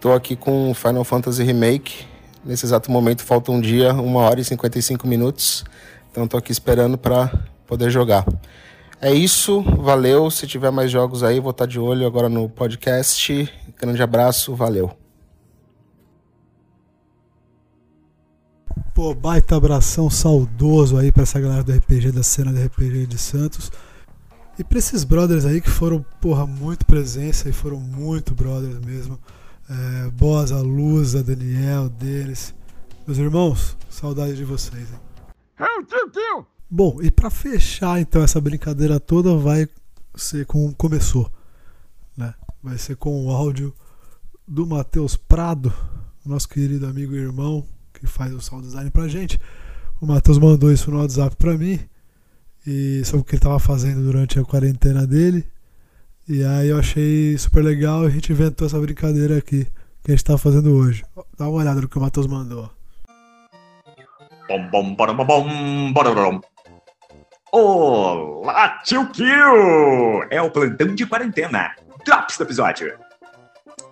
tô 0.00 0.12
aqui 0.12 0.36
com 0.36 0.72
Final 0.72 1.02
Fantasy 1.02 1.42
Remake. 1.42 2.06
Nesse 2.46 2.64
exato 2.64 2.92
momento 2.92 3.24
falta 3.24 3.50
um 3.50 3.60
dia, 3.60 3.92
uma 3.92 4.20
hora 4.20 4.40
e 4.40 4.44
55 4.44 5.04
minutos. 5.04 5.64
Então 6.12 6.28
tô 6.28 6.36
aqui 6.36 6.52
esperando 6.52 6.96
para 6.96 7.28
poder 7.66 7.90
jogar. 7.90 8.24
É 9.00 9.12
isso, 9.12 9.60
valeu. 9.62 10.30
Se 10.30 10.46
tiver 10.46 10.70
mais 10.70 10.88
jogos 10.88 11.24
aí, 11.24 11.40
vou 11.40 11.50
estar 11.50 11.66
de 11.66 11.80
olho 11.80 12.06
agora 12.06 12.28
no 12.28 12.48
podcast. 12.48 13.52
Grande 13.76 14.00
abraço, 14.00 14.54
valeu. 14.54 14.96
Pô, 18.94 19.12
baita 19.12 19.56
abração 19.56 20.08
saudoso 20.08 20.96
aí 20.96 21.10
pra 21.10 21.24
essa 21.24 21.40
galera 21.40 21.64
do 21.64 21.72
RPG, 21.72 22.12
da 22.12 22.22
cena 22.22 22.52
do 22.52 22.64
RPG 22.64 23.08
de 23.08 23.18
Santos. 23.18 23.72
E 24.56 24.62
pra 24.62 24.78
esses 24.78 25.02
brothers 25.02 25.44
aí 25.44 25.60
que 25.60 25.68
foram, 25.68 26.02
porra, 26.20 26.46
muito 26.46 26.86
presença 26.86 27.48
e 27.48 27.52
foram 27.52 27.78
muito 27.78 28.36
brothers 28.36 28.78
mesmo. 28.78 29.18
É, 29.68 30.10
Boas, 30.10 30.52
a 30.52 30.60
Luz, 30.60 31.16
a 31.16 31.22
Daniel, 31.22 31.88
deles. 31.88 32.54
Meus 33.06 33.18
irmãos, 33.18 33.76
saudade 33.90 34.36
de 34.36 34.44
vocês, 34.44 34.88
hein? 34.92 35.00
Bom, 36.70 37.00
e 37.02 37.10
para 37.10 37.30
fechar 37.30 38.00
então 38.00 38.22
essa 38.22 38.40
brincadeira 38.40 39.00
toda 39.00 39.36
vai 39.36 39.68
ser 40.14 40.46
com 40.46 40.72
começou, 40.74 41.30
né? 42.16 42.34
Vai 42.62 42.78
ser 42.78 42.96
com 42.96 43.26
o 43.26 43.30
áudio 43.30 43.74
do 44.46 44.66
Matheus 44.66 45.16
Prado, 45.16 45.72
nosso 46.24 46.48
querido 46.48 46.86
amigo 46.86 47.14
e 47.14 47.18
irmão 47.18 47.66
que 47.92 48.06
faz 48.06 48.32
o 48.32 48.40
sound 48.40 48.66
design 48.66 48.90
pra 48.90 49.08
gente. 49.08 49.40
O 50.00 50.06
Matheus 50.06 50.38
mandou 50.38 50.72
isso 50.72 50.90
no 50.90 50.98
WhatsApp 50.98 51.34
pra 51.36 51.56
mim 51.56 51.80
e 52.66 53.02
sobre 53.04 53.20
o 53.20 53.24
que 53.24 53.32
ele 53.32 53.38
estava 53.38 53.58
fazendo 53.58 54.02
durante 54.02 54.38
a 54.38 54.44
quarentena 54.44 55.06
dele. 55.06 55.46
E 56.28 56.44
aí 56.44 56.70
eu 56.70 56.78
achei 56.78 57.38
super 57.38 57.62
legal 57.62 58.02
e 58.02 58.06
a 58.08 58.10
gente 58.10 58.32
inventou 58.32 58.66
essa 58.66 58.80
brincadeira 58.80 59.38
aqui 59.38 59.64
que 60.02 60.10
a 60.10 60.10
gente 60.10 60.18
está 60.18 60.36
fazendo 60.36 60.74
hoje. 60.74 61.04
Dá 61.38 61.48
uma 61.48 61.60
olhada 61.60 61.80
no 61.80 61.88
que 61.88 61.96
o 61.96 62.00
Matheus 62.00 62.26
mandou. 62.26 62.68
Olá, 67.52 68.82
tio 68.82 69.08
Kill! 69.10 70.24
É 70.28 70.42
o 70.42 70.50
plantão 70.50 70.96
de 70.96 71.06
quarentena. 71.06 71.76
Drops 72.04 72.36
do 72.36 72.42
episódio. 72.42 72.98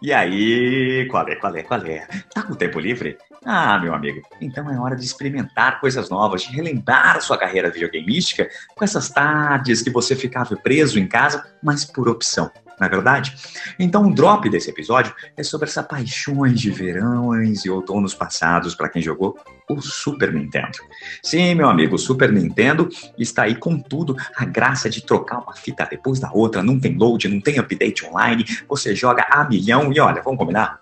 E 0.03 0.13
aí, 0.13 1.07
qual 1.09 1.29
é, 1.29 1.37
qual 1.37 1.55
é, 1.55 1.63
qual 1.63 1.87
é? 1.87 2.07
Tá 2.35 2.43
com 2.43 2.55
tempo 2.55 2.81
livre? 2.81 3.17
Ah, 3.45 3.79
meu 3.79 3.95
amigo, 3.95 4.23
então 4.41 4.71
é 4.71 4.79
hora 4.79 4.97
de 4.97 5.05
experimentar 5.05 5.79
coisas 5.79 6.09
novas, 6.09 6.43
de 6.43 6.49
relembrar 6.49 7.21
sua 7.21 7.37
carreira 7.37 7.71
videogameística 7.71 8.49
com 8.75 8.85
essas 8.85 9.11
tardes 9.11 9.83
que 9.83 9.91
você 9.91 10.17
ficava 10.17 10.57
preso 10.57 10.99
em 10.99 11.07
casa, 11.07 11.45
mas 11.63 11.85
por 11.85 12.09
opção 12.09 12.51
não 12.79 12.87
é 12.87 12.91
verdade? 12.91 13.35
Então, 13.79 14.09
o 14.09 14.15
drop 14.15 14.49
desse 14.49 14.71
episódio 14.71 15.15
é 15.37 15.43
sobre 15.43 15.69
essas 15.69 15.87
paixões 15.87 16.61
de 16.61 16.71
verões 16.71 17.65
e 17.65 17.71
outonos 17.71 18.15
passados 18.15 18.75
para 18.75 18.89
quem 18.89 19.01
jogou 19.01 19.39
o 19.69 19.81
Super 19.81 20.33
Nintendo. 20.33 20.79
Sim, 21.23 21.55
meu 21.55 21.69
amigo, 21.69 21.95
o 21.95 21.99
Super 21.99 22.33
Nintendo 22.33 22.89
está 23.19 23.45
aí 23.45 23.55
com 23.55 23.79
tudo, 23.79 24.17
a 24.37 24.45
graça 24.45 24.91
de 24.91 25.05
trocar 25.05 25.39
uma 25.39 25.55
fita 25.55 25.87
depois 25.89 26.19
da 26.19 26.31
outra, 26.33 26.63
não 26.63 26.79
tem 26.79 26.97
load, 26.97 27.29
não 27.29 27.41
tem 27.41 27.59
update 27.59 28.05
online, 28.05 28.45
você 28.69 28.95
joga 28.95 29.27
a 29.31 29.45
milhão 29.45 29.93
e 29.93 30.01
olha, 30.01 30.23
vamos 30.23 30.39
combinar? 30.39 30.81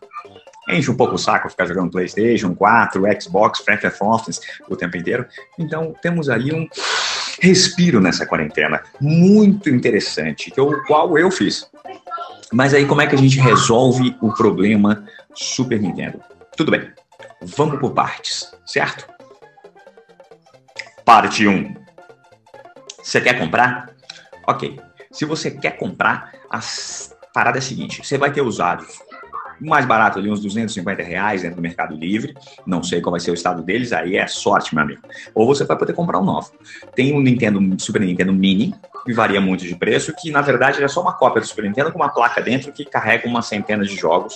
Enche 0.72 0.90
um 0.90 0.96
pouco 0.96 1.14
o 1.14 1.18
saco 1.18 1.48
ficar 1.48 1.66
jogando 1.66 1.90
PlayStation 1.90 2.54
4, 2.54 3.02
Xbox, 3.20 3.64
Office 4.00 4.40
o 4.68 4.76
tempo 4.76 4.96
inteiro. 4.96 5.26
Então, 5.58 5.94
temos 6.02 6.28
aí 6.28 6.52
um 6.52 6.68
respiro 7.40 8.00
nessa 8.00 8.26
quarentena 8.26 8.82
muito 9.00 9.68
interessante, 9.68 10.50
que 10.50 10.60
o 10.60 10.84
qual 10.84 11.18
eu 11.18 11.30
fiz. 11.30 11.70
Mas 12.52 12.74
aí, 12.74 12.86
como 12.86 13.00
é 13.00 13.06
que 13.06 13.14
a 13.14 13.18
gente 13.18 13.40
resolve 13.40 14.16
o 14.20 14.32
problema 14.32 15.04
Super 15.34 15.80
Nintendo? 15.80 16.20
Tudo 16.56 16.70
bem, 16.70 16.90
vamos 17.40 17.80
por 17.80 17.92
partes, 17.92 18.52
certo? 18.66 19.06
Parte 21.04 21.46
1. 21.46 21.74
Você 23.02 23.20
quer 23.20 23.38
comprar? 23.38 23.90
Ok. 24.46 24.78
Se 25.10 25.24
você 25.24 25.50
quer 25.50 25.76
comprar, 25.76 26.32
a 26.50 26.60
parada 27.34 27.58
é 27.58 27.60
a 27.60 27.62
seguinte: 27.62 28.04
você 28.04 28.16
vai 28.16 28.32
ter 28.32 28.42
usados 28.42 29.00
mais 29.62 29.86
barato 29.86 30.18
ali, 30.18 30.30
uns 30.30 30.40
250 30.40 31.02
reais 31.02 31.42
dentro 31.42 31.56
do 31.56 31.62
Mercado 31.62 31.94
Livre. 31.94 32.34
Não 32.66 32.82
sei 32.82 33.00
qual 33.00 33.12
vai 33.12 33.20
ser 33.20 33.30
o 33.30 33.34
estado 33.34 33.62
deles, 33.62 33.92
aí 33.92 34.16
é 34.16 34.26
sorte, 34.26 34.74
meu 34.74 34.84
amigo. 34.84 35.02
Ou 35.34 35.46
você 35.46 35.64
vai 35.64 35.78
poder 35.78 35.92
comprar 35.92 36.18
um 36.18 36.24
novo. 36.24 36.50
Tem 36.94 37.14
um 37.14 37.20
Nintendo, 37.20 37.60
Super 37.80 38.00
Nintendo 38.02 38.32
Mini, 38.32 38.74
que 39.04 39.12
varia 39.12 39.40
muito 39.40 39.64
de 39.64 39.74
preço, 39.74 40.12
que 40.20 40.30
na 40.30 40.40
verdade 40.40 40.82
é 40.82 40.88
só 40.88 41.00
uma 41.00 41.12
cópia 41.12 41.40
do 41.40 41.46
Super 41.46 41.64
Nintendo 41.64 41.92
com 41.92 41.98
uma 41.98 42.08
placa 42.08 42.40
dentro 42.40 42.72
que 42.72 42.84
carrega 42.84 43.28
uma 43.28 43.42
centena 43.42 43.84
de 43.84 43.96
jogos, 43.96 44.34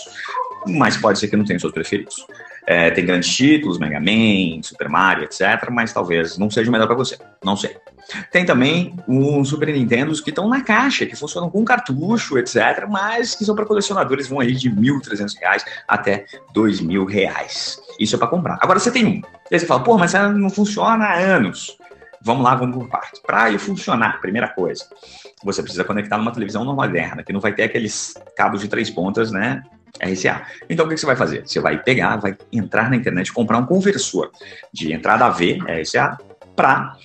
mas 0.66 0.96
pode 0.96 1.18
ser 1.18 1.28
que 1.28 1.36
não 1.36 1.44
tenha 1.44 1.58
seus 1.58 1.72
preferidos. 1.72 2.26
É, 2.66 2.90
tem 2.90 3.06
grandes 3.06 3.34
títulos, 3.34 3.78
Mega 3.78 4.00
Man, 4.00 4.60
Super 4.62 4.88
Mario, 4.88 5.24
etc., 5.24 5.70
mas 5.70 5.92
talvez 5.92 6.36
não 6.36 6.50
seja 6.50 6.68
o 6.68 6.72
melhor 6.72 6.86
para 6.86 6.96
você. 6.96 7.16
Não 7.44 7.56
sei. 7.56 7.76
Tem 8.30 8.44
também 8.44 8.96
uns 9.08 9.48
Super 9.48 9.72
Nintendos 9.72 10.20
que 10.20 10.30
estão 10.30 10.48
na 10.48 10.60
caixa, 10.62 11.06
que 11.06 11.16
funcionam 11.16 11.50
com 11.50 11.64
cartucho, 11.64 12.38
etc., 12.38 12.86
mas 12.88 13.34
que 13.34 13.44
são 13.44 13.54
para 13.54 13.64
colecionadores, 13.64 14.28
vão 14.28 14.40
aí 14.40 14.54
de 14.54 14.68
R$ 14.68 14.76
1.300 14.76 15.64
até 15.86 16.26
R$ 16.32 16.40
2.000. 16.54 17.78
Isso 17.98 18.16
é 18.16 18.18
para 18.18 18.28
comprar. 18.28 18.58
Agora 18.60 18.78
você 18.78 18.90
tem 18.90 19.06
um. 19.06 19.22
E 19.50 19.54
aí 19.54 19.60
você 19.60 19.66
fala, 19.66 19.82
pô, 19.82 19.96
mas 19.96 20.14
ela 20.14 20.28
não 20.28 20.50
funciona 20.50 21.04
há 21.04 21.14
anos. 21.18 21.76
Vamos 22.20 22.42
lá, 22.42 22.54
vamos 22.56 22.76
por 22.76 22.88
partes. 22.88 23.20
Para 23.20 23.48
ele 23.48 23.58
funcionar, 23.58 24.20
primeira 24.20 24.48
coisa, 24.48 24.84
você 25.44 25.62
precisa 25.62 25.84
conectar 25.84 26.18
numa 26.18 26.32
televisão 26.32 26.64
moderna, 26.64 27.22
que 27.22 27.32
não 27.32 27.40
vai 27.40 27.52
ter 27.52 27.64
aqueles 27.64 28.14
cabos 28.36 28.60
de 28.60 28.68
três 28.68 28.90
pontas, 28.90 29.30
né? 29.30 29.62
RCA. 30.00 30.46
Então 30.68 30.86
o 30.86 30.88
que 30.88 30.96
você 30.96 31.06
vai 31.06 31.16
fazer? 31.16 31.46
Você 31.46 31.60
vai 31.60 31.82
pegar, 31.82 32.16
vai 32.16 32.36
entrar 32.52 32.90
na 32.90 32.96
internet, 32.96 33.32
comprar 33.32 33.58
um 33.58 33.66
conversor 33.66 34.30
de 34.72 34.92
entrada 34.92 35.26
AV, 35.26 35.58
RCA, 35.66 36.16
para 36.54 36.96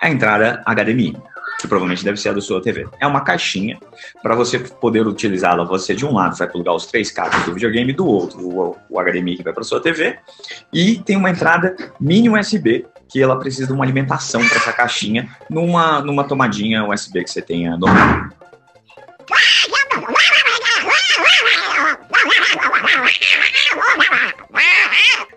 a 0.00 0.10
entrada 0.10 0.62
HDMI, 0.66 1.16
que 1.60 1.68
provavelmente 1.68 2.04
deve 2.04 2.16
ser 2.16 2.30
a 2.30 2.32
da 2.32 2.40
sua 2.40 2.60
TV. 2.60 2.88
É 3.00 3.06
uma 3.06 3.20
caixinha 3.20 3.78
para 4.22 4.34
você 4.34 4.58
poder 4.58 5.06
utilizá-la. 5.06 5.64
Você 5.64 5.94
de 5.94 6.04
um 6.04 6.12
lado 6.12 6.36
vai 6.36 6.48
plugar 6.48 6.74
os 6.74 6.86
três 6.86 7.10
cabos 7.10 7.40
do 7.44 7.54
videogame, 7.54 7.92
do 7.92 8.06
outro 8.06 8.40
o, 8.40 8.76
o 8.90 9.00
HDMI 9.00 9.36
que 9.36 9.44
vai 9.44 9.52
para 9.52 9.62
sua 9.62 9.80
TV 9.80 10.18
e 10.72 10.98
tem 10.98 11.16
uma 11.16 11.30
entrada 11.30 11.76
mini 12.00 12.28
USB 12.28 12.84
que 13.08 13.22
ela 13.22 13.38
precisa 13.38 13.66
de 13.66 13.72
uma 13.72 13.84
alimentação 13.84 14.46
para 14.46 14.56
essa 14.56 14.72
caixinha 14.72 15.28
numa 15.48 16.00
numa 16.00 16.24
tomadinha 16.24 16.84
USB 16.84 17.22
que 17.22 17.30
você 17.30 17.42
tenha 17.42 17.76
no 17.76 17.86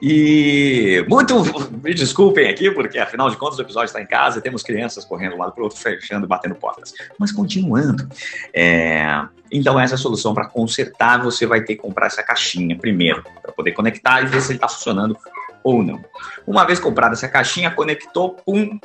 E 0.02 1.06
muito 1.10 1.43
me 1.84 1.93
desculpem 1.93 2.50
aqui, 2.50 2.70
porque 2.70 3.00
afinal 3.00 3.30
de 3.30 3.38
contas 3.38 3.58
o 3.58 3.62
episódio 3.62 3.88
está 3.88 4.02
em 4.02 4.06
casa, 4.06 4.41
temos 4.41 4.62
crianças 4.62 5.06
correndo 5.06 5.36
um 5.36 5.39
lado 5.39 5.54
para 5.54 5.62
o 5.62 5.64
outro, 5.64 5.80
fechando, 5.80 6.28
batendo 6.28 6.56
portas. 6.56 6.93
Mas 7.18 7.32
continuando, 7.32 8.08
é... 8.54 9.26
então 9.52 9.80
essa 9.80 9.93
é 9.93 9.96
a 9.96 9.98
solução 9.98 10.34
para 10.34 10.48
consertar, 10.48 11.24
você 11.24 11.46
vai 11.46 11.62
ter 11.62 11.76
que 11.76 11.82
comprar 11.82 12.08
essa 12.08 12.22
caixinha 12.22 12.78
primeiro, 12.78 13.24
para 13.41 13.52
poder 13.52 13.72
conectar 13.72 14.22
e 14.22 14.26
ver 14.26 14.41
se 14.41 14.52
ele 14.52 14.58
está 14.58 14.68
funcionando 14.68 15.18
ou 15.64 15.82
não. 15.82 16.04
Uma 16.46 16.66
vez 16.66 16.80
comprada 16.80 17.14
essa 17.14 17.28
caixinha, 17.28 17.72
conectou, 17.72 18.36
pum, 18.46 18.80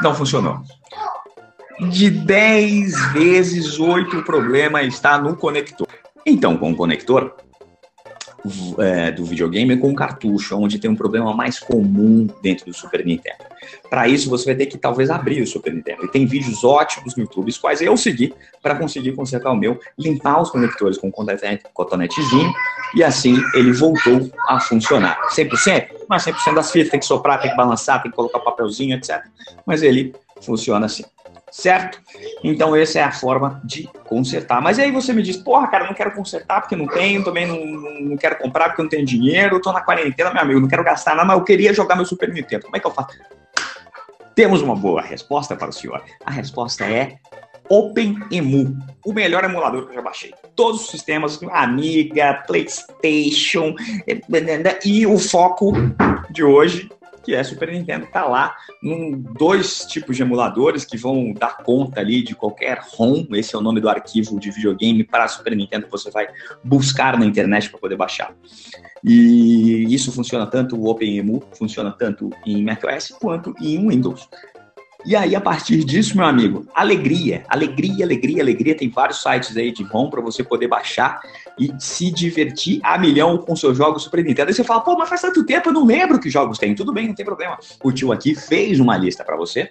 não 0.00 0.14
funcionou. 0.14 0.60
De 1.90 2.10
10 2.10 3.12
vezes, 3.12 3.78
8 3.78 4.18
o 4.18 4.24
problema 4.24 4.82
está 4.82 5.16
no 5.16 5.36
conector. 5.36 5.86
Então, 6.26 6.56
com 6.58 6.72
o 6.72 6.76
conector, 6.76 7.36
é, 8.78 9.10
do 9.10 9.24
videogame 9.24 9.76
com 9.76 9.94
cartucho, 9.94 10.56
onde 10.56 10.78
tem 10.78 10.90
um 10.90 10.96
problema 10.96 11.34
mais 11.34 11.58
comum 11.58 12.28
dentro 12.42 12.66
do 12.66 12.74
Super 12.74 13.04
Nintendo. 13.04 13.44
Para 13.90 14.08
isso, 14.08 14.30
você 14.30 14.46
vai 14.46 14.54
ter 14.54 14.66
que 14.66 14.78
talvez 14.78 15.10
abrir 15.10 15.42
o 15.42 15.46
Super 15.46 15.72
Nintendo. 15.72 16.04
E 16.04 16.08
tem 16.08 16.26
vídeos 16.26 16.62
ótimos 16.62 17.16
no 17.16 17.24
YouTube, 17.24 17.48
os 17.48 17.58
quais 17.58 17.80
eu 17.80 17.96
segui 17.96 18.32
para 18.62 18.76
conseguir 18.76 19.12
consertar 19.12 19.50
o 19.50 19.56
meu, 19.56 19.78
limpar 19.98 20.40
os 20.40 20.50
conectores 20.50 20.96
com 20.96 21.10
cotonetezinho, 21.10 22.52
e 22.94 23.02
assim 23.02 23.36
ele 23.54 23.72
voltou 23.72 24.30
a 24.46 24.60
funcionar. 24.60 25.18
100%? 25.30 25.88
Mas 26.08 26.24
100% 26.24 26.54
das 26.54 26.70
fitas 26.70 26.90
tem 26.90 27.00
que 27.00 27.06
soprar, 27.06 27.40
tem 27.40 27.50
que 27.50 27.56
balançar, 27.56 28.02
tem 28.02 28.10
que 28.10 28.16
colocar 28.16 28.38
papelzinho, 28.40 28.96
etc. 28.96 29.22
Mas 29.66 29.82
ele 29.82 30.14
funciona 30.40 30.86
assim 30.86 31.04
certo? 31.50 32.00
Então 32.42 32.74
essa 32.74 32.98
é 32.98 33.02
a 33.02 33.12
forma 33.12 33.60
de 33.64 33.88
consertar. 34.04 34.60
Mas 34.60 34.78
aí 34.78 34.90
você 34.90 35.12
me 35.12 35.22
diz, 35.22 35.36
porra, 35.36 35.66
cara, 35.68 35.86
não 35.86 35.94
quero 35.94 36.12
consertar 36.12 36.60
porque 36.60 36.76
não 36.76 36.86
tenho, 36.86 37.24
também 37.24 37.46
não, 37.46 37.64
não 38.10 38.16
quero 38.16 38.38
comprar 38.38 38.68
porque 38.68 38.82
não 38.82 38.88
tenho 38.88 39.04
dinheiro, 39.04 39.60
tô 39.60 39.72
na 39.72 39.80
quarentena, 39.80 40.32
meu 40.32 40.42
amigo, 40.42 40.60
não 40.60 40.68
quero 40.68 40.84
gastar 40.84 41.14
nada, 41.14 41.26
mas 41.26 41.38
eu 41.38 41.44
queria 41.44 41.72
jogar 41.72 41.96
meu 41.96 42.04
Super 42.04 42.32
Nintendo. 42.32 42.64
Como 42.64 42.76
é 42.76 42.80
que 42.80 42.86
eu 42.86 42.90
faço? 42.90 43.16
Temos 44.34 44.62
uma 44.62 44.76
boa 44.76 45.02
resposta 45.02 45.56
para 45.56 45.68
o 45.68 45.72
senhor. 45.72 46.02
A 46.24 46.30
resposta 46.30 46.84
é 46.84 47.18
OpenEmu, 47.68 48.78
o 49.04 49.12
melhor 49.12 49.44
emulador 49.44 49.84
que 49.84 49.90
eu 49.90 49.94
já 49.94 50.02
baixei. 50.02 50.32
Todos 50.56 50.82
os 50.82 50.90
sistemas, 50.90 51.38
Amiga, 51.50 52.44
PlayStation, 52.46 53.74
eh, 54.06 54.20
e 54.84 55.06
o 55.06 55.18
foco 55.18 55.72
de 56.30 56.42
hoje 56.42 56.88
que 57.28 57.34
é 57.34 57.44
Super 57.44 57.70
Nintendo, 57.70 58.06
tá 58.06 58.24
lá 58.24 58.56
num 58.82 59.22
dois 59.38 59.84
tipos 59.84 60.16
de 60.16 60.22
emuladores 60.22 60.86
que 60.86 60.96
vão 60.96 61.34
dar 61.34 61.58
conta 61.58 62.00
ali 62.00 62.22
de 62.22 62.34
qualquer 62.34 62.80
ROM, 62.80 63.26
esse 63.32 63.54
é 63.54 63.58
o 63.58 63.60
nome 63.60 63.82
do 63.82 63.88
arquivo 63.90 64.40
de 64.40 64.50
videogame 64.50 65.04
para 65.04 65.28
Super 65.28 65.54
Nintendo 65.54 65.84
que 65.84 65.92
você 65.92 66.10
vai 66.10 66.26
buscar 66.64 67.18
na 67.18 67.26
internet 67.26 67.68
para 67.68 67.78
poder 67.78 67.96
baixar. 67.96 68.34
E 69.04 69.94
isso 69.94 70.10
funciona 70.10 70.46
tanto 70.46 70.74
o 70.74 70.88
OpenEMU, 70.88 71.42
funciona 71.52 71.92
tanto 71.92 72.30
em 72.46 72.64
macOS 72.64 73.08
quanto 73.20 73.54
em 73.60 73.86
Windows. 73.86 74.26
E 75.06 75.14
aí, 75.14 75.36
a 75.36 75.40
partir 75.40 75.84
disso, 75.84 76.16
meu 76.16 76.26
amigo, 76.26 76.66
alegria, 76.74 77.44
alegria, 77.48 78.04
alegria, 78.04 78.42
alegria. 78.42 78.76
Tem 78.76 78.88
vários 78.90 79.22
sites 79.22 79.56
aí 79.56 79.70
de 79.70 79.84
ROM 79.84 80.10
para 80.10 80.20
você 80.20 80.42
poder 80.42 80.66
baixar 80.66 81.20
e 81.58 81.72
se 81.78 82.10
divertir 82.10 82.80
a 82.82 82.98
milhão 82.98 83.38
com 83.38 83.54
seus 83.54 83.76
jogos 83.76 84.02
Super 84.02 84.24
Nintendo. 84.24 84.48
Aí 84.48 84.54
você 84.54 84.64
fala, 84.64 84.80
pô, 84.80 84.96
mas 84.96 85.08
faz 85.08 85.20
tanto 85.20 85.46
tempo, 85.46 85.68
eu 85.68 85.72
não 85.72 85.84
lembro 85.84 86.18
que 86.18 86.28
jogos 86.28 86.58
tem. 86.58 86.74
Tudo 86.74 86.92
bem, 86.92 87.06
não 87.06 87.14
tem 87.14 87.24
problema. 87.24 87.58
O 87.82 87.92
tio 87.92 88.12
aqui 88.12 88.34
fez 88.34 88.80
uma 88.80 88.96
lista 88.96 89.24
para 89.24 89.36
você 89.36 89.70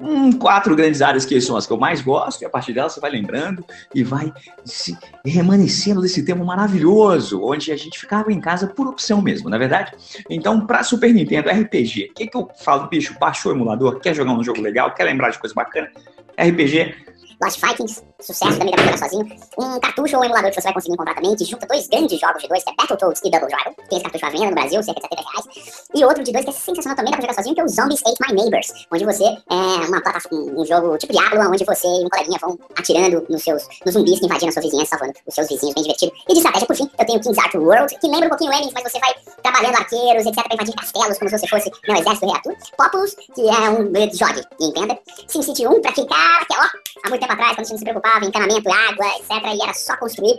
hum, 0.00 0.32
quatro 0.32 0.74
grandes 0.74 1.02
áreas 1.02 1.24
que 1.24 1.40
são 1.40 1.56
as 1.56 1.66
que 1.66 1.72
eu 1.72 1.76
mais 1.76 2.00
gosto, 2.00 2.42
e 2.42 2.44
a 2.44 2.50
partir 2.50 2.72
delas 2.72 2.92
você 2.92 3.00
vai 3.00 3.10
lembrando 3.10 3.64
e 3.94 4.02
vai 4.02 4.32
se 4.64 4.96
remanescendo 5.24 6.00
desse 6.00 6.24
tempo 6.24 6.44
maravilhoso, 6.44 7.42
onde 7.42 7.70
a 7.70 7.76
gente 7.76 7.98
ficava 7.98 8.32
em 8.32 8.40
casa 8.40 8.66
por 8.66 8.86
opção 8.86 9.20
mesmo, 9.20 9.48
na 9.48 9.56
é 9.56 9.58
verdade? 9.58 9.92
Então, 10.28 10.66
para 10.66 10.82
Super 10.82 11.12
Nintendo, 11.12 11.50
RPG, 11.50 12.10
o 12.10 12.14
que, 12.14 12.26
que 12.26 12.36
eu 12.36 12.48
falo, 12.58 12.88
bicho? 12.88 13.14
Baixou 13.20 13.52
o 13.52 13.54
emulador, 13.54 14.00
quer 14.00 14.14
jogar 14.14 14.32
um 14.32 14.42
jogo 14.42 14.60
legal, 14.60 14.94
quer 14.94 15.04
lembrar 15.04 15.30
de 15.30 15.38
coisa 15.38 15.54
bacana? 15.54 15.90
RPG, 16.38 16.94
Lost 17.42 17.60
Vikings, 17.60 18.02
sucesso, 18.22 18.58
também 18.58 18.70
dá 18.70 18.76
pra 18.76 18.84
jogar 18.84 18.98
sozinho. 18.98 19.38
Um 19.58 19.80
cartucho 19.80 20.16
ou 20.16 20.22
um 20.22 20.24
emulador 20.24 20.50
que 20.50 20.60
você 20.60 20.62
vai 20.62 20.74
conseguir 20.74 20.94
encontrar 20.94 21.14
também, 21.14 21.36
que 21.36 21.44
junta 21.44 21.66
dois 21.66 21.88
grandes 21.88 22.20
jogos 22.20 22.42
de 22.42 22.48
dois, 22.48 22.64
que 22.64 22.70
é 22.70 22.74
Battletoads 22.74 23.20
e 23.24 23.30
Double 23.30 23.48
Dragon. 23.48 23.74
Tem 23.88 23.98
esse 23.98 24.02
cartucho 24.02 24.26
à 24.26 24.30
venda 24.30 24.46
no 24.46 24.54
Brasil, 24.54 24.82
cerca 24.82 25.00
de 25.00 25.08
70 25.08 25.30
reais. 25.30 25.86
E 25.94 26.04
outro 26.04 26.22
de 26.22 26.32
dois 26.32 26.44
que 26.44 26.50
é 26.50 26.54
sensacional 26.54 26.96
também, 26.96 27.10
dá 27.10 27.16
pra 27.18 27.22
jogar 27.22 27.34
sozinho, 27.34 27.54
que 27.54 27.60
é 27.60 27.64
o 27.64 27.68
Zombies 27.68 28.00
Ate 28.06 28.16
My 28.26 28.34
Neighbors, 28.34 28.86
onde 28.92 29.04
você 29.04 29.24
é 29.24 29.88
uma 29.88 30.00
plataforma, 30.00 30.60
um 30.60 30.64
jogo 30.64 30.98
tipo 30.98 31.12
Diablo, 31.12 31.40
onde 31.50 31.64
você 31.64 31.86
e 31.86 32.04
um 32.04 32.08
coleguinha 32.08 32.38
vão 32.40 32.58
atirando 32.76 33.26
nos 33.28 33.42
seus 33.42 33.66
nos 33.84 33.94
zumbis 33.94 34.18
que 34.18 34.26
invadiram 34.26 34.48
a 34.48 34.52
sua 34.52 34.62
vizinhança, 34.62 34.90
salvando 34.90 35.14
os 35.26 35.34
seus 35.34 35.48
vizinhos, 35.48 35.74
bem 35.74 35.82
divertido. 35.84 36.12
E 36.28 36.32
de 36.32 36.38
estratégia, 36.38 36.66
por 36.66 36.76
fim, 36.76 36.90
eu 36.98 37.06
tenho 37.06 37.20
King's 37.20 37.38
Arthur 37.38 37.62
World, 37.62 37.98
que 37.98 38.06
lembra 38.08 38.26
um 38.26 38.28
pouquinho 38.28 38.50
o 38.50 38.54
Emmys, 38.54 38.72
mas 38.72 38.82
você 38.84 38.98
vai 38.98 39.14
trabalhando 39.42 39.76
arqueiros, 39.76 40.26
etc, 40.26 40.44
pra 40.44 40.54
invadir 40.54 40.74
castelos, 40.74 41.18
como 41.18 41.30
se 41.30 41.38
você 41.38 41.46
fosse 41.48 41.70
no 41.88 41.96
exército 41.96 42.26
do 42.26 42.32
rei. 42.32 42.56
Populous, 42.76 43.14
que 43.34 43.48
é 43.48 43.70
um 43.70 43.90
jogue, 44.12 44.42
entenda. 44.60 44.98
SimCity 45.28 45.66
1, 45.66 45.80
pra 45.80 45.92
quem 45.92 46.06
cara, 46.06 46.44
que 46.44 46.54
ó, 46.54 46.62
há 47.04 47.08
muito 47.08 47.20
tempo 47.20 47.32
atrás, 47.32 47.52
quando 47.52 47.60
a 47.60 47.62
gente 47.62 47.70
não 47.70 47.78
se 47.78 47.84
preocupava 47.84 48.09
preocupava, 48.10 48.24
encanamento, 48.24 48.68
água, 48.70 49.06
etc. 49.18 49.30
E 49.54 49.62
era 49.62 49.74
só 49.74 49.96
construir 49.96 50.34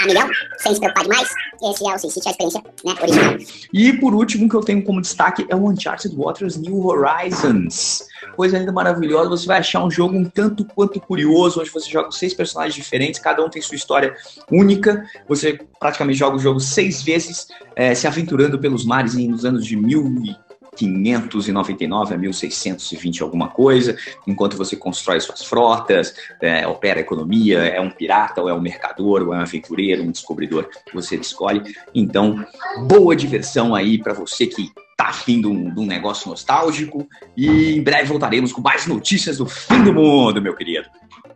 a 0.00 0.06
milhão, 0.06 0.28
sem 0.58 0.74
se 0.74 0.80
preocupar 0.80 1.04
demais. 1.04 1.28
Esse 1.62 1.88
é 1.88 1.94
o 1.94 1.98
SimCity, 1.98 2.28
a 2.28 2.30
experiência 2.30 2.62
né, 2.84 2.94
original. 3.00 3.36
E 3.72 3.92
por 3.94 4.14
último, 4.14 4.48
que 4.48 4.54
eu 4.54 4.60
tenho 4.60 4.84
como 4.84 5.00
destaque 5.00 5.46
é 5.48 5.56
o 5.56 5.68
Uncharted 5.68 6.14
Waters 6.14 6.56
New 6.56 6.86
Horizons. 6.86 8.06
Coisa 8.34 8.58
linda, 8.58 8.72
maravilhosa. 8.72 9.30
Você 9.30 9.46
vai 9.46 9.58
achar 9.58 9.84
um 9.84 9.90
jogo 9.90 10.16
um 10.16 10.24
tanto 10.24 10.64
quanto 10.64 11.00
curioso, 11.00 11.60
onde 11.60 11.70
você 11.70 11.90
joga 11.90 12.10
seis 12.12 12.34
personagens 12.34 12.74
diferentes, 12.74 13.20
cada 13.20 13.44
um 13.44 13.48
tem 13.48 13.62
sua 13.62 13.76
história 13.76 14.14
única. 14.50 15.04
Você 15.28 15.58
praticamente 15.80 16.18
joga 16.18 16.36
o 16.36 16.40
jogo 16.40 16.60
seis 16.60 17.02
vezes, 17.02 17.48
é, 17.74 17.94
se 17.94 18.06
aventurando 18.06 18.58
pelos 18.58 18.84
mares 18.84 19.14
nos 19.14 19.44
anos 19.44 19.66
de 19.66 19.76
mil 19.76 20.22
e 20.24 20.45
599 20.76 22.14
a 22.14 22.18
1620 22.18 23.22
alguma 23.22 23.48
coisa, 23.48 23.96
enquanto 24.26 24.56
você 24.56 24.76
constrói 24.76 25.20
suas 25.20 25.44
frotas, 25.44 26.14
é, 26.40 26.66
opera 26.66 27.00
a 27.00 27.02
economia, 27.02 27.58
é 27.58 27.80
um 27.80 27.90
pirata, 27.90 28.42
ou 28.42 28.48
é 28.48 28.54
um 28.54 28.60
mercador, 28.60 29.22
ou 29.22 29.34
é 29.34 29.38
um 29.38 29.40
aventureiro, 29.40 30.02
um 30.02 30.10
descobridor, 30.10 30.68
você 30.92 31.16
escolhe. 31.16 31.62
Então, 31.94 32.44
boa 32.86 33.16
diversão 33.16 33.74
aí 33.74 33.98
para 33.98 34.12
você 34.12 34.46
que 34.46 34.70
tá 34.96 35.08
afim 35.08 35.40
de 35.40 35.46
um, 35.46 35.74
de 35.74 35.80
um 35.80 35.86
negócio 35.86 36.28
nostálgico 36.28 37.06
e 37.36 37.76
em 37.76 37.82
breve 37.82 38.08
voltaremos 38.08 38.52
com 38.52 38.62
mais 38.62 38.86
notícias 38.86 39.38
do 39.38 39.46
fim 39.46 39.82
do 39.84 39.92
mundo, 39.92 40.40
meu 40.40 40.54
querido. 40.54 40.88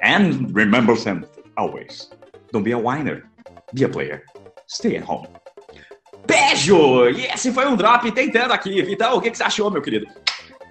And 0.02 0.48
remember 0.54 0.96
something, 0.96 1.28
always. 1.56 2.10
Don't 2.52 2.64
be 2.64 2.72
a 2.72 2.78
whiner, 2.78 3.24
be 3.72 3.84
a 3.84 3.88
player. 3.88 4.24
Stay 4.66 4.96
at 4.96 5.04
home. 5.04 5.39
Beijo! 6.26 7.08
E 7.10 7.26
esse 7.26 7.52
foi 7.52 7.66
um 7.66 7.76
drop 7.76 8.10
tentando 8.12 8.52
aqui. 8.52 8.82
Vitão, 8.82 9.16
o 9.16 9.20
que, 9.20 9.30
que 9.30 9.36
você 9.36 9.44
achou, 9.44 9.70
meu 9.70 9.82
querido? 9.82 10.06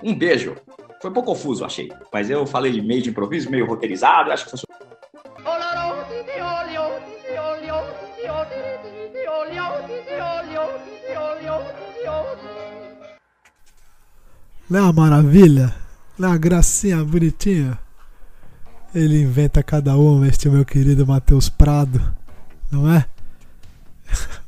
Um 0.04 0.16
beijo. 0.16 0.56
Foi 1.02 1.10
um 1.10 1.14
pouco 1.14 1.34
confuso, 1.34 1.66
achei. 1.66 1.90
Mas 2.12 2.30
eu 2.30 2.46
falei 2.46 2.82
meio 2.82 3.02
de 3.02 3.10
improviso, 3.10 3.50
meio 3.50 3.66
roteirizado. 3.66 4.32
Acho 4.32 4.46
que 4.46 4.52
foi. 4.52 4.60
Não 14.70 14.80
é 14.80 14.82
uma 14.84 14.94
maravilha? 14.94 15.74
Não 16.18 16.28
é 16.28 16.32
uma 16.32 16.38
gracinha 16.38 17.04
bonitinha? 17.04 17.80
Ele 18.94 19.22
inventa 19.22 19.64
cada 19.64 19.96
uma, 19.98 20.28
este 20.28 20.48
meu 20.50 20.64
querido 20.64 21.08
Matheus 21.08 21.50
Prado, 21.50 22.02
não 22.72 22.92
é? 22.92 23.06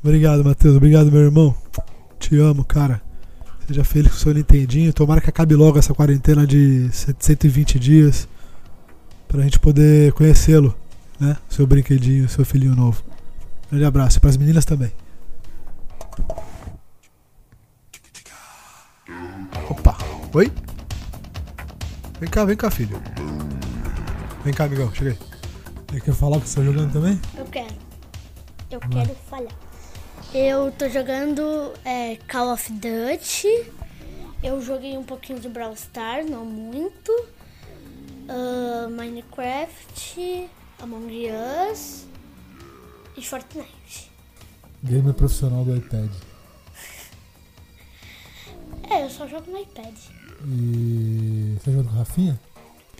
Obrigado, 0.03 0.43
Matheus. 0.43 0.75
Obrigado, 0.75 1.11
meu 1.11 1.21
irmão. 1.21 1.55
Te 2.19 2.37
amo, 2.37 2.63
cara. 2.63 3.01
Seja 3.67 3.83
feliz 3.83 4.11
com 4.11 4.17
o 4.17 4.19
seu 4.19 4.33
Nintendinho. 4.33 4.91
Tomara 4.93 5.21
que 5.21 5.29
acabe 5.29 5.55
logo 5.55 5.77
essa 5.79 5.93
quarentena 5.93 6.45
de 6.45 6.89
120 6.91 7.79
dias. 7.79 8.27
Pra 9.27 9.43
gente 9.43 9.59
poder 9.59 10.11
conhecê-lo, 10.13 10.75
né? 11.19 11.37
Seu 11.49 11.65
brinquedinho, 11.65 12.27
seu 12.27 12.43
filhinho 12.43 12.75
novo. 12.75 13.03
Grande 13.69 13.85
abraço. 13.85 14.17
E 14.17 14.21
pras 14.21 14.35
meninas 14.35 14.65
também. 14.65 14.91
Opa. 19.69 19.97
Oi? 20.33 20.51
Vem 22.19 22.29
cá, 22.29 22.43
vem 22.45 22.57
cá, 22.57 22.69
filho. 22.69 23.01
Vem 24.43 24.53
cá, 24.53 24.65
amigão. 24.65 24.93
Chega 24.93 25.11
aí. 25.11 26.01
Quer 26.01 26.13
falar 26.13 26.39
que 26.39 26.47
você 26.47 26.59
tá 26.59 26.65
jogando 26.65 26.91
também? 26.91 27.19
Eu 27.37 27.45
quero. 27.45 27.90
Eu 28.71 28.79
quero 28.79 29.13
falhar. 29.29 29.53
Eu 30.33 30.71
tô 30.71 30.87
jogando 30.87 31.73
é, 31.83 32.15
Call 32.31 32.53
of 32.53 32.71
Duty. 32.71 33.69
Eu 34.41 34.61
joguei 34.61 34.97
um 34.97 35.03
pouquinho 35.03 35.41
de 35.41 35.49
Brawl 35.49 35.73
Stars, 35.73 36.29
não 36.29 36.45
muito. 36.45 37.11
Uh, 38.29 38.89
Minecraft, 38.89 40.49
Among 40.81 41.27
Us 41.69 42.05
e 43.17 43.21
Fortnite. 43.21 44.09
Gamer 44.81 45.13
profissional 45.13 45.65
do 45.65 45.75
iPad. 45.75 46.09
É, 48.89 49.05
eu 49.05 49.09
só 49.09 49.25
jogo 49.25 49.49
no 49.49 49.57
iPad. 49.57 49.95
E. 50.45 51.55
Você 51.57 51.71
jogando 51.71 51.87
com 51.87 51.95
o 51.95 51.97
Rafinha? 51.97 52.39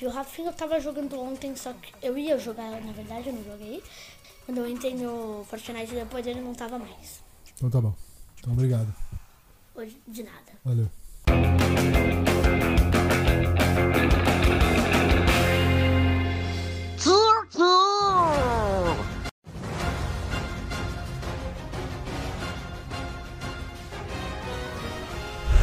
E 0.01 0.05
o 0.05 0.09
Rafinha 0.09 0.49
eu 0.49 0.53
tava 0.53 0.79
jogando 0.79 1.19
ontem, 1.19 1.55
só 1.55 1.73
que 1.73 1.93
eu 2.01 2.17
ia 2.17 2.37
jogar, 2.37 2.81
na 2.81 2.91
verdade, 2.91 3.27
eu 3.27 3.33
não 3.33 3.43
joguei. 3.43 3.83
Quando 4.45 4.57
eu 4.57 4.67
entrei 4.67 4.95
no 4.95 5.45
Fortnite 5.49 5.93
depois 5.93 6.25
ele 6.25 6.41
não 6.41 6.53
tava 6.53 6.77
mais. 6.77 7.21
Então 7.55 7.69
tá 7.69 7.79
bom. 7.79 7.93
Então 8.39 8.53
obrigado. 8.53 8.93
Hoje, 9.75 9.97
de 10.07 10.23
nada. 10.23 10.51
Valeu. 10.65 10.89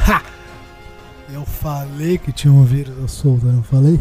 Ha! 0.07 0.23
Eu 1.33 1.45
falei 1.45 2.17
que 2.19 2.33
tinha 2.33 2.53
um 2.53 2.65
vírus 2.65 3.13
solto, 3.13 3.47
não 3.47 3.63
falei? 3.63 4.01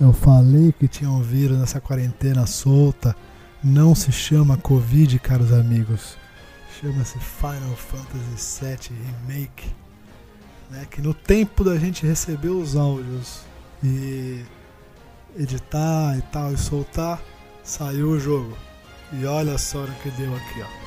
Eu 0.00 0.12
falei 0.12 0.72
que 0.72 0.86
tinha 0.86 1.10
um 1.10 1.20
vírus 1.20 1.58
nessa 1.58 1.80
quarentena 1.80 2.46
solta. 2.46 3.16
Não 3.62 3.92
se 3.92 4.12
chama 4.12 4.56
Covid, 4.56 5.18
caros 5.18 5.52
amigos. 5.52 6.16
Chama-se 6.80 7.18
Final 7.18 7.74
Fantasy 7.74 8.64
VII 8.64 8.98
Remake. 9.26 9.66
Né? 10.70 10.86
Que 10.88 11.02
no 11.02 11.12
tempo 11.12 11.64
da 11.64 11.76
gente 11.76 12.06
receber 12.06 12.50
os 12.50 12.76
áudios 12.76 13.40
e 13.82 14.44
editar 15.36 16.16
e 16.16 16.22
tal 16.30 16.52
e 16.52 16.56
soltar, 16.56 17.20
saiu 17.64 18.10
o 18.10 18.20
jogo. 18.20 18.56
E 19.12 19.26
olha 19.26 19.58
só 19.58 19.80
no 19.80 19.94
que 19.96 20.10
deu 20.12 20.32
aqui, 20.36 20.62
ó. 20.62 20.78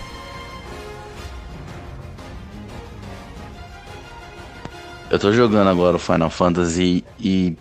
Eu 5.09 5.19
tô 5.19 5.33
jogando 5.33 5.67
agora 5.67 5.97
o 5.97 5.99
Final 5.99 6.29
Fantasy 6.29 7.03
e 7.19 7.57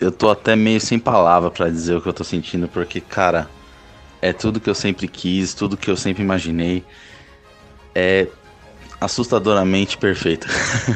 eu 0.00 0.10
tô 0.10 0.30
até 0.30 0.56
meio 0.56 0.80
sem 0.80 0.98
palavra 0.98 1.50
para 1.50 1.68
dizer 1.68 1.96
o 1.96 2.00
que 2.00 2.08
eu 2.08 2.14
tô 2.14 2.24
sentindo, 2.24 2.66
porque, 2.66 2.98
cara, 2.98 3.50
é 4.24 4.32
tudo 4.32 4.58
que 4.58 4.70
eu 4.70 4.74
sempre 4.74 5.06
quis, 5.06 5.52
tudo 5.52 5.76
que 5.76 5.90
eu 5.90 5.98
sempre 5.98 6.22
imaginei. 6.22 6.82
É 7.94 8.26
assustadoramente 8.98 9.98
perfeito. 9.98 10.48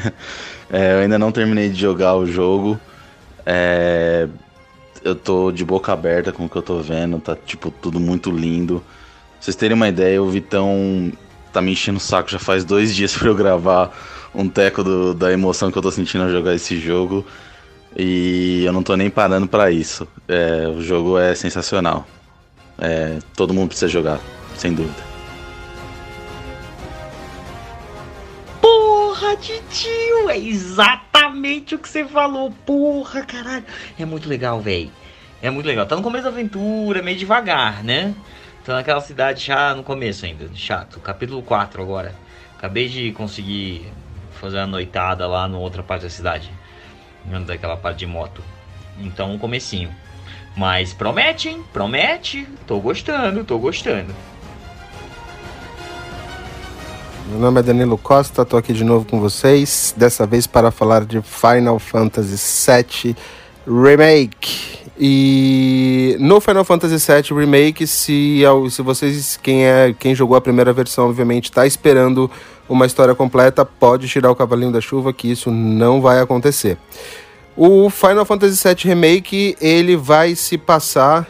é, 0.73 0.95
eu 0.95 1.01
ainda 1.01 1.19
não 1.19 1.31
terminei 1.31 1.69
de 1.69 1.79
jogar 1.79 2.17
o 2.17 2.25
jogo. 2.25 2.81
É, 3.45 4.27
eu 5.05 5.15
tô 5.15 5.53
de 5.53 5.63
boca 5.63 5.93
aberta 5.93 6.33
com 6.33 6.47
o 6.47 6.49
que 6.49 6.57
eu 6.57 6.63
tô 6.63 6.79
vendo, 6.79 7.21
tá 7.21 7.37
tipo 7.37 7.71
tudo 7.71 8.01
muito 8.01 8.31
lindo. 8.31 8.83
Pra 9.35 9.43
vocês 9.43 9.57
terem 9.57 9.75
uma 9.75 9.89
ideia, 9.89 10.23
o 10.23 10.31
Vitão 10.31 11.13
tá 11.53 11.61
me 11.61 11.73
enchendo 11.73 11.99
o 11.99 12.01
saco 12.01 12.31
já 12.31 12.39
faz 12.39 12.65
dois 12.65 12.95
dias 12.95 13.13
pra 13.17 13.29
eu 13.29 13.35
gravar 13.35 13.95
um 14.35 14.49
teco 14.49 14.83
do, 14.83 15.13
da 15.13 15.31
emoção 15.31 15.71
que 15.71 15.77
eu 15.77 15.83
tô 15.83 15.93
sentindo 15.93 16.25
ao 16.25 16.31
jogar 16.31 16.55
esse 16.55 16.81
jogo. 16.81 17.27
E 17.95 18.65
eu 18.65 18.73
não 18.73 18.83
tô 18.83 18.97
nem 18.97 19.11
parando 19.11 19.47
para 19.47 19.71
isso. 19.71 20.09
É, 20.27 20.67
o 20.67 20.81
jogo 20.81 21.19
é 21.19 21.35
sensacional. 21.35 22.07
É, 22.79 23.19
todo 23.35 23.53
mundo 23.53 23.69
precisa 23.69 23.89
jogar, 23.89 24.21
sem 24.55 24.73
dúvida. 24.73 25.03
Porra, 28.61 29.37
tio, 29.37 30.31
é 30.31 30.39
exatamente 30.39 31.75
o 31.75 31.79
que 31.79 31.89
você 31.89 32.05
falou. 32.05 32.53
Porra, 32.65 33.23
caralho. 33.23 33.65
É 33.99 34.05
muito 34.05 34.29
legal, 34.29 34.61
velho. 34.61 34.93
É 35.43 35.51
muito 35.51 35.67
legal. 35.67 35.87
Tá 35.87 35.97
no 35.97 36.03
começo 36.03 36.25
da 36.25 36.31
aventura, 36.31 37.03
meio 37.03 37.19
devagar, 37.19 37.83
né? 37.83 38.15
Tá 38.65 38.75
naquela 38.75 39.01
cidade 39.01 39.45
já 39.45 39.75
no 39.75 39.83
começo 39.83 40.25
ainda, 40.25 40.49
chato. 40.55 41.01
Capítulo 41.01 41.43
4 41.43 41.83
agora. 41.83 42.15
Acabei 42.57 42.89
de 42.89 43.13
conseguir 43.13 43.91
fazer 44.41 44.59
uma 44.59 44.67
noitada 44.67 45.27
lá 45.27 45.49
na 45.49 45.59
outra 45.59 45.83
parte 45.83 46.03
da 46.03 46.11
cidade. 46.11 46.53
Daquela 47.47 47.77
parte 47.77 47.99
de 47.99 48.07
moto. 48.07 48.43
Então, 48.99 49.33
um 49.33 49.39
comecinho. 49.39 49.95
Mas 50.59 50.93
promete, 50.93 51.49
hein? 51.49 51.63
Promete. 51.73 52.45
Tô 52.67 52.81
gostando, 52.81 53.45
tô 53.45 53.57
gostando. 53.59 54.13
Meu 57.29 57.39
nome 57.39 57.61
é 57.61 57.63
Danilo 57.63 57.97
Costa, 57.97 58.45
tô 58.45 58.57
aqui 58.57 58.73
de 58.73 58.83
novo 58.83 59.07
com 59.07 59.21
vocês. 59.21 59.95
Dessa 59.97 60.27
vez 60.27 60.49
para 60.49 60.73
falar 60.73 61.05
de 61.05 61.23
Final 61.23 61.79
Fantasy 61.79 62.37
VII 62.67 63.17
Remake. 63.65 64.79
E 64.99 66.17
no 66.19 66.41
Final 66.41 66.65
Fantasy 66.65 66.97
VII 67.07 67.39
Remake, 67.39 67.87
se, 67.87 68.43
se 68.73 68.83
vocês, 68.83 69.39
quem, 69.41 69.65
é, 69.65 69.95
quem 69.97 70.13
jogou 70.13 70.37
a 70.37 70.41
primeira 70.41 70.73
versão, 70.73 71.09
obviamente, 71.09 71.45
está 71.45 71.69
esperando 71.69 72.29
uma 72.69 72.85
história 72.85 73.15
completa, 73.15 73.65
pode 73.65 74.09
tirar 74.09 74.29
o 74.29 74.35
cavalinho 74.35 74.73
da 74.73 74.81
chuva, 74.81 75.13
que 75.13 75.31
isso 75.31 75.53
não 75.53 76.01
vai 76.01 76.19
acontecer. 76.19 76.77
O 77.61 77.91
Final 77.91 78.25
Fantasy 78.25 78.63
VII 78.63 78.85
Remake 78.85 79.57
ele 79.61 79.97
vai 79.97 80.37
se 80.37 80.57
passar 80.57 81.27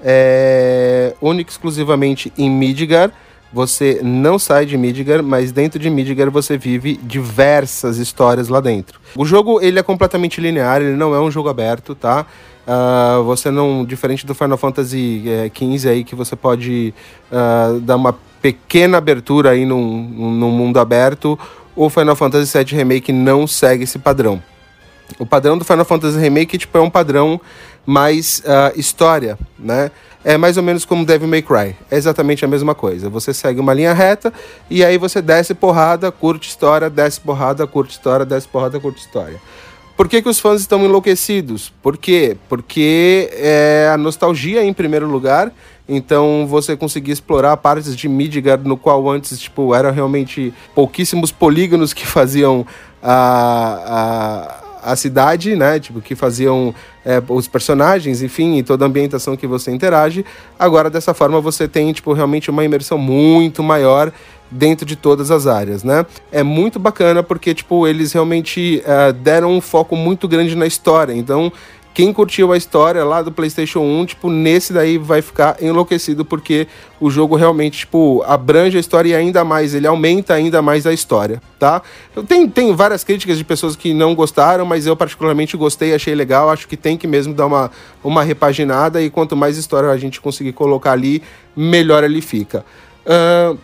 é, 0.00 1.16
única 1.20 1.50
exclusivamente 1.50 2.32
em 2.38 2.48
Midgar. 2.48 3.10
Você 3.52 3.98
não 4.00 4.38
sai 4.38 4.66
de 4.66 4.78
Midgar, 4.78 5.20
mas 5.20 5.50
dentro 5.50 5.80
de 5.80 5.90
Midgar 5.90 6.30
você 6.30 6.56
vive 6.56 6.94
diversas 7.02 7.98
histórias 7.98 8.46
lá 8.46 8.60
dentro. 8.60 9.00
O 9.16 9.24
jogo 9.24 9.60
ele 9.60 9.80
é 9.80 9.82
completamente 9.82 10.40
linear, 10.40 10.80
ele 10.80 10.94
não 10.96 11.12
é 11.12 11.20
um 11.20 11.28
jogo 11.28 11.48
aberto, 11.48 11.92
tá? 11.96 12.24
Uh, 12.64 13.24
você 13.24 13.50
não, 13.50 13.84
diferente 13.84 14.24
do 14.24 14.32
Final 14.32 14.56
Fantasy 14.56 15.24
XV 15.52 15.88
é, 15.88 15.90
aí, 15.90 16.04
que 16.04 16.14
você 16.14 16.36
pode 16.36 16.94
uh, 17.32 17.80
dar 17.80 17.96
uma 17.96 18.16
pequena 18.40 18.98
abertura 18.98 19.50
aí 19.50 19.66
num, 19.66 20.08
num 20.08 20.52
mundo 20.52 20.78
aberto, 20.78 21.36
o 21.74 21.90
Final 21.90 22.14
Fantasy 22.14 22.56
VII 22.56 22.76
Remake 22.76 23.12
não 23.12 23.44
segue 23.44 23.82
esse 23.82 23.98
padrão. 23.98 24.40
O 25.18 25.26
padrão 25.26 25.56
do 25.56 25.64
Final 25.64 25.84
Fantasy 25.84 26.18
Remake 26.18 26.58
tipo, 26.58 26.76
é 26.76 26.80
um 26.80 26.90
padrão 26.90 27.40
mais 27.86 28.40
uh, 28.40 28.78
história, 28.78 29.38
né? 29.58 29.90
É 30.24 30.38
mais 30.38 30.56
ou 30.56 30.62
menos 30.62 30.86
como 30.86 31.04
Devil 31.04 31.28
May 31.28 31.42
Cry. 31.42 31.76
É 31.90 31.96
exatamente 31.96 32.44
a 32.44 32.48
mesma 32.48 32.74
coisa. 32.74 33.10
Você 33.10 33.34
segue 33.34 33.60
uma 33.60 33.74
linha 33.74 33.92
reta 33.92 34.32
e 34.70 34.82
aí 34.82 34.96
você 34.96 35.20
desce 35.20 35.52
porrada, 35.52 36.10
curte 36.10 36.48
história, 36.48 36.88
desce 36.88 37.20
porrada, 37.20 37.66
curte 37.66 37.92
história, 37.92 38.24
desce 38.24 38.48
porrada, 38.48 38.80
curte 38.80 39.00
história. 39.00 39.38
Por 39.94 40.08
que, 40.08 40.22
que 40.22 40.28
os 40.28 40.40
fãs 40.40 40.62
estão 40.62 40.84
enlouquecidos? 40.84 41.72
Por 41.82 41.98
quê? 41.98 42.36
Porque 42.48 43.30
é 43.34 43.90
a 43.92 43.98
nostalgia 43.98 44.64
em 44.64 44.72
primeiro 44.72 45.06
lugar 45.06 45.52
então 45.88 46.46
você 46.46 46.76
conseguia 46.76 47.12
explorar 47.12 47.56
partes 47.58 47.94
de 47.94 48.08
Midgard 48.08 48.66
no 48.66 48.76
qual 48.76 49.08
antes 49.08 49.38
tipo 49.38 49.74
eram 49.74 49.92
realmente 49.92 50.52
pouquíssimos 50.74 51.30
polígonos 51.30 51.92
que 51.92 52.06
faziam 52.06 52.66
a, 53.02 53.80
a, 53.86 54.63
a 54.84 54.96
cidade, 54.96 55.56
né? 55.56 55.80
Tipo 55.80 56.00
que 56.00 56.14
faziam 56.14 56.74
é, 57.04 57.22
os 57.28 57.48
personagens, 57.48 58.22
enfim, 58.22 58.56
e 58.56 58.62
toda 58.62 58.84
a 58.84 58.88
ambientação 58.88 59.36
que 59.36 59.46
você 59.46 59.70
interage. 59.70 60.24
Agora 60.58 60.90
dessa 60.90 61.14
forma 61.14 61.40
você 61.40 61.66
tem 61.66 61.92
tipo 61.92 62.12
realmente 62.12 62.50
uma 62.50 62.64
imersão 62.64 62.98
muito 62.98 63.62
maior 63.62 64.12
dentro 64.50 64.86
de 64.86 64.94
todas 64.94 65.30
as 65.30 65.46
áreas, 65.46 65.82
né? 65.82 66.06
É 66.30 66.42
muito 66.42 66.78
bacana 66.78 67.22
porque, 67.22 67.54
tipo, 67.54 67.86
eles 67.86 68.12
realmente 68.12 68.82
uh, 68.84 69.12
deram 69.12 69.50
um 69.50 69.60
foco 69.60 69.96
muito 69.96 70.28
grande 70.28 70.54
na 70.54 70.66
história. 70.66 71.12
Então, 71.12 71.52
quem 71.94 72.12
curtiu 72.12 72.52
a 72.52 72.56
história 72.56 73.04
lá 73.04 73.22
do 73.22 73.30
PlayStation 73.30 73.78
1, 73.78 74.06
tipo, 74.06 74.28
nesse 74.28 74.72
daí 74.72 74.98
vai 74.98 75.22
ficar 75.22 75.62
enlouquecido 75.62 76.24
porque 76.24 76.66
o 77.00 77.08
jogo 77.08 77.36
realmente, 77.36 77.78
tipo, 77.78 78.20
abrange 78.26 78.76
a 78.76 78.80
história 78.80 79.10
e 79.10 79.14
ainda 79.14 79.44
mais, 79.44 79.74
ele 79.74 79.86
aumenta 79.86 80.34
ainda 80.34 80.60
mais 80.60 80.88
a 80.88 80.92
história, 80.92 81.40
tá? 81.56 81.80
Tenho, 82.26 82.50
tenho 82.50 82.74
várias 82.74 83.04
críticas 83.04 83.38
de 83.38 83.44
pessoas 83.44 83.76
que 83.76 83.94
não 83.94 84.12
gostaram, 84.12 84.66
mas 84.66 84.86
eu 84.86 84.96
particularmente 84.96 85.56
gostei, 85.56 85.94
achei 85.94 86.16
legal, 86.16 86.50
acho 86.50 86.66
que 86.66 86.76
tem 86.76 86.96
que 86.96 87.06
mesmo 87.06 87.32
dar 87.32 87.46
uma, 87.46 87.70
uma 88.02 88.24
repaginada 88.24 89.00
e 89.00 89.08
quanto 89.08 89.36
mais 89.36 89.56
história 89.56 89.88
a 89.88 89.96
gente 89.96 90.20
conseguir 90.20 90.52
colocar 90.52 90.90
ali, 90.90 91.22
melhor 91.56 92.02
ele 92.02 92.20
fica. 92.20 92.66
Uh, 93.06 93.56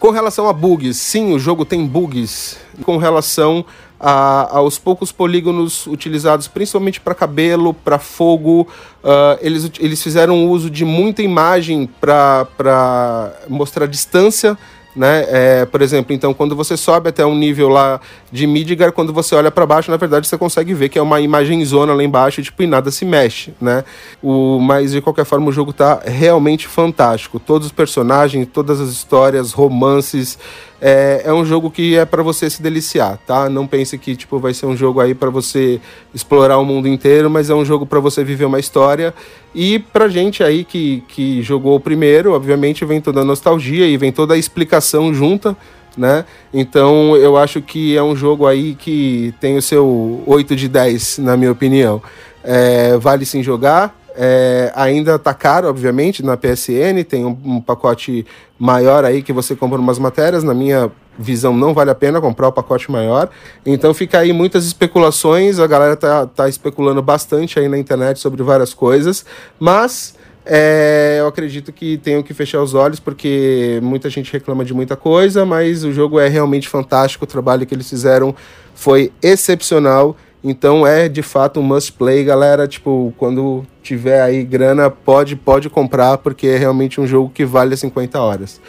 com 0.00 0.10
relação 0.10 0.48
a 0.48 0.52
bugs, 0.52 0.96
sim, 0.96 1.32
o 1.32 1.38
jogo 1.38 1.64
tem 1.64 1.86
bugs. 1.86 2.58
Com 2.82 2.96
relação 2.96 3.64
a, 4.02 4.58
aos 4.58 4.78
poucos 4.78 5.12
polígonos 5.12 5.86
utilizados 5.86 6.48
principalmente 6.48 7.00
para 7.00 7.14
cabelo, 7.14 7.72
para 7.72 8.00
fogo. 8.00 8.66
Uh, 9.02 9.38
eles, 9.40 9.70
eles 9.78 10.02
fizeram 10.02 10.48
uso 10.48 10.68
de 10.68 10.84
muita 10.84 11.22
imagem 11.22 11.88
para 12.00 13.32
mostrar 13.48 13.86
distância 13.86 14.58
né? 14.94 15.24
É, 15.28 15.64
por 15.64 15.80
exemplo, 15.80 16.14
então 16.14 16.34
quando 16.34 16.54
você 16.54 16.76
sobe 16.76 17.08
até 17.08 17.24
um 17.24 17.34
nível 17.34 17.68
lá 17.68 18.00
de 18.30 18.46
Midgar, 18.46 18.92
quando 18.92 19.12
você 19.12 19.34
olha 19.34 19.50
para 19.50 19.64
baixo, 19.64 19.90
na 19.90 19.96
verdade 19.96 20.28
você 20.28 20.36
consegue 20.36 20.74
ver 20.74 20.88
que 20.88 20.98
é 20.98 21.02
uma 21.02 21.20
imagem 21.20 21.64
zona 21.64 21.94
lá 21.94 22.04
embaixo, 22.04 22.42
tipo, 22.42 22.62
e 22.62 22.66
nada 22.66 22.90
se 22.90 23.04
mexe, 23.04 23.54
né? 23.60 23.84
O, 24.22 24.58
mas 24.58 24.92
de 24.92 25.00
qualquer 25.00 25.24
forma 25.24 25.48
o 25.48 25.52
jogo 25.52 25.72
tá 25.72 26.00
realmente 26.04 26.68
fantástico. 26.68 27.40
Todos 27.40 27.66
os 27.66 27.72
personagens, 27.72 28.46
todas 28.52 28.80
as 28.80 28.90
histórias, 28.90 29.52
romances, 29.52 30.38
é, 30.84 31.22
é 31.26 31.32
um 31.32 31.44
jogo 31.44 31.70
que 31.70 31.96
é 31.96 32.04
para 32.04 32.24
você 32.24 32.50
se 32.50 32.60
deliciar, 32.60 33.16
tá? 33.24 33.48
Não 33.48 33.68
pense 33.68 33.96
que 33.96 34.16
tipo 34.16 34.40
vai 34.40 34.52
ser 34.52 34.66
um 34.66 34.76
jogo 34.76 35.00
aí 35.00 35.14
para 35.14 35.30
você 35.30 35.80
explorar 36.12 36.58
o 36.58 36.64
mundo 36.64 36.88
inteiro, 36.88 37.30
mas 37.30 37.48
é 37.48 37.54
um 37.54 37.64
jogo 37.64 37.86
para 37.86 38.00
você 38.00 38.24
viver 38.24 38.46
uma 38.46 38.58
história. 38.58 39.14
E 39.54 39.78
pra 39.78 40.08
gente 40.08 40.42
aí 40.42 40.64
que, 40.64 41.04
que 41.06 41.40
jogou 41.40 41.76
o 41.76 41.80
primeiro, 41.80 42.32
obviamente 42.32 42.84
vem 42.84 43.00
toda 43.00 43.20
a 43.20 43.24
nostalgia 43.24 43.86
e 43.86 43.96
vem 43.96 44.10
toda 44.10 44.34
a 44.34 44.36
explicação 44.36 45.14
junta, 45.14 45.56
né? 45.96 46.24
Então 46.52 47.16
eu 47.16 47.36
acho 47.36 47.62
que 47.62 47.96
é 47.96 48.02
um 48.02 48.16
jogo 48.16 48.44
aí 48.44 48.74
que 48.74 49.32
tem 49.40 49.56
o 49.56 49.62
seu 49.62 50.24
8 50.26 50.56
de 50.56 50.66
10, 50.66 51.18
na 51.18 51.36
minha 51.36 51.52
opinião. 51.52 52.02
É, 52.42 52.98
vale 52.98 53.24
sim 53.24 53.40
jogar, 53.40 53.96
é, 54.16 54.72
ainda 54.74 55.18
tá 55.18 55.32
caro, 55.34 55.68
obviamente, 55.68 56.22
na 56.22 56.36
PSN, 56.36 57.04
tem 57.08 57.24
um, 57.24 57.36
um, 57.44 57.60
pacote 57.60 58.26
maior 58.58 59.04
aí 59.04 59.22
que 59.22 59.32
você 59.32 59.56
compra 59.56 59.78
umas 59.78 59.98
matérias. 59.98 60.42
Na 60.42 60.54
minha 60.54 60.90
visão, 61.18 61.56
não 61.56 61.74
vale 61.74 61.90
a 61.90 61.94
pena 61.94 62.20
comprar 62.20 62.48
o 62.48 62.52
pacote 62.52 62.90
maior. 62.90 63.28
Então 63.64 63.92
fica 63.92 64.18
aí 64.18 64.32
muitas 64.32 64.64
especulações, 64.64 65.58
a 65.58 65.66
galera 65.66 65.96
tá, 65.96 66.26
tá 66.26 66.48
especulando 66.48 67.02
bastante 67.02 67.58
aí 67.58 67.68
na 67.68 67.78
internet 67.78 68.18
sobre 68.18 68.42
várias 68.42 68.74
coisas, 68.74 69.24
mas. 69.58 70.20
É, 70.44 71.18
eu 71.20 71.28
acredito 71.28 71.72
que 71.72 71.98
tenho 71.98 72.20
que 72.20 72.34
fechar 72.34 72.60
os 72.60 72.74
olhos 72.74 72.98
porque 72.98 73.78
muita 73.80 74.10
gente 74.10 74.32
reclama 74.32 74.64
de 74.64 74.74
muita 74.74 74.96
coisa, 74.96 75.46
mas 75.46 75.84
o 75.84 75.92
jogo 75.92 76.18
é 76.18 76.26
realmente 76.26 76.68
fantástico. 76.68 77.22
O 77.22 77.28
trabalho 77.28 77.64
que 77.64 77.72
eles 77.72 77.88
fizeram 77.88 78.34
foi 78.74 79.12
excepcional 79.22 80.16
então 80.44 80.86
é 80.86 81.08
de 81.08 81.22
fato 81.22 81.60
um 81.60 81.62
must 81.62 81.92
play, 81.92 82.24
galera. 82.24 82.66
Tipo, 82.66 83.12
quando 83.16 83.64
tiver 83.82 84.20
aí 84.20 84.42
grana, 84.42 84.90
pode, 84.90 85.36
pode 85.36 85.70
comprar, 85.70 86.18
porque 86.18 86.46
é 86.46 86.56
realmente 86.56 87.00
um 87.00 87.06
jogo 87.06 87.30
que 87.32 87.44
vale 87.44 87.76
50 87.76 88.20
horas. 88.20 88.60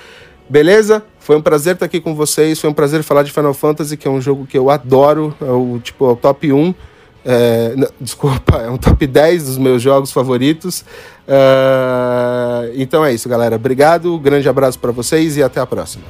Beleza? 0.49 1.03
Foi 1.19 1.35
um 1.35 1.41
prazer 1.41 1.73
estar 1.73 1.85
aqui 1.85 1.99
com 1.99 2.13
vocês. 2.13 2.59
Foi 2.59 2.69
um 2.69 2.73
prazer 2.73 3.01
falar 3.01 3.23
de 3.23 3.31
Final 3.31 3.53
Fantasy, 3.53 3.97
que 3.97 4.07
é 4.07 4.11
um 4.11 4.21
jogo 4.21 4.45
que 4.45 4.57
eu 4.57 4.69
adoro. 4.69 5.33
É 5.41 5.45
o, 5.45 5.79
tipo, 5.81 6.05
é 6.05 6.11
o 6.11 6.15
top 6.15 6.51
1. 6.51 6.75
É, 7.25 7.73
não, 7.75 7.87
desculpa, 7.99 8.57
é 8.57 8.69
um 8.69 8.77
top 8.77 9.07
10 9.07 9.45
dos 9.45 9.57
meus 9.57 9.81
jogos 9.81 10.11
favoritos. 10.11 10.81
Uh, 11.27 12.73
então 12.75 13.03
é 13.03 13.13
isso, 13.13 13.27
galera. 13.27 13.55
Obrigado, 13.55 14.19
grande 14.19 14.47
abraço 14.47 14.77
para 14.77 14.91
vocês 14.91 15.37
e 15.37 15.43
até 15.43 15.59
a 15.59 15.65
próxima. 15.65 16.03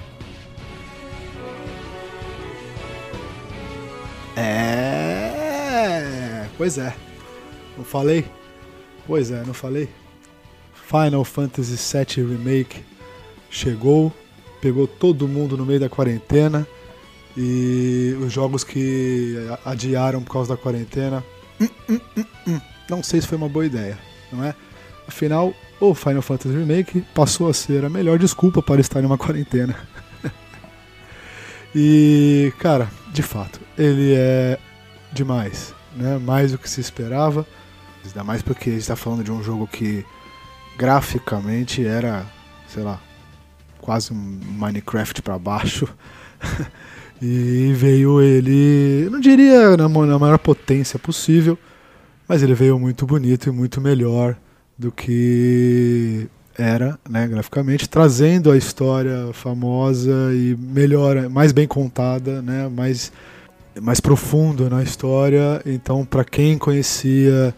Pois 6.64 6.78
é. 6.78 6.96
Não 7.78 7.84
falei? 7.84 8.24
Pois 9.06 9.32
é, 9.32 9.44
não 9.44 9.54
falei? 9.54 9.90
Final 10.74 11.26
Fantasy 11.26 11.76
VII 11.76 12.26
Remake 12.26 12.86
chegou, 13.50 14.14
pegou 14.62 14.88
todo 14.88 15.28
mundo 15.28 15.58
no 15.58 15.66
meio 15.66 15.82
da 15.82 15.90
quarentena 15.90 16.66
e 17.36 18.16
os 18.22 18.32
jogos 18.32 18.64
que 18.64 19.36
adiaram 19.66 20.24
por 20.24 20.32
causa 20.32 20.56
da 20.56 20.62
quarentena. 20.62 21.22
Hum, 21.60 21.68
hum, 21.90 22.00
hum, 22.48 22.62
não 22.90 23.04
sei 23.04 23.20
se 23.20 23.28
foi 23.28 23.38
uma 23.38 23.50
boa 23.50 23.66
ideia, 23.66 24.00
não 24.32 24.42
é? 24.42 24.56
Afinal, 25.06 25.54
o 25.82 25.94
Final 25.94 26.22
Fantasy 26.22 26.56
Remake 26.56 27.04
passou 27.14 27.50
a 27.50 27.54
ser 27.54 27.84
a 27.84 27.90
melhor 27.90 28.18
desculpa 28.18 28.62
para 28.62 28.80
estar 28.80 29.04
em 29.04 29.06
uma 29.06 29.18
quarentena. 29.18 29.76
e, 31.76 32.54
cara, 32.58 32.90
de 33.12 33.22
fato, 33.22 33.60
ele 33.78 34.14
é 34.16 34.58
demais, 35.12 35.76
né? 35.96 36.18
Mais 36.18 36.52
do 36.52 36.58
que 36.58 36.70
se 36.70 36.82
esperava. 36.82 37.46
Ainda 38.06 38.24
mais 38.24 38.42
porque 38.42 38.70
a 38.70 38.74
gente 38.74 38.82
está 38.82 38.96
falando 38.96 39.24
de 39.24 39.32
um 39.32 39.42
jogo 39.42 39.68
que 39.68 40.06
graficamente 40.78 41.86
era, 41.86 42.26
sei 42.68 42.84
lá, 42.84 43.00
quase 43.80 44.14
um 44.14 44.40
Minecraft 44.58 45.22
para 45.22 45.38
baixo. 45.40 45.88
e 47.22 47.72
veio 47.74 48.22
ele, 48.22 49.08
não 49.10 49.20
diria 49.20 49.78
na, 49.78 49.88
maior 49.88 50.38
potência 50.38 51.00
possível, 51.00 51.58
mas 52.28 52.44
ele 52.44 52.54
veio 52.54 52.78
muito 52.78 53.06
bonito 53.06 53.48
e 53.48 53.52
muito 53.52 53.80
melhor 53.80 54.36
do 54.78 54.92
que 54.92 56.28
era, 56.58 57.00
né, 57.10 57.28
graficamente, 57.28 57.88
trazendo 57.88 58.52
a 58.52 58.58
história 58.58 59.32
famosa 59.34 60.34
e 60.34 60.56
melhor, 60.60 61.30
mais 61.30 61.52
bem 61.52 61.68
contada, 61.68 62.42
né, 62.42 62.68
mais 62.68 63.12
mais 63.82 64.00
profundo 64.00 64.70
na 64.70 64.84
história. 64.84 65.62
Então, 65.66 66.06
para 66.06 66.24
quem 66.24 66.58
conhecia, 66.58 67.54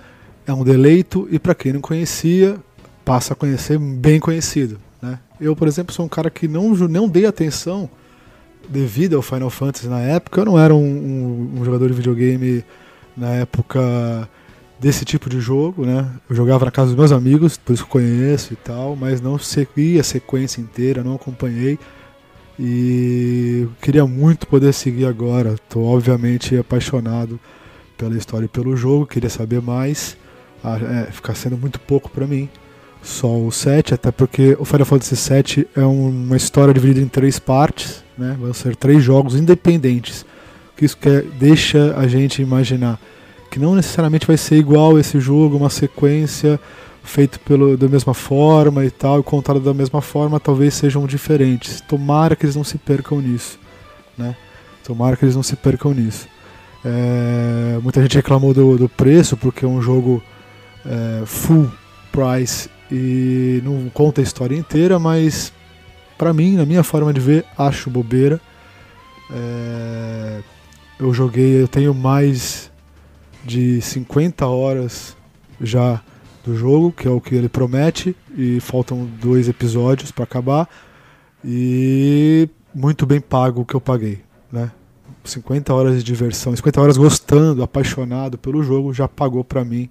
é 0.46 0.54
um 0.54 0.64
deleito 0.64 1.28
e 1.32 1.40
para 1.40 1.56
quem 1.56 1.74
não 1.74 1.82
conhecia, 1.82 2.58
passa 3.04 3.34
a 3.34 3.36
conhecer 3.36 3.78
bem 3.78 4.20
conhecido, 4.20 4.80
né? 5.02 5.20
Eu, 5.40 5.56
por 5.56 5.68
exemplo, 5.68 5.94
sou 5.94 6.06
um 6.06 6.10
cara 6.10 6.30
que 6.30 6.48
não 6.48 6.70
não 6.74 7.08
dei 7.08 7.26
atenção 7.26 7.90
devido 8.70 9.16
ao 9.16 9.22
Final 9.22 9.50
Fantasy 9.50 9.88
na 9.88 10.00
época. 10.00 10.42
Eu 10.42 10.46
não 10.46 10.60
era 10.60 10.74
um, 10.74 10.80
um, 10.80 11.60
um 11.60 11.66
jogador 11.66 11.88
de 11.88 11.94
videogame 11.94 12.64
na 13.16 13.30
época 13.30 14.28
desse 14.80 15.06
tipo 15.06 15.30
de 15.30 15.40
jogo, 15.40 15.86
né? 15.86 16.10
Eu 16.30 16.36
jogava 16.36 16.66
na 16.66 16.72
casa 16.72 16.88
dos 16.88 16.98
meus 16.98 17.12
amigos, 17.12 17.58
por 17.58 17.74
isso 17.74 17.84
que 17.84 17.90
conheço 17.90 18.54
e 18.54 18.56
tal, 18.56 18.96
mas 18.96 19.22
não 19.22 19.38
segui 19.38 20.00
a 20.00 20.04
sequência 20.04 20.62
inteira, 20.62 21.04
não 21.04 21.16
acompanhei. 21.16 21.80
E 22.60 23.68
queria 23.82 24.06
muito 24.06 24.48
poder 24.48 24.74
seguir 24.74 25.06
agora. 25.06 25.54
Estou 25.54 25.86
obviamente 25.86 26.58
apaixonado 26.58 27.40
pela 27.98 28.18
história 28.18 28.46
e 28.46 28.50
pelo 28.50 28.76
jogo, 28.76 29.06
queria 29.06 29.30
saber 29.30 29.62
mais. 29.62 30.18
Ah, 30.64 30.78
é, 30.78 31.12
ficar 31.12 31.36
sendo 31.36 31.58
muito 31.58 31.80
pouco 31.80 32.10
para 32.10 32.26
mim. 32.26 32.50
Só 33.02 33.28
o 33.28 33.52
7, 33.52 33.94
até 33.94 34.12
porque 34.12 34.58
o 34.60 34.66
Final 34.66 34.86
Fantasy 34.86 35.16
VII 35.16 35.68
é 35.76 35.86
uma 35.86 36.36
história 36.36 36.74
dividida 36.74 37.02
em 37.02 37.08
três 37.08 37.38
partes, 37.38 38.04
né? 38.18 38.36
Vão 38.40 38.52
ser 38.52 38.76
três 38.76 39.04
jogos 39.04 39.36
independentes. 39.36 40.22
O 40.22 40.78
que 40.78 40.86
isso 40.86 40.98
quer, 40.98 41.22
deixa 41.22 41.96
a 41.96 42.08
gente 42.08 42.42
imaginar 42.42 43.00
que 43.52 43.60
não 43.60 43.76
necessariamente 43.76 44.28
vai 44.28 44.38
ser 44.38 44.58
igual 44.58 45.00
esse 45.00 45.20
jogo, 45.20 45.56
uma 45.56 45.70
sequência 45.70 46.60
feito 47.06 47.40
pelo, 47.40 47.78
da 47.78 47.88
mesma 47.88 48.14
forma 48.14 48.84
e 48.84 48.92
tal, 48.92 49.20
e 49.20 49.24
contado 49.24 49.60
da 49.60 49.74
mesma 49.74 50.02
forma, 50.02 50.40
talvez 50.40 50.74
sejam 50.74 51.06
diferentes. 51.06 51.82
Tomara 51.82 52.36
que 52.36 52.46
eles 52.46 52.56
não 52.56 52.64
se 52.64 52.78
percam 52.78 53.22
nisso, 53.22 53.60
né? 54.18 54.36
Tomara 54.84 55.16
que 55.16 55.24
eles 55.24 55.36
não 55.36 55.44
se 55.44 55.56
percam 55.56 55.94
nisso. 55.94 56.28
É, 56.84 57.80
muita 57.82 58.02
gente 58.02 58.16
reclamou 58.16 58.54
do, 58.54 58.78
do, 58.78 58.88
preço 58.88 59.36
porque 59.36 59.66
é 59.66 59.68
um 59.68 59.82
jogo 59.82 60.22
é, 60.86 61.26
full 61.26 61.72
price 62.12 62.70
e 62.92 63.60
não 63.64 63.90
conta 63.90 64.22
a 64.22 64.24
história 64.24 64.56
inteira, 64.56 65.00
mas 65.00 65.52
para 66.18 66.32
mim, 66.32 66.56
na 66.56 66.66
minha 66.66 66.84
forma 66.84 67.12
de 67.12 67.20
ver, 67.20 67.46
acho 67.58 67.90
bobeira. 67.90 68.40
É, 69.32 70.42
eu 71.00 71.14
joguei, 71.14 71.62
eu 71.62 71.68
tenho 71.68 71.94
mais 71.94 72.72
de 73.44 73.82
50 73.82 74.46
horas 74.46 75.18
já 75.60 76.02
do 76.46 76.56
jogo, 76.56 76.92
que 76.92 77.08
é 77.08 77.12
o 77.12 77.20
que 77.20 77.34
ele 77.34 77.50
promete, 77.50 78.16
e 78.38 78.60
faltam 78.60 79.10
dois 79.22 79.50
episódios 79.50 80.12
para 80.12 80.24
acabar. 80.24 80.70
E 81.44 82.48
muito 82.74 83.06
bem 83.06 83.20
pago 83.20 83.62
o 83.62 83.66
que 83.66 83.76
eu 83.76 83.82
paguei, 83.82 84.22
né? 84.52 84.72
50 85.24 85.74
horas 85.74 85.98
de 85.98 86.04
diversão, 86.04 86.56
50 86.56 86.82
horas 86.82 86.98
gostando, 86.98 87.64
apaixonado 87.64 88.38
pelo 88.38 88.62
jogo, 88.62 88.94
já 88.94 89.08
pagou 89.08 89.44
para 89.44 89.66
mim 89.66 89.90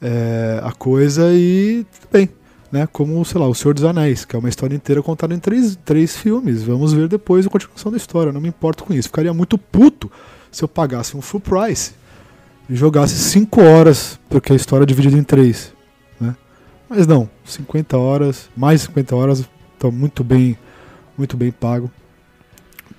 é, 0.00 0.60
a 0.62 0.72
coisa 0.72 1.32
e 1.32 1.84
bem, 2.12 2.28
né? 2.70 2.86
Como, 2.86 3.24
sei 3.24 3.40
lá, 3.40 3.48
O 3.48 3.54
Senhor 3.54 3.74
dos 3.74 3.84
Anéis, 3.84 4.24
que 4.24 4.36
é 4.36 4.38
uma 4.38 4.48
história 4.48 4.76
inteira 4.76 5.02
contada 5.02 5.34
em 5.34 5.38
três, 5.38 5.76
três 5.84 6.16
filmes. 6.16 6.62
Vamos 6.62 6.92
ver 6.92 7.08
depois 7.08 7.46
a 7.46 7.50
continuação 7.50 7.90
da 7.90 7.96
história, 7.96 8.32
não 8.32 8.40
me 8.40 8.48
importo 8.48 8.84
com 8.84 8.92
isso. 8.94 9.08
Ficaria 9.08 9.34
muito 9.34 9.58
puto 9.58 10.10
se 10.50 10.62
eu 10.62 10.68
pagasse 10.68 11.16
um 11.16 11.20
full 11.20 11.40
price 11.40 11.92
e 12.68 12.76
jogasse 12.76 13.14
5 13.14 13.60
horas, 13.60 14.18
porque 14.28 14.52
a 14.52 14.56
história 14.56 14.84
é 14.84 14.86
dividida 14.86 15.16
em 15.16 15.24
3. 15.24 15.77
Né? 16.20 16.34
Mas 16.88 17.06
não, 17.06 17.28
50 17.44 17.96
horas, 17.96 18.48
mais 18.56 18.82
50 18.82 19.14
horas, 19.14 19.48
está 19.74 19.90
muito 19.90 20.24
bem, 20.24 20.56
muito 21.16 21.36
bem 21.36 21.52
pago 21.52 21.90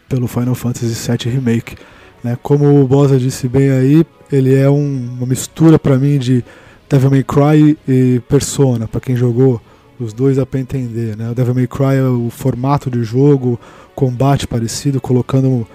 pelo 0.07 0.27
Final 0.27 0.55
Fantasy 0.55 1.09
VII 1.09 1.33
Remake. 1.33 1.75
Né? 2.23 2.37
Como 2.41 2.81
o 2.81 2.87
Bosa 2.87 3.17
disse 3.17 3.47
bem 3.47 3.71
aí, 3.71 4.05
ele 4.31 4.55
é 4.55 4.69
um, 4.69 5.13
uma 5.17 5.25
mistura 5.25 5.79
para 5.79 5.97
mim 5.97 6.17
de 6.17 6.43
Devil 6.89 7.11
May 7.11 7.23
Cry 7.23 7.77
e 7.87 8.19
Persona, 8.27 8.87
para 8.87 8.99
quem 8.99 9.15
jogou 9.15 9.61
os 9.99 10.13
dois 10.13 10.37
dá 10.37 10.45
para 10.45 10.59
entender. 10.59 11.15
Né? 11.17 11.29
O 11.29 11.35
Devil 11.35 11.53
May 11.53 11.67
Cry 11.67 11.95
é 11.97 12.03
o 12.03 12.29
formato 12.29 12.89
de 12.89 13.03
jogo, 13.03 13.59
combate 13.93 14.47
parecido, 14.47 15.01
colocando 15.01 15.47
um, 15.49 15.65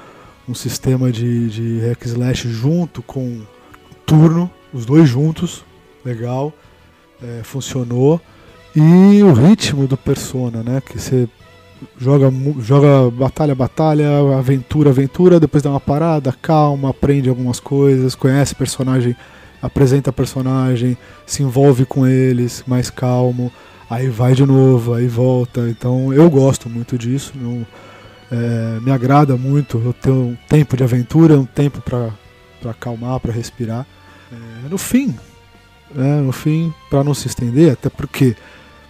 um 0.49 0.55
sistema 0.55 1.13
de, 1.13 1.49
de 1.51 1.87
hack 1.87 2.05
slash 2.07 2.49
junto 2.49 3.03
com 3.03 3.43
turno, 4.07 4.51
os 4.73 4.87
dois 4.87 5.09
juntos, 5.09 5.65
legal, 6.05 6.53
é, 7.25 7.43
funcionou. 7.43 8.21
E 8.77 9.23
o 9.23 9.33
ritmo 9.33 9.87
do 9.87 9.97
Persona, 9.97 10.63
né? 10.63 10.83
Que 10.85 10.99
você 10.99 11.29
joga, 11.99 12.33
joga 12.61 13.11
batalha, 13.11 13.55
batalha, 13.55 14.09
aventura, 14.37 14.91
aventura, 14.91 15.41
depois 15.41 15.63
dá 15.63 15.71
uma 15.71 15.81
parada, 15.81 16.35
calma, 16.41 16.91
aprende 16.91 17.29
algumas 17.29 17.61
coisas, 17.61 18.15
conhece 18.15 18.55
personagem, 18.55 19.17
apresenta 19.63 20.13
personagem, 20.13 20.97
se 21.27 21.43
envolve 21.43 21.85
com 21.85 22.07
eles, 22.07 22.65
mais 22.67 22.91
calmo, 22.91 23.53
aí 23.89 24.09
vai 24.09 24.35
de 24.35 24.45
novo, 24.45 24.95
aí 24.95 25.07
volta. 25.07 25.69
Então 25.69 26.13
eu 26.13 26.29
gosto 26.31 26.69
muito 26.69 26.99
disso, 26.99 27.33
não, 27.37 27.67
é, 28.31 28.81
me 28.81 28.91
agrada 28.91 29.37
muito 29.37 29.81
eu 29.85 29.93
ter 29.93 30.11
um 30.11 30.37
tempo 30.49 30.77
de 30.77 30.83
aventura, 30.83 31.39
um 31.39 31.47
tempo 31.47 31.81
para 31.81 32.11
acalmar, 32.71 33.21
para 33.21 33.33
respirar. 33.33 33.87
É, 34.33 34.69
no 34.69 34.79
fim, 34.79 35.15
né, 35.95 36.21
no 36.21 36.33
fim, 36.33 36.73
para 36.91 37.05
não 37.05 37.15
se 37.15 37.29
estender, 37.29 37.73
até 37.73 37.89
porque 37.89 38.37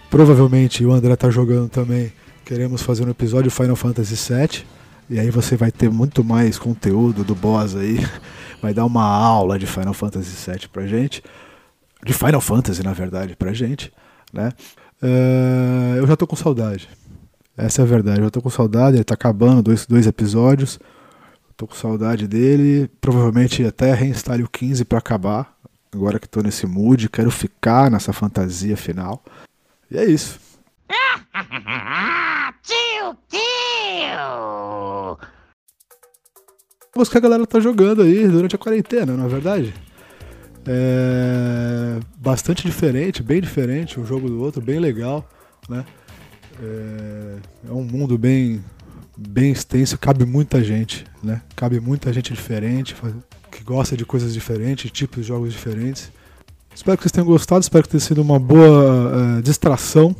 provavelmente 0.09 0.85
o 0.85 0.91
André 0.91 1.15
tá 1.15 1.29
jogando 1.29 1.69
também, 1.69 2.11
queremos 2.43 2.81
fazer 2.81 3.05
um 3.05 3.09
episódio 3.09 3.51
Final 3.51 3.75
Fantasy 3.75 4.15
VII, 4.33 4.63
e 5.09 5.19
aí 5.19 5.29
você 5.29 5.55
vai 5.55 5.71
ter 5.71 5.89
muito 5.89 6.23
mais 6.23 6.57
conteúdo 6.57 7.23
do 7.23 7.35
boss 7.35 7.75
aí, 7.75 7.99
vai 8.61 8.73
dar 8.73 8.85
uma 8.85 9.03
aula 9.03 9.59
de 9.59 9.65
Final 9.65 9.93
Fantasy 9.93 10.49
VII 10.49 10.67
pra 10.67 10.87
gente, 10.87 11.23
de 12.03 12.13
Final 12.13 12.41
Fantasy 12.41 12.83
na 12.83 12.93
verdade 12.93 13.35
pra 13.35 13.53
gente, 13.53 13.91
né? 14.33 14.51
Uh, 15.01 15.97
eu 15.97 16.07
já 16.07 16.15
tô 16.15 16.25
com 16.25 16.35
saudade. 16.35 16.89
Essa 17.57 17.81
é 17.81 17.83
a 17.83 17.85
verdade. 17.87 18.21
Eu 18.21 18.31
tô 18.31 18.41
com 18.41 18.49
saudade. 18.49 18.97
Ele 18.97 19.03
tá 19.03 19.13
acabando 19.13 19.61
dois, 19.61 19.85
dois 19.85 20.07
episódios. 20.07 20.79
Tô 21.55 21.67
com 21.67 21.75
saudade 21.75 22.27
dele. 22.27 22.89
Provavelmente 22.99 23.63
até 23.63 23.93
reinstale 23.93 24.43
o 24.43 24.49
15 24.49 24.85
para 24.85 24.97
acabar. 24.97 25.54
Agora 25.95 26.19
que 26.19 26.27
tô 26.27 26.41
nesse 26.41 26.67
mood, 26.67 27.07
quero 27.07 27.31
ficar 27.31 27.89
nessa 27.89 28.11
fantasia 28.11 28.75
final. 28.75 29.23
E 29.89 29.97
é 29.97 30.03
isso. 30.03 30.37
tio, 32.61 33.17
tio! 33.29 35.17
Os 36.97 37.07
que 37.07 37.17
a 37.17 37.21
galera 37.21 37.47
tá 37.47 37.61
jogando 37.61 38.01
aí 38.01 38.27
durante 38.27 38.55
a 38.55 38.59
quarentena, 38.59 39.15
não 39.15 39.25
é 39.25 39.29
verdade? 39.29 39.73
É 40.67 41.97
bastante 42.17 42.65
diferente, 42.65 43.23
bem 43.23 43.39
diferente 43.39 43.97
um 43.97 44.05
jogo 44.05 44.27
do 44.27 44.41
outro, 44.41 44.61
bem 44.61 44.79
legal, 44.79 45.25
né? 45.69 45.85
É, 46.61 47.37
é 47.69 47.71
um 47.71 47.83
mundo 47.83 48.17
bem 48.17 48.61
bem 49.17 49.53
extenso, 49.53 49.97
cabe 49.97 50.25
muita 50.25 50.61
gente, 50.61 51.05
né? 51.23 51.41
Cabe 51.55 51.79
muita 51.79 52.11
gente 52.11 52.33
diferente, 52.33 52.93
que 53.55 53.63
gosta 53.63 53.95
de 53.95 54.05
coisas 54.05 54.33
diferentes, 54.33 54.91
tipos 54.91 55.21
de 55.21 55.29
jogos 55.29 55.53
diferentes. 55.53 56.11
Espero 56.75 56.97
que 56.97 57.03
vocês 57.03 57.11
tenham 57.11 57.25
gostado, 57.25 57.61
espero 57.61 57.83
que 57.83 57.89
tenha 57.89 58.01
sido 58.01 58.21
uma 58.21 58.37
boa 58.37 59.37
uh, 59.37 59.41
distração 59.41 60.13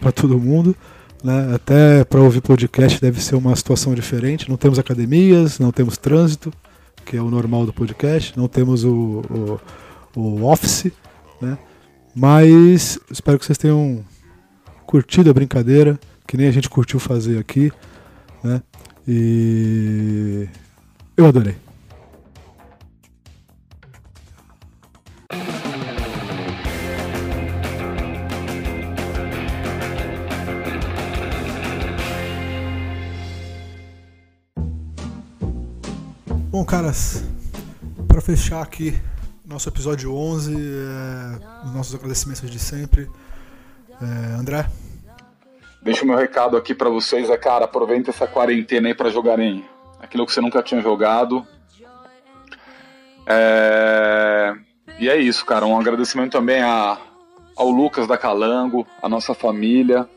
para 0.00 0.10
todo 0.10 0.38
mundo. 0.40 0.74
Né? 1.22 1.54
Até 1.54 2.02
para 2.02 2.20
ouvir 2.20 2.40
podcast 2.40 3.00
deve 3.00 3.22
ser 3.22 3.36
uma 3.36 3.54
situação 3.54 3.94
diferente. 3.94 4.48
Não 4.50 4.56
temos 4.56 4.76
academias, 4.78 5.60
não 5.60 5.70
temos 5.70 5.96
trânsito, 5.96 6.52
que 7.04 7.16
é 7.16 7.22
o 7.22 7.30
normal 7.30 7.64
do 7.64 7.72
podcast, 7.72 8.36
não 8.36 8.48
temos 8.48 8.82
o, 8.82 9.22
o, 10.16 10.20
o 10.20 10.44
office, 10.44 10.90
né? 11.40 11.56
Mas 12.14 12.98
espero 13.10 13.38
que 13.38 13.44
vocês 13.44 13.58
tenham 13.58 14.04
curtido 14.86 15.30
a 15.30 15.34
brincadeira, 15.34 15.98
que 16.26 16.36
nem 16.36 16.46
a 16.46 16.52
gente 16.52 16.68
curtiu 16.68 17.00
fazer 17.00 17.38
aqui. 17.38 17.72
Né? 18.42 18.62
E 19.06 20.48
eu 21.16 21.26
adorei. 21.26 21.56
Bom, 36.54 36.64
caras, 36.64 37.24
para 38.06 38.20
fechar 38.20 38.62
aqui 38.62 38.94
nosso 39.44 39.68
episódio 39.68 40.14
11, 40.14 40.54
é, 40.54 41.66
os 41.66 41.74
nossos 41.74 41.92
agradecimentos 41.96 42.48
de 42.48 42.60
sempre. 42.60 43.10
É, 44.00 44.34
André? 44.38 44.64
Deixa 45.82 46.04
o 46.04 46.06
meu 46.06 46.16
recado 46.16 46.56
aqui 46.56 46.72
para 46.72 46.88
vocês, 46.88 47.28
é 47.28 47.36
cara, 47.36 47.64
aproveita 47.64 48.10
essa 48.10 48.28
quarentena 48.28 48.86
aí 48.86 48.94
para 48.94 49.10
jogarem 49.10 49.64
aquilo 49.98 50.24
que 50.24 50.32
você 50.32 50.40
nunca 50.40 50.62
tinha 50.62 50.80
jogado. 50.80 51.44
É... 53.26 54.54
E 55.00 55.08
é 55.08 55.16
isso, 55.16 55.44
cara. 55.44 55.66
Um 55.66 55.76
agradecimento 55.76 56.30
também 56.30 56.62
a, 56.62 56.96
ao 57.56 57.68
Lucas 57.68 58.06
da 58.06 58.16
Calango, 58.16 58.86
a 59.02 59.08
nossa 59.08 59.34
família, 59.34 60.08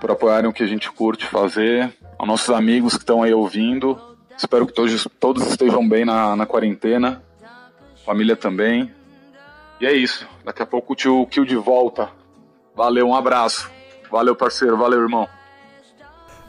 por 0.00 0.12
apoiarem 0.12 0.48
o 0.48 0.52
que 0.52 0.62
a 0.62 0.68
gente 0.68 0.92
curte 0.92 1.26
fazer, 1.26 1.92
aos 2.16 2.28
nossos 2.28 2.50
amigos 2.50 2.94
que 2.94 3.02
estão 3.02 3.20
aí 3.20 3.34
ouvindo. 3.34 4.13
Espero 4.36 4.66
que 4.66 4.72
todos, 4.72 5.08
todos 5.20 5.46
estejam 5.46 5.88
bem 5.88 6.04
na, 6.04 6.34
na 6.34 6.46
quarentena, 6.46 7.22
família 8.04 8.36
também. 8.36 8.92
E 9.80 9.86
é 9.86 9.92
isso. 9.92 10.26
Daqui 10.44 10.62
a 10.62 10.66
pouco 10.66 10.92
o 10.92 10.96
tio 10.96 11.26
Kill 11.26 11.44
de 11.44 11.56
volta. 11.56 12.10
Valeu, 12.74 13.08
um 13.08 13.14
abraço. 13.14 13.70
Valeu, 14.10 14.34
parceiro. 14.34 14.76
Valeu, 14.76 15.00
irmão. 15.00 15.28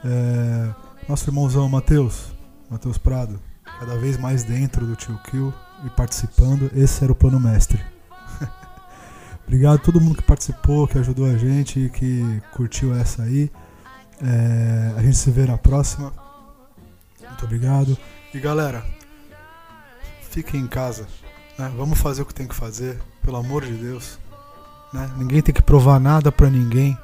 É, 0.03 0.69
nosso 1.07 1.29
irmãozão 1.29 1.67
Matheus, 1.67 2.31
Matheus 2.69 2.97
Prado, 2.97 3.39
cada 3.79 3.97
vez 3.97 4.17
mais 4.17 4.43
dentro 4.43 4.85
do 4.85 4.95
Tio 4.95 5.19
Kill 5.29 5.53
e 5.83 5.89
participando. 5.89 6.69
Esse 6.75 7.03
era 7.03 7.11
o 7.11 7.15
plano 7.15 7.39
mestre. 7.39 7.83
Obrigado 9.47 9.75
a 9.75 9.79
todo 9.79 10.01
mundo 10.01 10.17
que 10.17 10.23
participou, 10.23 10.87
que 10.87 10.97
ajudou 10.97 11.25
a 11.25 11.37
gente 11.37 11.89
que 11.89 12.41
curtiu 12.51 12.93
essa 12.95 13.23
aí. 13.23 13.51
É, 14.23 14.93
a 14.97 15.01
gente 15.01 15.17
se 15.17 15.29
vê 15.31 15.45
na 15.45 15.57
próxima. 15.57 16.24
Muito 17.35 17.43
obrigado. 17.43 17.97
E 18.33 18.39
galera, 18.39 18.81
fiquem 20.31 20.61
em 20.61 20.67
casa. 20.67 21.05
Né? 21.59 21.69
Vamos 21.75 21.99
fazer 21.99 22.21
o 22.21 22.25
que 22.25 22.33
tem 22.33 22.47
que 22.47 22.55
fazer, 22.55 22.97
pelo 23.21 23.35
amor 23.35 23.65
de 23.65 23.73
Deus. 23.73 24.17
Né? 24.93 25.11
Ninguém 25.17 25.41
tem 25.41 25.53
que 25.53 25.61
provar 25.61 25.99
nada 25.99 26.31
para 26.31 26.49
ninguém. 26.49 26.97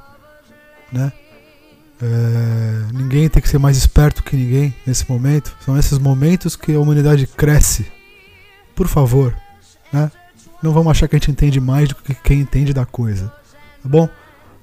Né? 0.89 1.11
É, 2.01 2.93
ninguém 2.93 3.27
tem 3.27 3.41
que 3.41 3.49
ser 3.49 3.57
mais 3.57 3.75
esperto 3.75 4.23
que 4.23 4.37
ninguém 4.37 4.73
nesse 4.87 5.09
momento. 5.11 5.53
São 5.59 5.77
esses 5.77 5.99
momentos 5.99 6.55
que 6.55 6.73
a 6.73 6.79
humanidade 6.79 7.27
cresce. 7.27 7.91
Por 8.73 8.87
favor, 8.87 9.35
né? 9.91 10.09
Não 10.63 10.71
vamos 10.71 10.91
achar 10.91 11.09
que 11.09 11.15
a 11.17 11.19
gente 11.19 11.31
entende 11.31 11.59
mais 11.59 11.89
do 11.89 11.95
que 11.95 12.15
quem 12.15 12.39
entende 12.39 12.73
da 12.73 12.85
coisa. 12.85 13.27
Tá 13.83 13.89
bom? 13.89 14.07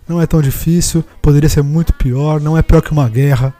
Não 0.09 0.19
é 0.19 0.27
tão 0.27 0.41
difícil, 0.41 1.05
poderia 1.21 1.51
ser 1.51 1.63
muito 1.63 1.93
pior, 1.93 2.41
não 2.41 2.57
é 2.57 2.63
pior 2.63 2.81
que 2.81 2.91
uma 2.91 3.09
guerra, 3.09 3.53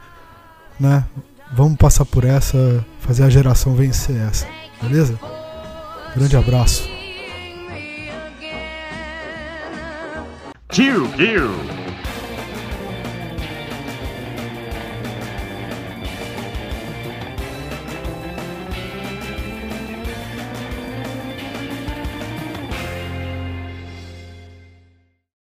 né? 0.79 1.05
Vamos 1.51 1.77
passar 1.77 2.05
por 2.05 2.23
essa, 2.23 2.85
fazer 2.99 3.23
a 3.23 3.29
geração 3.29 3.73
vencer 3.75 4.15
essa, 4.15 4.47
beleza? 4.81 5.19
Grande 6.15 6.37
abraço. 6.37 6.83
Tio 10.69 11.09
Kill. 11.13 11.78